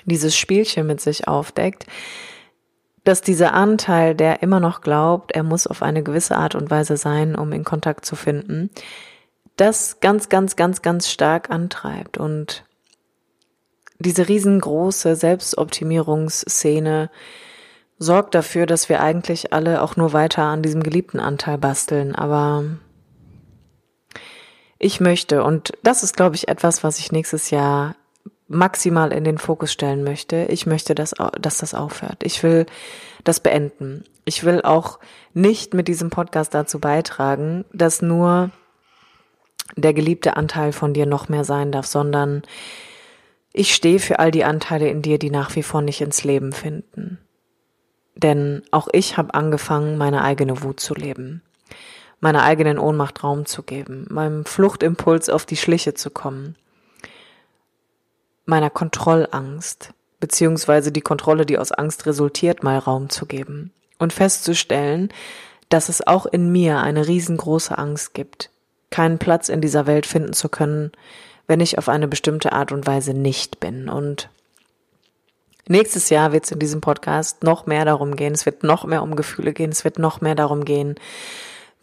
dieses 0.04 0.36
Spielchen 0.36 0.86
mit 0.86 1.00
sich 1.00 1.28
aufdeckt, 1.28 1.86
dass 3.04 3.20
dieser 3.20 3.52
Anteil, 3.52 4.14
der 4.14 4.42
immer 4.42 4.60
noch 4.60 4.80
glaubt, 4.80 5.32
er 5.32 5.42
muss 5.42 5.66
auf 5.66 5.82
eine 5.82 6.02
gewisse 6.02 6.36
Art 6.36 6.54
und 6.54 6.70
Weise 6.70 6.96
sein, 6.96 7.36
um 7.36 7.52
in 7.52 7.64
Kontakt 7.64 8.06
zu 8.06 8.16
finden, 8.16 8.70
das 9.56 10.00
ganz, 10.00 10.28
ganz, 10.28 10.56
ganz, 10.56 10.82
ganz 10.82 11.10
stark 11.10 11.50
antreibt 11.50 12.18
und 12.18 12.64
diese 13.98 14.28
riesengroße 14.28 15.14
Selbstoptimierungsszene 15.16 17.10
sorgt 17.98 18.34
dafür, 18.34 18.66
dass 18.66 18.88
wir 18.88 19.00
eigentlich 19.00 19.52
alle 19.52 19.80
auch 19.82 19.96
nur 19.96 20.12
weiter 20.12 20.42
an 20.42 20.62
diesem 20.62 20.82
geliebten 20.82 21.20
Anteil 21.20 21.58
basteln, 21.58 22.14
aber 22.14 22.64
ich 24.78 25.00
möchte, 25.00 25.44
und 25.44 25.72
das 25.82 26.02
ist, 26.02 26.16
glaube 26.16 26.36
ich, 26.36 26.48
etwas, 26.48 26.82
was 26.82 26.98
ich 26.98 27.12
nächstes 27.12 27.50
Jahr 27.50 27.96
maximal 28.48 29.12
in 29.12 29.24
den 29.24 29.38
Fokus 29.38 29.72
stellen 29.72 30.04
möchte. 30.04 30.46
Ich 30.50 30.66
möchte, 30.66 30.94
dass, 30.94 31.14
dass 31.40 31.58
das 31.58 31.74
aufhört. 31.74 32.22
Ich 32.22 32.42
will 32.42 32.66
das 33.24 33.40
beenden. 33.40 34.04
Ich 34.24 34.44
will 34.44 34.62
auch 34.62 34.98
nicht 35.32 35.74
mit 35.74 35.88
diesem 35.88 36.10
Podcast 36.10 36.54
dazu 36.54 36.78
beitragen, 36.78 37.64
dass 37.72 38.02
nur 38.02 38.50
der 39.76 39.94
geliebte 39.94 40.36
Anteil 40.36 40.72
von 40.72 40.92
dir 40.92 41.06
noch 41.06 41.28
mehr 41.28 41.44
sein 41.44 41.72
darf, 41.72 41.86
sondern 41.86 42.42
ich 43.52 43.74
stehe 43.74 43.98
für 43.98 44.18
all 44.18 44.30
die 44.30 44.44
Anteile 44.44 44.88
in 44.88 45.00
dir, 45.00 45.18
die 45.18 45.30
nach 45.30 45.54
wie 45.56 45.62
vor 45.62 45.80
nicht 45.80 46.00
ins 46.00 46.24
Leben 46.24 46.52
finden. 46.52 47.18
Denn 48.14 48.62
auch 48.70 48.88
ich 48.92 49.16
habe 49.16 49.34
angefangen, 49.34 49.96
meine 49.96 50.22
eigene 50.22 50.62
Wut 50.62 50.80
zu 50.80 50.94
leben 50.94 51.42
meiner 52.20 52.42
eigenen 52.42 52.78
Ohnmacht 52.78 53.22
Raum 53.22 53.46
zu 53.46 53.62
geben, 53.62 54.06
meinem 54.10 54.44
Fluchtimpuls 54.44 55.28
auf 55.28 55.46
die 55.46 55.56
Schliche 55.56 55.94
zu 55.94 56.10
kommen, 56.10 56.56
meiner 58.46 58.70
Kontrollangst, 58.70 59.90
beziehungsweise 60.20 60.92
die 60.92 61.00
Kontrolle, 61.00 61.46
die 61.46 61.58
aus 61.58 61.72
Angst 61.72 62.06
resultiert, 62.06 62.62
mal 62.62 62.78
Raum 62.78 63.10
zu 63.10 63.26
geben 63.26 63.72
und 63.98 64.12
festzustellen, 64.12 65.10
dass 65.68 65.88
es 65.88 66.06
auch 66.06 66.26
in 66.26 66.52
mir 66.52 66.78
eine 66.80 67.06
riesengroße 67.08 67.76
Angst 67.76 68.14
gibt, 68.14 68.50
keinen 68.90 69.18
Platz 69.18 69.48
in 69.48 69.60
dieser 69.60 69.86
Welt 69.86 70.06
finden 70.06 70.32
zu 70.32 70.48
können, 70.48 70.92
wenn 71.46 71.60
ich 71.60 71.78
auf 71.78 71.88
eine 71.88 72.08
bestimmte 72.08 72.52
Art 72.52 72.72
und 72.72 72.86
Weise 72.86 73.12
nicht 73.12 73.60
bin. 73.60 73.88
Und 73.88 74.28
nächstes 75.68 76.10
Jahr 76.10 76.32
wird 76.32 76.44
es 76.44 76.52
in 76.52 76.58
diesem 76.58 76.80
Podcast 76.80 77.42
noch 77.42 77.66
mehr 77.66 77.84
darum 77.84 78.16
gehen, 78.16 78.34
es 78.34 78.46
wird 78.46 78.62
noch 78.62 78.84
mehr 78.84 79.02
um 79.02 79.16
Gefühle 79.16 79.52
gehen, 79.52 79.70
es 79.70 79.84
wird 79.84 79.98
noch 79.98 80.20
mehr 80.20 80.34
darum 80.34 80.64
gehen, 80.64 80.94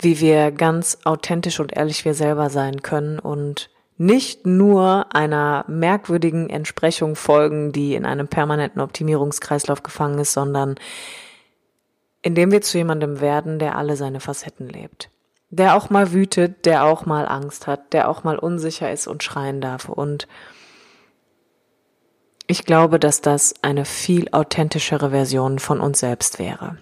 wie 0.04 0.20
wir 0.20 0.52
ganz 0.52 1.00
authentisch 1.04 1.60
und 1.60 1.76
ehrlich 1.76 2.06
wir 2.06 2.14
selber 2.14 2.50
sein 2.50 2.82
können 2.82 3.20
und 3.20 3.70
nicht 3.98 4.48
nur 4.48 5.14
einer 5.14 5.64
merkwürdigen 5.68 6.50
Entsprechung 6.50 7.16
folgen, 7.16 7.72
die 7.72 7.94
in 7.94 8.06
einem 8.06 8.28
permanenten 8.28 8.82
Optimierungskreislauf 8.82 9.84
gefangen 9.84 10.18
ist, 10.20 10.34
sondern 10.34 10.76
indem 12.24 12.52
wir 12.52 12.62
zu 12.62 12.78
jemandem 12.78 13.22
werden, 13.22 13.60
der 13.60 13.76
alle 13.76 13.96
seine 13.96 14.20
Facetten 14.20 14.68
lebt. 14.68 15.10
Der 15.50 15.76
auch 15.76 15.90
mal 15.90 16.14
wütet, 16.14 16.66
der 16.66 16.86
auch 16.86 17.06
mal 17.06 17.28
Angst 17.28 17.68
hat, 17.68 17.94
der 17.94 18.10
auch 18.10 18.24
mal 18.24 18.40
unsicher 18.40 18.92
ist 18.92 19.06
und 19.06 19.22
schreien 19.22 19.62
darf. 19.62 19.90
Und 19.90 20.28
ich 22.48 22.66
glaube, 22.66 23.00
dass 23.00 23.22
das 23.22 23.54
eine 23.62 23.86
viel 23.86 24.30
authentischere 24.32 25.12
Version 25.12 25.60
von 25.60 25.80
uns 25.80 26.00
selbst 26.00 26.40
wäre. 26.40 26.78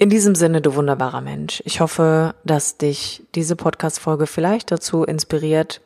In 0.00 0.08
diesem 0.08 0.34
Sinne, 0.34 0.62
du 0.62 0.76
wunderbarer 0.76 1.20
Mensch. 1.20 1.62
Ich 1.66 1.82
hoffe, 1.82 2.34
dass 2.42 2.78
dich 2.78 3.22
diese 3.34 3.54
Podcast-Folge 3.54 4.26
vielleicht 4.26 4.70
dazu 4.70 5.04
inspiriert, 5.04 5.82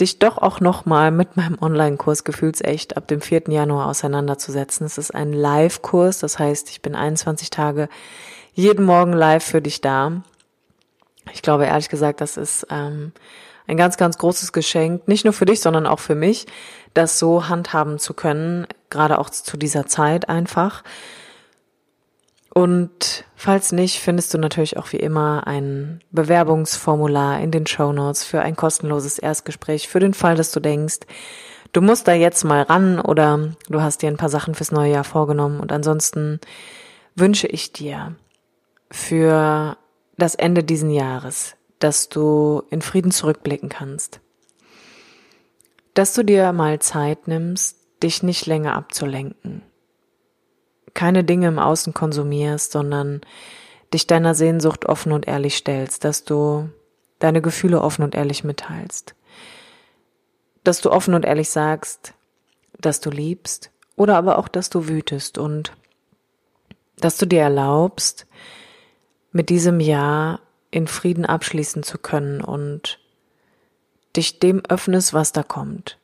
dich 0.00 0.18
doch 0.18 0.38
auch 0.38 0.60
nochmal 0.60 1.10
mit 1.10 1.36
meinem 1.36 1.58
Online-Kurs 1.60 2.24
Gefühlsecht 2.24 2.96
ab 2.96 3.08
dem 3.08 3.20
4. 3.20 3.42
Januar 3.48 3.88
auseinanderzusetzen. 3.88 4.86
Es 4.86 4.96
ist 4.96 5.14
ein 5.14 5.34
Live-Kurs, 5.34 6.20
das 6.20 6.38
heißt, 6.38 6.70
ich 6.70 6.80
bin 6.80 6.94
21 6.94 7.50
Tage 7.50 7.90
jeden 8.54 8.86
Morgen 8.86 9.12
live 9.12 9.44
für 9.44 9.60
dich 9.60 9.82
da. 9.82 10.22
Ich 11.34 11.42
glaube 11.42 11.66
ehrlich 11.66 11.90
gesagt, 11.90 12.22
das 12.22 12.38
ist 12.38 12.66
ähm, 12.70 13.12
ein 13.66 13.76
ganz, 13.76 13.98
ganz 13.98 14.16
großes 14.16 14.54
Geschenk, 14.54 15.08
nicht 15.08 15.24
nur 15.24 15.34
für 15.34 15.44
dich, 15.44 15.60
sondern 15.60 15.86
auch 15.86 16.00
für 16.00 16.14
mich, 16.14 16.46
das 16.94 17.18
so 17.18 17.50
handhaben 17.50 17.98
zu 17.98 18.14
können, 18.14 18.66
gerade 18.88 19.18
auch 19.18 19.28
zu 19.28 19.58
dieser 19.58 19.86
Zeit 19.86 20.30
einfach. 20.30 20.82
Und 22.54 23.24
falls 23.34 23.72
nicht, 23.72 24.00
findest 24.00 24.34
du 24.34 24.38
natürlich 24.38 24.76
auch 24.76 24.92
wie 24.92 24.98
immer 24.98 25.46
ein 25.46 26.02
Bewerbungsformular 26.10 27.40
in 27.40 27.50
den 27.50 27.66
Show 27.66 27.92
Notes 27.92 28.24
für 28.24 28.42
ein 28.42 28.56
kostenloses 28.56 29.18
Erstgespräch 29.18 29.88
für 29.88 30.00
den 30.00 30.12
Fall, 30.12 30.36
dass 30.36 30.52
du 30.52 30.60
denkst, 30.60 31.00
du 31.72 31.80
musst 31.80 32.06
da 32.08 32.12
jetzt 32.12 32.44
mal 32.44 32.60
ran 32.60 33.00
oder 33.00 33.54
du 33.70 33.80
hast 33.80 34.02
dir 34.02 34.08
ein 34.08 34.18
paar 34.18 34.28
Sachen 34.28 34.54
fürs 34.54 34.70
neue 34.70 34.92
Jahr 34.92 35.04
vorgenommen. 35.04 35.60
Und 35.60 35.72
ansonsten 35.72 36.40
wünsche 37.14 37.46
ich 37.46 37.72
dir 37.72 38.16
für 38.90 39.78
das 40.18 40.34
Ende 40.34 40.62
diesen 40.62 40.90
Jahres, 40.90 41.56
dass 41.78 42.10
du 42.10 42.64
in 42.68 42.82
Frieden 42.82 43.12
zurückblicken 43.12 43.70
kannst. 43.70 44.20
Dass 45.94 46.12
du 46.12 46.22
dir 46.22 46.52
mal 46.52 46.80
Zeit 46.80 47.28
nimmst, 47.28 47.78
dich 48.02 48.22
nicht 48.22 48.44
länger 48.44 48.74
abzulenken 48.76 49.62
keine 50.94 51.24
Dinge 51.24 51.48
im 51.48 51.58
Außen 51.58 51.94
konsumierst, 51.94 52.72
sondern 52.72 53.20
dich 53.92 54.06
deiner 54.06 54.34
Sehnsucht 54.34 54.86
offen 54.86 55.12
und 55.12 55.26
ehrlich 55.28 55.56
stellst, 55.56 56.04
dass 56.04 56.24
du 56.24 56.70
deine 57.18 57.42
Gefühle 57.42 57.80
offen 57.82 58.02
und 58.02 58.14
ehrlich 58.14 58.44
mitteilst, 58.44 59.14
dass 60.64 60.80
du 60.80 60.90
offen 60.90 61.14
und 61.14 61.24
ehrlich 61.24 61.50
sagst, 61.50 62.14
dass 62.78 63.00
du 63.00 63.10
liebst 63.10 63.70
oder 63.96 64.16
aber 64.16 64.38
auch, 64.38 64.48
dass 64.48 64.70
du 64.70 64.88
wütest 64.88 65.38
und 65.38 65.72
dass 66.96 67.18
du 67.18 67.26
dir 67.26 67.42
erlaubst, 67.42 68.26
mit 69.32 69.48
diesem 69.48 69.80
Jahr 69.80 70.40
in 70.70 70.86
Frieden 70.86 71.26
abschließen 71.26 71.82
zu 71.82 71.98
können 71.98 72.40
und 72.40 72.98
dich 74.16 74.40
dem 74.40 74.62
öffnest, 74.68 75.14
was 75.14 75.32
da 75.32 75.42
kommt. 75.42 75.98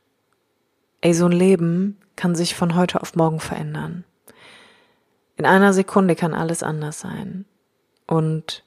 Ey, 1.00 1.14
so 1.14 1.26
ein 1.26 1.32
Leben 1.32 1.98
kann 2.16 2.34
sich 2.34 2.54
von 2.54 2.74
heute 2.74 3.00
auf 3.00 3.14
morgen 3.14 3.40
verändern. 3.40 4.04
In 5.38 5.46
einer 5.46 5.72
Sekunde 5.72 6.16
kann 6.16 6.34
alles 6.34 6.62
anders 6.62 6.98
sein. 6.98 7.44
Und 8.06 8.64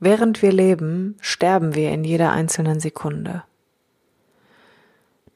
während 0.00 0.42
wir 0.42 0.52
leben, 0.52 1.16
sterben 1.20 1.76
wir 1.76 1.92
in 1.92 2.02
jeder 2.02 2.32
einzelnen 2.32 2.80
Sekunde. 2.80 3.44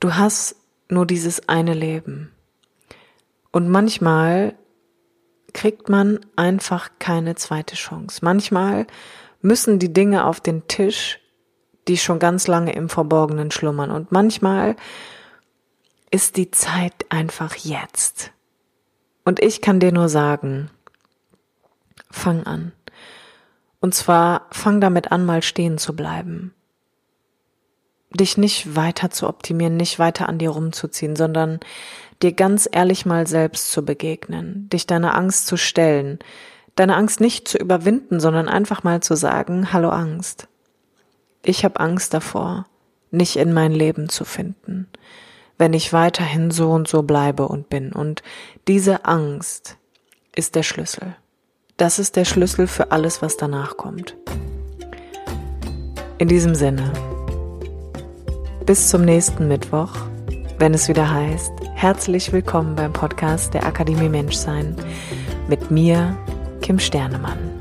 Du 0.00 0.16
hast 0.16 0.56
nur 0.88 1.06
dieses 1.06 1.48
eine 1.48 1.74
Leben. 1.74 2.32
Und 3.52 3.68
manchmal 3.68 4.54
kriegt 5.52 5.88
man 5.88 6.18
einfach 6.34 6.90
keine 6.98 7.36
zweite 7.36 7.76
Chance. 7.76 8.18
Manchmal 8.22 8.88
müssen 9.42 9.78
die 9.78 9.92
Dinge 9.92 10.26
auf 10.26 10.40
den 10.40 10.66
Tisch, 10.66 11.20
die 11.86 11.98
schon 11.98 12.18
ganz 12.18 12.48
lange 12.48 12.72
im 12.72 12.88
Verborgenen 12.88 13.52
schlummern. 13.52 13.92
Und 13.92 14.10
manchmal 14.10 14.74
ist 16.10 16.36
die 16.36 16.50
Zeit 16.50 17.06
einfach 17.10 17.54
jetzt. 17.54 18.33
Und 19.24 19.40
ich 19.40 19.60
kann 19.60 19.80
dir 19.80 19.90
nur 19.90 20.08
sagen, 20.08 20.70
fang 22.10 22.44
an. 22.44 22.72
Und 23.80 23.94
zwar 23.94 24.46
fang 24.50 24.80
damit 24.80 25.12
an, 25.12 25.24
mal 25.24 25.42
stehen 25.42 25.78
zu 25.78 25.96
bleiben. 25.96 26.54
Dich 28.10 28.36
nicht 28.36 28.76
weiter 28.76 29.10
zu 29.10 29.26
optimieren, 29.26 29.76
nicht 29.76 29.98
weiter 29.98 30.28
an 30.28 30.38
dir 30.38 30.50
rumzuziehen, 30.50 31.16
sondern 31.16 31.58
dir 32.22 32.32
ganz 32.32 32.68
ehrlich 32.70 33.06
mal 33.06 33.26
selbst 33.26 33.72
zu 33.72 33.84
begegnen, 33.84 34.68
dich 34.70 34.86
deiner 34.86 35.16
Angst 35.16 35.46
zu 35.46 35.56
stellen, 35.56 36.18
deine 36.76 36.96
Angst 36.96 37.20
nicht 37.20 37.48
zu 37.48 37.58
überwinden, 37.58 38.20
sondern 38.20 38.48
einfach 38.48 38.84
mal 38.84 39.02
zu 39.02 39.16
sagen, 39.16 39.72
hallo 39.72 39.88
Angst. 39.88 40.48
Ich 41.42 41.64
habe 41.64 41.80
Angst 41.80 42.14
davor, 42.14 42.66
nicht 43.10 43.36
in 43.36 43.52
mein 43.52 43.72
Leben 43.72 44.08
zu 44.08 44.24
finden 44.24 44.88
wenn 45.58 45.72
ich 45.72 45.92
weiterhin 45.92 46.50
so 46.50 46.70
und 46.70 46.88
so 46.88 47.02
bleibe 47.02 47.48
und 47.48 47.68
bin. 47.68 47.92
Und 47.92 48.22
diese 48.68 49.04
Angst 49.04 49.76
ist 50.34 50.54
der 50.54 50.62
Schlüssel. 50.62 51.16
Das 51.76 51.98
ist 51.98 52.16
der 52.16 52.24
Schlüssel 52.24 52.66
für 52.66 52.92
alles, 52.92 53.22
was 53.22 53.36
danach 53.36 53.76
kommt. 53.76 54.16
In 56.18 56.28
diesem 56.28 56.54
Sinne, 56.54 56.92
bis 58.64 58.88
zum 58.88 59.04
nächsten 59.04 59.48
Mittwoch, 59.48 59.92
wenn 60.58 60.72
es 60.72 60.88
wieder 60.88 61.12
heißt, 61.12 61.52
herzlich 61.74 62.32
willkommen 62.32 62.76
beim 62.76 62.92
Podcast 62.92 63.52
der 63.52 63.66
Akademie 63.66 64.08
Menschsein 64.08 64.76
mit 65.48 65.70
mir, 65.70 66.16
Kim 66.62 66.78
Sternemann. 66.78 67.53